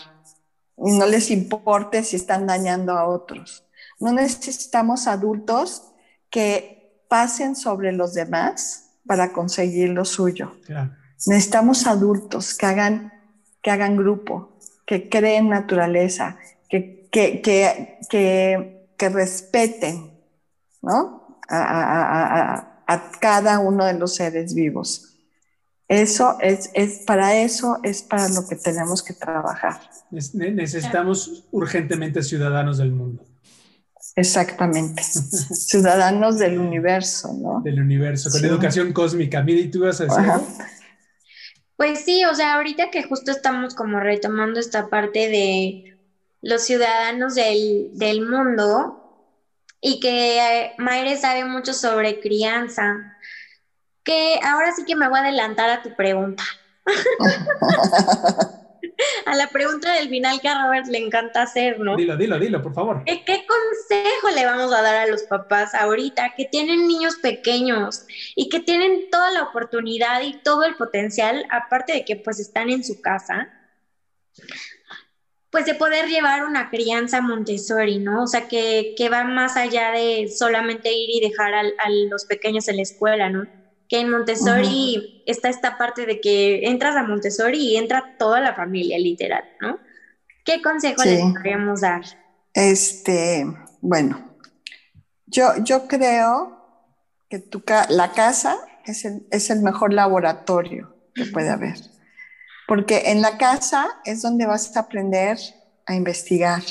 Y 0.78 0.92
no 0.92 1.08
les 1.08 1.32
importe 1.32 2.04
si 2.04 2.16
están 2.16 2.46
dañando 2.46 2.94
a 2.94 3.08
otros. 3.08 3.66
No 4.00 4.12
necesitamos 4.12 5.08
adultos 5.08 5.84
que 6.30 7.04
pasen 7.10 7.56
sobre 7.56 7.92
los 7.92 8.14
demás 8.14 8.92
para 9.06 9.34
conseguir 9.34 9.90
lo 9.90 10.06
suyo. 10.06 10.58
claro. 10.66 10.92
Necesitamos 11.26 11.88
adultos 11.88 12.54
que 12.54 12.68
hagan, 12.68 13.12
que 13.64 13.72
hagan 13.72 13.98
grupo, 13.98 14.60
que 14.86 15.10
creen 15.10 15.50
naturaleza, 15.50 16.38
que, 16.70 17.10
que, 17.12 17.42
que, 17.42 17.98
que, 18.08 18.88
que 18.96 19.10
respeten 19.10 20.17
¿no? 20.88 21.38
a, 21.50 21.58
a- 21.58 22.04
a- 22.04 22.54
a- 22.56 22.84
a 22.88 23.12
cada 23.20 23.60
uno 23.60 23.86
de 23.86 23.94
los 23.94 24.16
seres 24.16 24.54
vivos. 24.54 25.14
Eso 25.88 26.38
es, 26.42 26.70
es, 26.74 27.00
para 27.06 27.36
eso 27.36 27.80
es 27.84 28.02
para 28.02 28.28
lo 28.30 28.46
que 28.48 28.56
tenemos 28.58 29.02
que 29.04 29.14
trabajar. 29.14 29.80
Es- 30.12 30.36
ne- 30.36 30.52
necesitamos 30.52 31.46
urgentemente 31.52 32.22
ciudadanos 32.24 32.78
del 32.78 32.92
mundo, 32.92 33.24
Exactamente. 34.16 35.04
Ciudadanos 35.04 36.38
del 36.40 36.58
universo, 36.60 37.34
¿no? 37.40 37.62
del 37.62 37.80
universo, 37.82 38.30
con 38.32 38.40
Sí. 38.42 38.46
educación 38.48 38.92
cósmica. 38.92 39.42
Miri, 39.44 39.70
tú 39.70 39.80
ibas 39.80 40.02
a 40.02 40.06
decir 40.06 40.20
Ajá. 40.20 40.34
algo? 40.36 40.48
Pues 41.78 42.00
sí, 42.04 42.26
o 42.26 42.34
sea, 42.34 42.56
ahorita 42.56 42.90
que 42.90 43.04
justo 43.04 43.30
estamos 43.32 43.76
como 43.76 44.00
retomando 44.00 44.60
esta 44.60 44.90
parte 44.90 45.28
de 45.30 45.98
los 46.42 46.64
ciudadanos 46.64 47.36
del, 47.36 47.92
del 47.94 48.28
mundo 48.28 48.97
y 49.82 50.00
que 50.00 50.72
Mayre 50.78 51.18
sabe 51.18 51.46
mucho 51.46 51.74
sobre 51.74 52.20
crianza, 52.20 52.98
que 54.04 54.40
ahora 54.44 54.72
sí 54.72 54.84
que 54.86 54.96
me 54.96 55.08
voy 55.08 55.20
a 55.20 55.22
adelantar 55.24 55.70
a 55.70 55.82
tu 55.82 55.94
pregunta. 55.96 56.44
a 59.26 59.36
la 59.36 59.48
pregunta 59.48 59.94
del 59.94 60.10
final 60.10 60.40
que 60.42 60.48
a 60.48 60.64
Robert 60.64 60.88
le 60.88 60.98
encanta 61.00 61.44
hacer, 61.44 61.80
¿no? 61.80 61.96
Dilo, 61.96 62.18
dilo, 62.18 62.40
dilo, 62.40 62.62
por 62.62 62.74
favor. 62.74 63.04
¿Qué, 63.06 63.24
qué 63.26 63.46
consejo 63.46 64.30
le 64.36 64.46
vamos 64.46 64.74
a 64.74 64.82
dar 64.82 64.96
a 64.96 65.08
los 65.08 65.24
papás 65.24 65.74
ahorita 65.74 66.34
que 66.36 66.46
tienen 66.46 66.88
niños 66.88 67.18
pequeños 67.22 68.06
y 68.36 68.50
que 68.50 68.60
tienen 68.60 69.10
toda 69.12 69.32
la 69.32 69.44
oportunidad 69.44 70.22
y 70.22 70.40
todo 70.42 70.64
el 70.64 70.76
potencial, 70.76 71.46
aparte 71.50 71.94
de 71.94 72.06
que 72.06 72.16
pues 72.16 72.40
están 72.40 72.70
en 72.70 72.84
su 72.84 73.00
casa, 73.02 73.52
pues 75.58 75.66
de 75.66 75.74
poder 75.74 76.08
llevar 76.08 76.46
una 76.46 76.70
crianza 76.70 77.20
Montessori, 77.20 77.98
¿no? 77.98 78.22
O 78.24 78.28
sea, 78.28 78.48
que, 78.48 78.94
que 78.96 79.10
va 79.10 79.24
más 79.24 79.58
allá 79.58 79.90
de 79.92 80.28
solamente 80.30 80.94
ir 80.94 81.10
y 81.10 81.20
dejar 81.20 81.56
al- 81.56 81.74
a, 81.84 81.90
los 82.12 82.26
pequeños 82.26 82.68
en 82.68 82.76
la 82.76 82.84
escuela, 82.84 83.32
¿no? 83.32 83.48
Que 83.90 84.02
en 84.02 84.12
Montessori 84.12 85.24
está 85.26 85.50
esta 85.50 85.76
parte 85.76 86.06
de 86.06 86.20
que 86.22 86.68
entras 86.68 86.96
a 86.96 87.02
Montessori 87.02 87.58
y 87.58 87.76
entra 87.78 88.04
toda 88.20 88.40
la 88.40 88.54
familia, 88.54 89.00
literal, 89.00 89.44
¿no? 89.60 89.80
¿Qué 90.46 90.62
consejo 90.62 91.02
Sí. 91.02 91.10
les 91.10 91.22
podríamos 91.22 91.82
dar? 91.82 92.02
Este, 92.54 93.44
bueno, 93.82 94.20
yo, 95.26 95.54
yo 95.64 95.88
creo 95.88 96.54
que 97.30 97.40
tu 97.40 97.64
ca- 97.64 97.88
la 97.90 98.12
casa 98.12 98.60
es 98.86 99.06
el, 99.06 99.26
es 99.32 99.50
el 99.50 99.62
mejor 99.62 99.92
laboratorio 99.92 100.96
que 101.16 101.26
puede 101.26 101.50
haber. 101.50 101.78
Porque 102.68 103.12
en 103.12 103.22
la 103.22 103.38
casa 103.38 103.88
es 104.04 104.22
donde 104.22 104.46
vas 104.46 104.76
a 104.76 104.82
aprender 104.82 105.40
a 105.86 105.96
investigar. 105.96 106.62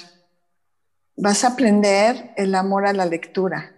Vas 1.16 1.42
a 1.42 1.48
aprender 1.48 2.34
el 2.36 2.54
amor 2.54 2.86
a 2.86 2.92
la 2.92 3.06
lectura. 3.06 3.72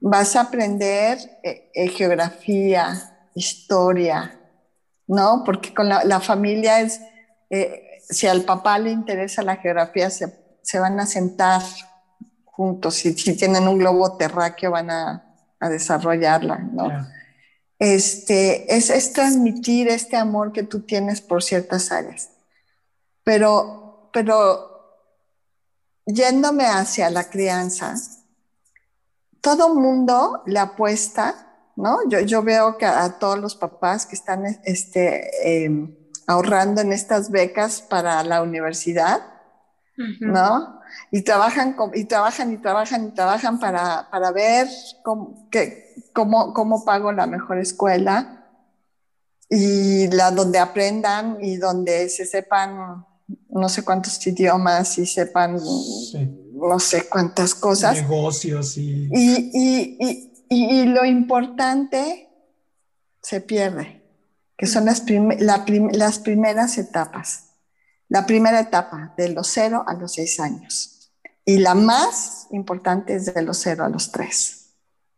Vas 0.00 0.36
a 0.36 0.42
aprender 0.42 1.18
eh, 1.42 1.70
eh, 1.74 1.88
geografía, 1.88 3.28
historia, 3.34 4.38
¿no? 5.06 5.42
Porque 5.44 5.74
con 5.74 5.88
la, 5.88 6.20
familia 6.20 6.80
es, 6.80 7.00
eh, 7.50 8.00
si 8.08 8.26
al 8.26 8.42
papá 8.42 8.78
le 8.78 8.90
interesa 8.90 9.42
la 9.42 9.56
geografía, 9.56 10.08
se, 10.10 10.78
van 10.78 10.98
a 10.98 11.06
sentar 11.06 11.62
juntos. 12.44 12.94
Si, 12.94 13.12
si, 13.14 13.36
tienen 13.36 13.68
un 13.68 13.78
globo 13.78 14.16
terráqueo, 14.16 14.70
van 14.70 14.90
a, 14.90 15.26
desarrollarla, 15.60 16.56
¿no? 16.56 16.88
Este, 17.80 18.76
es, 18.76 18.90
es 18.90 19.14
transmitir 19.14 19.88
este 19.88 20.18
amor 20.18 20.52
que 20.52 20.62
tú 20.62 20.80
tienes 20.80 21.22
por 21.22 21.42
ciertas 21.42 21.90
áreas. 21.90 22.28
Pero, 23.24 24.10
pero 24.12 24.70
yéndome 26.04 26.66
hacia 26.66 27.08
la 27.08 27.30
crianza, 27.30 27.94
todo 29.40 29.74
mundo 29.74 30.42
le 30.44 30.58
apuesta, 30.58 31.72
¿no? 31.74 32.06
Yo, 32.10 32.20
yo 32.20 32.42
veo 32.42 32.76
que 32.76 32.84
a, 32.84 33.18
todos 33.18 33.38
los 33.38 33.54
papás 33.54 34.04
que 34.04 34.14
están 34.14 34.44
este, 34.64 35.64
em, 35.64 35.96
ahorrando 36.26 36.82
en 36.82 36.92
estas 36.92 37.30
becas 37.30 37.80
para 37.80 38.22
la 38.24 38.42
universidad, 38.42 39.22
¿no? 40.20 40.79
Y 41.10 41.22
trabajan, 41.22 41.76
y 41.94 42.04
trabajan 42.04 42.52
y 42.52 42.58
trabajan 42.58 43.08
y 43.08 43.10
trabajan 43.10 43.58
para, 43.58 44.08
para 44.10 44.30
ver 44.32 44.68
cómo, 45.02 45.48
que, 45.50 45.94
cómo, 46.12 46.52
cómo 46.54 46.84
pago 46.84 47.12
la 47.12 47.26
mejor 47.26 47.58
escuela 47.58 48.46
y 49.48 50.08
la 50.08 50.30
donde 50.30 50.58
aprendan 50.58 51.38
y 51.40 51.56
donde 51.56 52.08
se 52.08 52.24
sepan 52.24 53.04
no 53.48 53.68
sé 53.68 53.84
cuántos 53.84 54.24
idiomas 54.26 54.98
y 54.98 55.06
sepan 55.06 55.54
no 55.54 56.78
sé 56.78 57.08
cuántas 57.08 57.54
cosas. 57.54 58.02
Negocios 58.02 58.76
y... 58.76 59.08
Y, 60.52 60.82
lo 60.86 61.04
importante 61.04 62.28
se 63.22 63.40
pierde, 63.40 64.02
que 64.58 64.66
son 64.66 64.86
las, 64.86 65.04
las 65.08 66.18
primeras 66.18 66.76
etapas. 66.76 67.49
La 68.10 68.26
primera 68.26 68.60
etapa, 68.60 69.14
de 69.16 69.30
los 69.30 69.48
cero 69.48 69.84
a 69.86 69.94
los 69.94 70.12
seis 70.14 70.38
años. 70.40 71.10
Y 71.44 71.58
la 71.58 71.74
más 71.74 72.48
importante 72.50 73.14
es 73.14 73.32
de 73.32 73.40
los 73.42 73.58
cero 73.58 73.84
a 73.84 73.88
los 73.88 74.10
tres. 74.12 74.74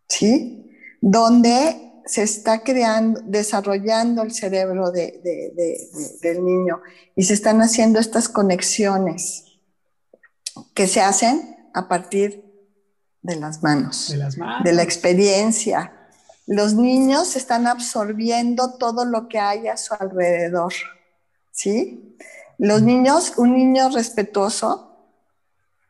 ¿Sí? 0.09 0.70
Donde 1.01 2.03
se 2.05 2.22
está 2.22 2.62
creando, 2.62 3.20
desarrollando 3.24 4.22
el 4.22 4.32
cerebro 4.32 4.90
del 4.90 6.45
niño 6.45 6.82
y 7.16 7.22
se 7.24 7.32
están 7.34 7.62
haciendo 7.62 7.99
estas 7.99 8.28
conexiones 8.28 9.45
que 10.74 10.86
se 10.86 11.01
hacen 11.01 11.70
a 11.72 11.88
partir 11.88 12.45
de 13.22 13.36
las 13.36 13.62
manos, 13.62 14.11
de, 14.11 14.18
las 14.18 14.36
manos. 14.36 14.64
de 14.64 14.72
la 14.72 14.82
experiencia. 14.82 15.93
Los 16.47 16.74
niños 16.74 17.36
están 17.36 17.66
absorbiendo 17.66 18.74
todo 18.74 19.07
lo 19.07 19.28
que 19.28 19.38
hay 19.38 19.68
a 19.68 19.78
su 19.78 19.95
alrededor, 19.95 20.74
¿sí? 21.53 22.18
Los 22.59 22.82
niños, 22.82 23.34
un 23.36 23.55
niño 23.55 23.88
respetuoso 23.90 24.92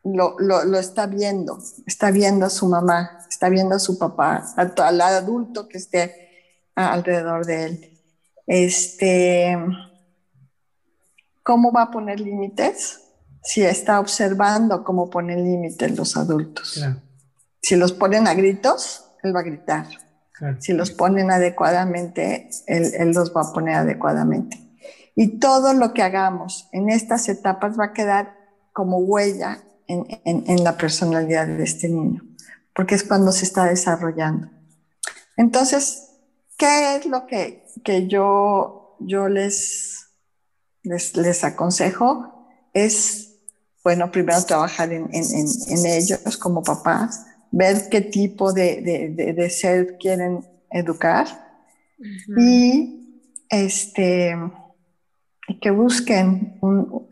lo, 0.05 0.37
lo, 0.39 0.79
está 0.79 1.07
viendo, 1.07 1.59
está 1.87 2.11
viendo 2.11 2.47
a 2.47 2.51
su 2.51 2.69
mamá, 2.69 3.21
está 3.29 3.49
viendo 3.49 3.77
a 3.77 3.79
su 3.79 3.99
papá, 3.99 4.45
al 4.57 5.01
adulto 5.01 5.69
que 5.69 5.79
esté 5.79 6.23
alrededor 6.75 7.47
de 7.47 7.65
él. 7.65 8.01
Este, 8.47 9.57
¿Cómo 11.43 11.73
va 11.73 11.83
a 11.83 11.91
poner 11.91 12.21
límites? 12.21 13.01
Si 13.43 13.63
está 13.63 14.01
observando 14.01 14.85
cómo 14.85 15.11
ponen 15.11 15.45
límites 15.45 15.97
los 15.97 16.17
adultos. 16.17 16.83
Si 17.61 17.77
los 17.77 17.93
ponen 17.93 18.27
a 18.27 18.35
gritos, 18.35 19.07
él 19.23 19.35
va 19.35 19.41
a 19.41 19.45
gritar. 19.45 19.87
Si 20.59 20.73
los 20.73 20.91
ponen 20.91 21.31
adecuadamente, 21.31 22.51
él, 22.67 22.93
él 22.95 23.13
los 23.13 23.33
va 23.35 23.43
a 23.43 23.53
poner 23.53 23.77
adecuadamente. 23.77 24.62
Y 25.15 25.39
todo 25.39 25.75
lo 25.75 25.93
que 25.93 26.03
hagamos 26.03 26.69
en 26.73 26.89
estas 26.89 27.29
etapas 27.29 27.79
va 27.79 27.87
a 27.87 27.93
quedar 27.93 28.37
como 28.73 28.99
huella 28.99 29.63
en, 29.87 30.07
en, 30.25 30.45
en, 30.47 30.65
la 30.65 30.77
personalidad 30.77 31.47
de 31.47 31.63
este 31.63 31.89
niño, 31.89 32.23
porque 32.75 32.95
es 32.95 33.05
cuando 33.05 33.33
se 33.33 33.45
está 33.45 33.65
desarrollando. 33.65 34.49
Entonces, 35.37 36.09
¿qué 36.57 36.97
es 36.97 37.07
lo 37.07 37.27
que, 37.27 37.67
que 37.85 38.07
yo, 38.07 38.97
yo 39.01 39.29
les, 39.29 40.07
les, 40.83 41.17
les, 41.17 41.45
aconsejo? 41.45 42.49
Es, 42.73 43.35
bueno, 43.85 44.11
primero 44.11 44.43
trabajar 44.45 44.93
en, 44.93 45.09
en, 45.13 45.87
ellos 45.87 46.39
como 46.39 46.63
papás, 46.63 47.27
ver 47.51 47.89
qué 47.91 48.01
tipo 48.01 48.53
de, 48.53 48.81
de, 49.15 49.33
de, 49.35 49.51
ser 49.51 49.99
quieren 49.99 50.47
educar 50.71 51.27
y 52.39 53.21
este, 53.51 54.35
que 55.61 55.71
busquen 55.71 56.59
un, 56.61 57.09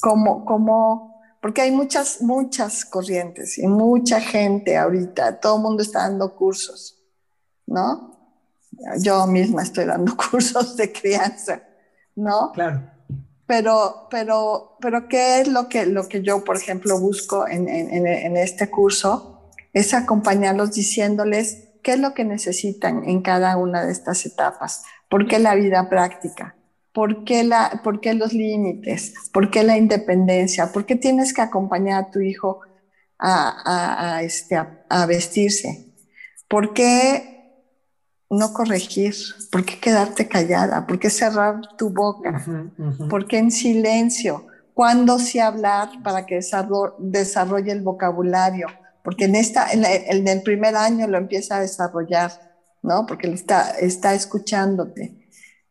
cómo, 0.00 0.44
cómo 0.44 1.14
porque 1.44 1.60
hay 1.60 1.72
muchas, 1.72 2.22
muchas 2.22 2.86
corrientes 2.86 3.58
y 3.58 3.66
mucha 3.66 4.18
gente 4.18 4.78
ahorita, 4.78 5.40
todo 5.40 5.56
el 5.56 5.62
mundo 5.62 5.82
está 5.82 6.08
dando 6.08 6.34
cursos, 6.34 6.98
¿no? 7.66 8.18
Yo 9.02 9.26
misma 9.26 9.62
estoy 9.62 9.84
dando 9.84 10.16
cursos 10.30 10.74
de 10.74 10.90
crianza, 10.90 11.62
¿no? 12.16 12.50
Claro. 12.52 12.90
Pero, 13.46 14.06
pero, 14.10 14.78
pero 14.80 15.06
¿qué 15.06 15.42
es 15.42 15.48
lo 15.48 15.68
que, 15.68 15.84
lo 15.84 16.08
que 16.08 16.22
yo, 16.22 16.42
por 16.44 16.56
ejemplo, 16.56 16.98
busco 16.98 17.46
en, 17.46 17.68
en, 17.68 18.06
en 18.06 18.36
este 18.38 18.70
curso? 18.70 19.50
Es 19.74 19.92
acompañarlos 19.92 20.72
diciéndoles 20.72 21.74
qué 21.82 21.92
es 21.92 22.00
lo 22.00 22.14
que 22.14 22.24
necesitan 22.24 23.04
en 23.04 23.20
cada 23.20 23.58
una 23.58 23.84
de 23.84 23.92
estas 23.92 24.24
etapas, 24.24 24.82
por 25.10 25.28
qué 25.28 25.38
la 25.38 25.54
vida 25.54 25.90
práctica, 25.90 26.56
¿Por 26.94 27.24
qué, 27.24 27.42
la, 27.42 27.80
¿Por 27.82 28.00
qué 28.00 28.14
los 28.14 28.32
límites? 28.32 29.14
¿Por 29.32 29.50
qué 29.50 29.64
la 29.64 29.76
independencia? 29.76 30.70
¿Por 30.70 30.86
qué 30.86 30.94
tienes 30.94 31.34
que 31.34 31.42
acompañar 31.42 32.04
a 32.04 32.10
tu 32.12 32.20
hijo 32.20 32.60
a, 33.18 34.14
a, 34.14 34.22
este, 34.22 34.54
a, 34.54 35.06
vestirse? 35.06 35.92
¿Por 36.46 36.72
qué 36.72 37.52
no 38.30 38.52
corregir? 38.52 39.12
¿Por 39.50 39.64
qué 39.64 39.80
quedarte 39.80 40.28
callada? 40.28 40.86
¿Por 40.86 41.00
qué 41.00 41.10
cerrar 41.10 41.62
tu 41.76 41.90
boca? 41.90 42.46
¿Por 43.10 43.26
qué 43.26 43.38
en 43.38 43.50
silencio? 43.50 44.46
¿Cuándo 44.72 45.18
sí 45.18 45.40
hablar 45.40 45.88
para 46.04 46.26
que 46.26 46.38
desarrolle 47.00 47.72
el 47.72 47.82
vocabulario? 47.82 48.68
Porque 49.02 49.24
en, 49.24 49.34
esta, 49.34 49.72
en, 49.72 50.28
el 50.28 50.42
primer 50.42 50.76
año 50.76 51.08
lo 51.08 51.18
empieza 51.18 51.56
a 51.56 51.60
desarrollar, 51.60 52.30
¿no? 52.82 53.04
Porque 53.04 53.26
está, 53.32 53.70
está 53.80 54.14
escuchándote. 54.14 55.23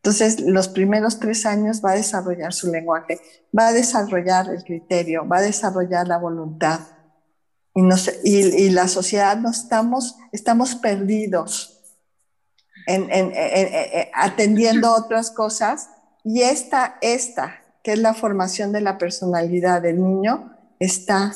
Entonces, 0.04 0.42
los 0.42 0.68
primeros 0.68 1.18
tres 1.18 1.46
años 1.46 1.82
va 1.84 1.92
a 1.92 1.96
desarrollar 1.96 2.52
su 2.52 2.70
lenguaje, 2.70 3.22
va 3.58 3.68
a 3.68 3.72
desarrollar 3.72 4.50
el 4.50 4.62
criterio, 4.62 5.26
va 5.26 5.38
a 5.38 5.42
desarrollar 5.42 6.10
la 6.10 6.18
voluntad. 6.18 6.82
Y, 7.74 7.84
y, 8.26 8.70
la 8.72 8.90
sociedad 8.90 9.38
no 9.38 9.50
estamos, 9.50 10.18
estamos 10.34 10.76
perdidos 10.76 11.80
en, 12.86 13.10
atendiendo 14.14 14.94
otras 14.94 15.32
cosas. 15.32 15.90
Y 16.26 16.42
esta, 16.42 16.98
esta, 17.00 17.62
que 17.82 17.94
es 17.94 18.00
la 18.00 18.14
formación 18.14 18.74
de 18.74 18.82
la 18.82 18.98
personalidad 18.98 19.82
del 19.82 20.04
niño, 20.04 20.52
está 20.80 21.34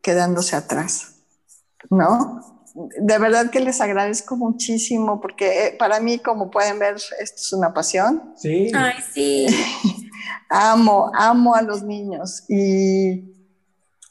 quedándose 0.00 0.56
atrás, 0.56 1.16
¿no? 1.90 2.57
De 3.00 3.18
verdad 3.18 3.50
que 3.50 3.60
les 3.60 3.80
agradezco 3.80 4.36
muchísimo 4.36 5.20
porque 5.20 5.66
eh, 5.66 5.76
para 5.78 6.00
mí, 6.00 6.18
como 6.18 6.50
pueden 6.50 6.78
ver, 6.78 6.96
esto 6.96 7.36
es 7.36 7.52
una 7.52 7.74
pasión. 7.74 8.34
Sí. 8.36 8.70
Ay, 8.74 8.94
sí. 9.12 9.46
amo, 10.48 11.10
amo 11.14 11.54
a 11.54 11.62
los 11.62 11.82
niños 11.82 12.44
y, 12.48 13.34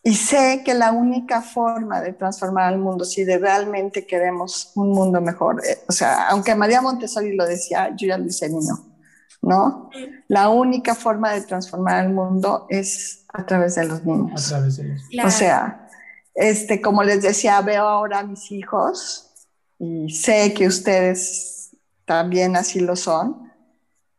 y 0.04 0.14
sé 0.14 0.62
que 0.66 0.74
la 0.74 0.92
única 0.92 1.42
forma 1.42 2.02
de 2.02 2.14
transformar 2.14 2.74
al 2.74 2.80
mundo, 2.80 3.06
si 3.06 3.24
de 3.24 3.38
realmente 3.38 4.06
queremos 4.06 4.72
un 4.76 4.92
mundo 4.92 5.22
mejor, 5.22 5.62
eh, 5.66 5.80
o 5.88 5.92
sea, 5.92 6.28
aunque 6.30 6.56
María 6.56 6.82
Montessori 6.82 7.36
lo 7.36 7.46
decía, 7.46 7.90
yo 7.96 8.08
ya 8.08 8.18
lo 8.18 8.26
hice 8.26 8.50
niño, 8.50 8.74
¿no? 9.42 9.90
La 10.28 10.50
única 10.50 10.94
forma 10.94 11.32
de 11.32 11.42
transformar 11.42 12.06
el 12.06 12.12
mundo 12.12 12.68
es 12.70 13.26
a 13.34 13.46
través 13.46 13.76
de 13.76 13.86
los 13.86 14.04
niños. 14.04 14.46
A 14.46 14.50
través 14.50 14.78
de 14.78 14.84
los 14.84 15.02
niños. 15.10 15.26
O 15.26 15.32
sea, 15.32 15.87
este, 16.38 16.80
como 16.82 17.04
les 17.04 17.24
decía, 17.24 17.60
veo 17.62 17.82
ahora 17.88 18.20
a 18.20 18.24
mis 18.24 18.52
hijos 18.52 19.34
y 19.80 20.12
sé 20.12 20.54
que 20.54 20.68
ustedes 20.68 21.76
también 22.06 22.56
así 22.56 22.80
lo 22.80 22.96
son. 22.96 23.52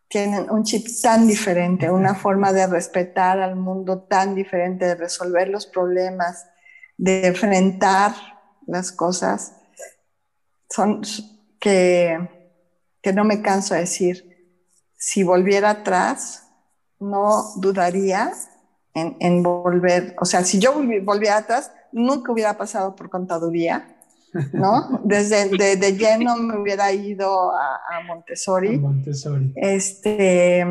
Tienen 0.09 0.51
un 0.51 0.65
chip 0.65 0.87
tan 1.01 1.29
diferente, 1.29 1.91
una 1.91 2.17
forma 2.17 2.53
de 2.53 2.67
respetar 2.67 3.41
al 3.41 3.55
mundo 3.55 4.01
tan 4.03 4.35
diferente, 4.35 4.85
de 4.87 4.95
resolver 4.97 5.49
los 5.49 5.67
problemas, 5.67 6.47
de 6.97 7.29
enfrentar 7.29 8.15
las 8.67 8.91
cosas. 8.91 9.53
Son 10.69 11.03
que, 11.61 12.19
que 13.01 13.13
no 13.13 13.25
me 13.25 13.43
canso 13.43 13.75
de 13.75 13.81
decir, 13.81 14.25
si 14.97 15.23
volviera 15.23 15.71
atrás, 15.71 16.49
no 16.99 17.53
dudaría 17.57 18.33
en, 18.95 19.17
en 19.21 19.45
volver, 19.45 20.17
o 20.21 20.25
sea, 20.25 20.43
si 20.43 20.59
yo 20.59 20.75
volvi- 20.75 21.05
volviera 21.05 21.37
atrás, 21.37 21.71
nunca 21.93 22.33
hubiera 22.33 22.57
pasado 22.57 22.95
por 22.97 23.11
contaduría, 23.11 23.97
¿no? 24.53 25.01
Desde 25.05 25.49
de, 25.49 25.77
de 25.77 25.93
lleno 25.97 26.37
me 26.37 26.57
hubiera 26.59 26.93
ido 26.93 27.57
a, 27.57 27.77
a 27.91 28.01
Montessori. 28.07 28.79
Montessori. 28.79 29.53
Este. 29.57 30.65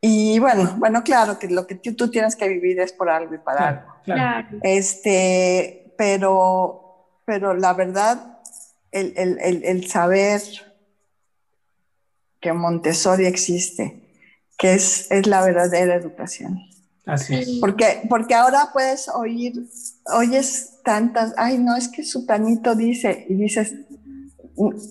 Y 0.00 0.38
bueno, 0.38 0.76
bueno, 0.78 1.02
claro 1.02 1.38
que 1.38 1.48
lo 1.48 1.66
que 1.66 1.74
tú, 1.74 1.94
tú 1.94 2.08
tienes 2.10 2.36
que 2.36 2.48
vivir 2.48 2.78
es 2.80 2.92
por 2.92 3.10
algo 3.10 3.34
y 3.34 3.38
para 3.38 3.68
algo. 3.68 3.94
Claro. 4.04 4.48
Este, 4.62 5.92
pero, 5.98 7.08
pero 7.24 7.54
la 7.54 7.72
verdad, 7.74 8.38
el, 8.92 9.12
el- 9.16 9.38
el- 9.40 9.64
el 9.64 9.86
saber 9.88 10.40
que 12.40 12.52
Montessori 12.52 13.26
existe, 13.26 14.00
que 14.56 14.74
es, 14.74 15.10
es 15.10 15.26
la 15.26 15.44
verdadera 15.44 15.96
educación. 15.96 16.60
Así 17.08 17.34
es. 17.34 17.48
Porque, 17.60 18.02
porque 18.08 18.34
ahora 18.34 18.68
puedes 18.72 19.08
oír, 19.08 19.66
oyes 20.14 20.74
tantas, 20.84 21.32
ay, 21.38 21.58
no, 21.58 21.74
es 21.74 21.88
que 21.88 22.04
su 22.04 22.26
planito 22.26 22.74
dice, 22.74 23.26
y 23.28 23.34
dices, 23.34 23.74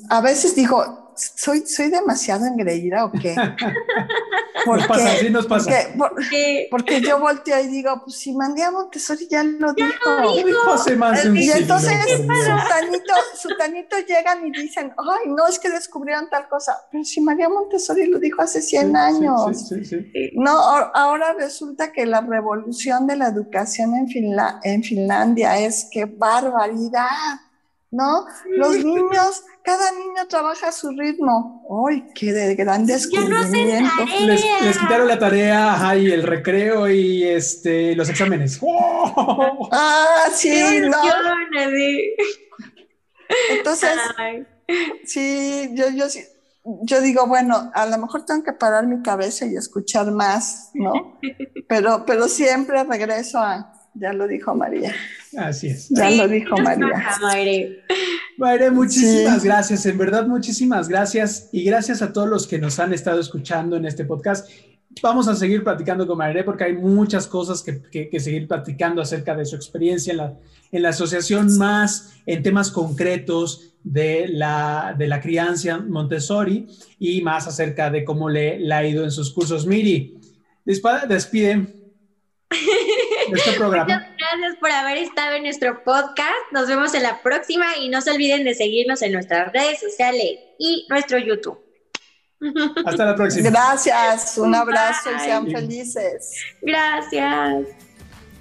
a 0.10 0.22
veces 0.22 0.56
digo, 0.56 1.07
¿soy, 1.18 1.66
soy 1.66 1.90
demasiado 1.90 2.46
engreída 2.46 3.06
o 3.06 3.12
qué? 3.12 3.36
Nos 4.66 4.86
pasa, 4.86 5.16
sí 5.20 5.30
nos 5.30 5.46
pasa. 5.48 5.72
porque, 5.72 5.98
por- 5.98 6.24
Sí. 6.26 6.68
porque 6.70 7.00
yo 7.02 7.20
volteo 7.20 7.58
y 7.64 7.68
digo, 7.68 8.02
pues 8.04 8.18
si 8.18 8.34
mandé 8.34 8.64
a 8.64 8.72
Montessori 8.72 9.26
ya 9.30 9.42
lo 9.42 9.72
dijo. 9.74 10.44
Y 11.36 11.50
entonces. 11.52 11.94
Sutanito, 12.18 13.14
Sutanito 13.36 13.98
llegan 14.00 14.46
y 14.46 14.52
dicen, 14.52 14.92
ay, 14.98 15.30
no, 15.32 15.48
es 15.48 15.60
que 15.60 15.70
descubrieron 15.70 16.30
tal 16.30 16.50
cosa. 16.50 16.76
Pero 16.92 17.04
si 17.06 17.22
María 17.22 17.48
Montessori 17.48 18.08
lo 18.08 18.20
dijo 18.20 18.42
hace 18.42 18.62
100 18.62 18.90
Sí, 18.92 18.96
años. 18.98 19.42
Sí, 19.70 19.86
sí, 19.86 19.86
sí. 19.86 20.32
No, 20.34 20.52
ahora 20.52 21.34
resulta 21.34 21.94
que 21.94 22.06
la 22.06 22.20
revolución 22.22 23.08
de 23.08 23.16
la 23.16 23.28
educación 23.28 23.96
en, 23.96 24.08
Finla- 24.08 24.60
en 24.64 24.84
Finlandia 24.84 25.60
es 25.60 25.88
que 25.90 26.06
barbaridad, 26.06 27.06
¿no? 27.92 28.26
Los 28.56 28.84
niños, 28.84 29.44
cada 29.64 29.92
niño 29.92 30.28
trabaja 30.28 30.70
a 30.70 30.72
su 30.72 30.90
ritmo. 30.92 31.66
¡Ay, 31.90 32.06
qué 32.14 32.34
de 32.34 32.56
gran 32.56 32.82
no 32.82 32.88
descubrimiento! 32.88 33.92
Les, 34.22 34.44
les 34.62 34.78
quitaron 34.78 35.08
la 35.08 35.18
tarea, 35.20 35.74
ajá, 35.74 35.96
y 35.98 36.12
el 36.12 36.24
recreo 36.24 36.90
y 36.90 37.24
este, 37.24 37.96
los 37.96 38.10
exámenes. 38.10 38.60
¡Oh! 38.62 39.70
Ah, 39.72 40.26
sí, 40.34 40.82
¿no? 40.82 40.98
Entonces, 43.50 43.90
Ay. 44.18 44.46
Sí, 45.06 45.70
yo, 45.74 45.90
yo, 45.90 46.10
sí- 46.10 46.26
yo 46.84 47.00
digo, 47.02 47.28
bueno, 47.28 47.72
a 47.74 47.86
lo 47.86 47.98
mejor 47.98 48.26
tengo 48.26 48.44
que 48.44 48.54
parar 48.54 48.86
mi 48.88 49.02
cabeza 49.02 49.46
y 49.46 49.56
escuchar 49.56 50.12
más, 50.12 50.72
¿no? 50.74 51.18
Pero, 51.70 52.06
pero 52.06 52.30
siempre 52.30 52.82
regreso 52.86 53.40
a, 53.40 53.74
ya 54.00 54.14
lo 54.14 54.28
dijo 54.28 54.54
María, 54.56 54.94
Así 55.38 55.68
es. 55.68 55.90
ya 55.90 56.10
Sí, 56.10 56.18
lo 56.18 56.28
dijo 56.28 56.56
María. 56.58 56.88
toca, 56.88 57.18
Mayre. 57.22 57.84
Mayre, 58.38 58.72
muchísimas 58.72 59.42
Sí. 59.42 59.48
gracias, 59.48 59.86
en 59.86 59.98
verdad 59.98 60.28
muchísimas 60.28 60.88
gracias 60.90 61.50
y 61.52 61.64
gracias 61.64 62.02
a 62.02 62.14
todos 62.14 62.30
los 62.30 62.48
que 62.48 62.60
nos 62.60 62.80
han 62.80 62.94
estado 62.94 63.20
escuchando 63.20 63.76
en 63.78 63.86
este 63.86 64.06
podcast. 64.06 64.50
Vamos 65.02 65.28
a 65.28 65.36
seguir 65.36 65.64
platicando 65.64 66.08
con 66.08 66.18
Mayre 66.18 66.44
porque 66.44 66.64
hay 66.64 66.74
muchas 66.74 67.28
cosas 67.28 67.62
que, 67.62 67.82
que- 67.84 68.10
que 68.10 68.20
seguir 68.20 68.48
platicando 68.48 69.02
acerca 69.02 69.36
de 69.36 69.46
su 69.46 69.56
experiencia 69.56 70.12
en 70.12 70.18
la, 70.18 70.34
en 70.72 70.82
la 70.82 70.90
asociación, 70.90 71.56
más 71.58 72.14
en 72.26 72.42
temas 72.42 72.72
concretos 72.72 73.76
de 73.84 74.28
la, 74.28 74.96
de 74.98 75.08
la 75.08 75.22
crianza 75.22 75.78
Montessori 75.78 76.68
y 77.00 77.22
más 77.22 77.48
acerca 77.48 77.90
de 77.92 78.04
cómo 78.04 78.28
le, 78.30 78.60
le 78.60 78.74
ha 78.74 78.86
ido 78.88 79.04
en 79.04 79.12
sus 79.12 79.32
cursos. 79.34 79.66
Miri, 79.68 80.20
despide 80.66 81.56
de 81.58 81.68
este 83.36 83.52
programa. 83.58 83.86
Muchas 83.86 84.18
gracias 84.18 84.56
por 84.60 84.72
haber 84.72 84.98
estado 84.98 85.36
en 85.36 85.44
nuestro 85.44 85.84
podcast. 85.84 86.52
Nos 86.52 86.68
vemos 86.68 86.94
en 86.94 87.04
la 87.04 87.22
próxima 87.22 87.78
y 87.78 87.90
no 87.90 88.02
se 88.02 88.12
olviden 88.12 88.44
de 88.44 88.54
seguirnos 88.54 89.02
en 89.02 89.14
nuestras 89.14 89.52
redes 89.54 89.80
sociales 89.80 90.40
y 90.60 90.86
nuestro 90.90 91.18
YouTube. 91.18 91.60
Hasta 92.86 93.06
la 93.06 93.16
próxima. 93.16 93.50
Gracias, 93.50 94.38
un 94.38 94.54
abrazo 94.54 95.10
y 95.16 95.20
sean 95.20 95.48
felices. 95.48 96.34
Gracias. 96.62 97.68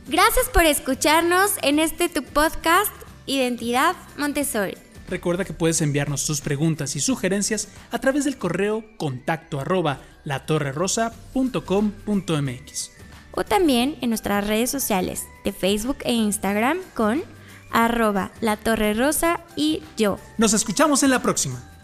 Gracias 0.07 0.49
por 0.53 0.65
escucharnos 0.65 1.53
en 1.63 1.79
este 1.79 2.09
tu 2.09 2.23
podcast 2.23 2.93
Identidad 3.27 3.97
Montessori. 4.17 4.77
Recuerda 5.09 5.45
que 5.45 5.53
puedes 5.53 5.81
enviarnos 5.83 6.27
tus 6.27 6.41
preguntas 6.41 6.97
y 6.97 7.01
sugerencias 7.01 7.69
a 7.91 8.01
través 8.01 8.25
del 8.25 8.39
correo 8.39 8.85
contacto 8.99 9.61
arroba 9.61 10.01
latorrerosa.com.mx. 10.25 12.96
O 13.37 13.45
también 13.45 13.97
en 14.01 14.09
nuestras 14.09 14.47
redes 14.47 14.71
sociales 14.71 15.27
de 15.45 15.53
Facebook 15.53 15.99
e 16.01 16.13
Instagram 16.13 16.79
con 16.95 17.23
arroba 17.71 18.33
la 18.41 18.57
torre 18.57 18.95
rosa 18.95 19.41
y 19.55 19.83
yo. 19.97 20.19
Nos 20.39 20.55
escuchamos 20.55 21.03
en 21.03 21.11
la 21.11 21.23
próxima. 21.23 21.76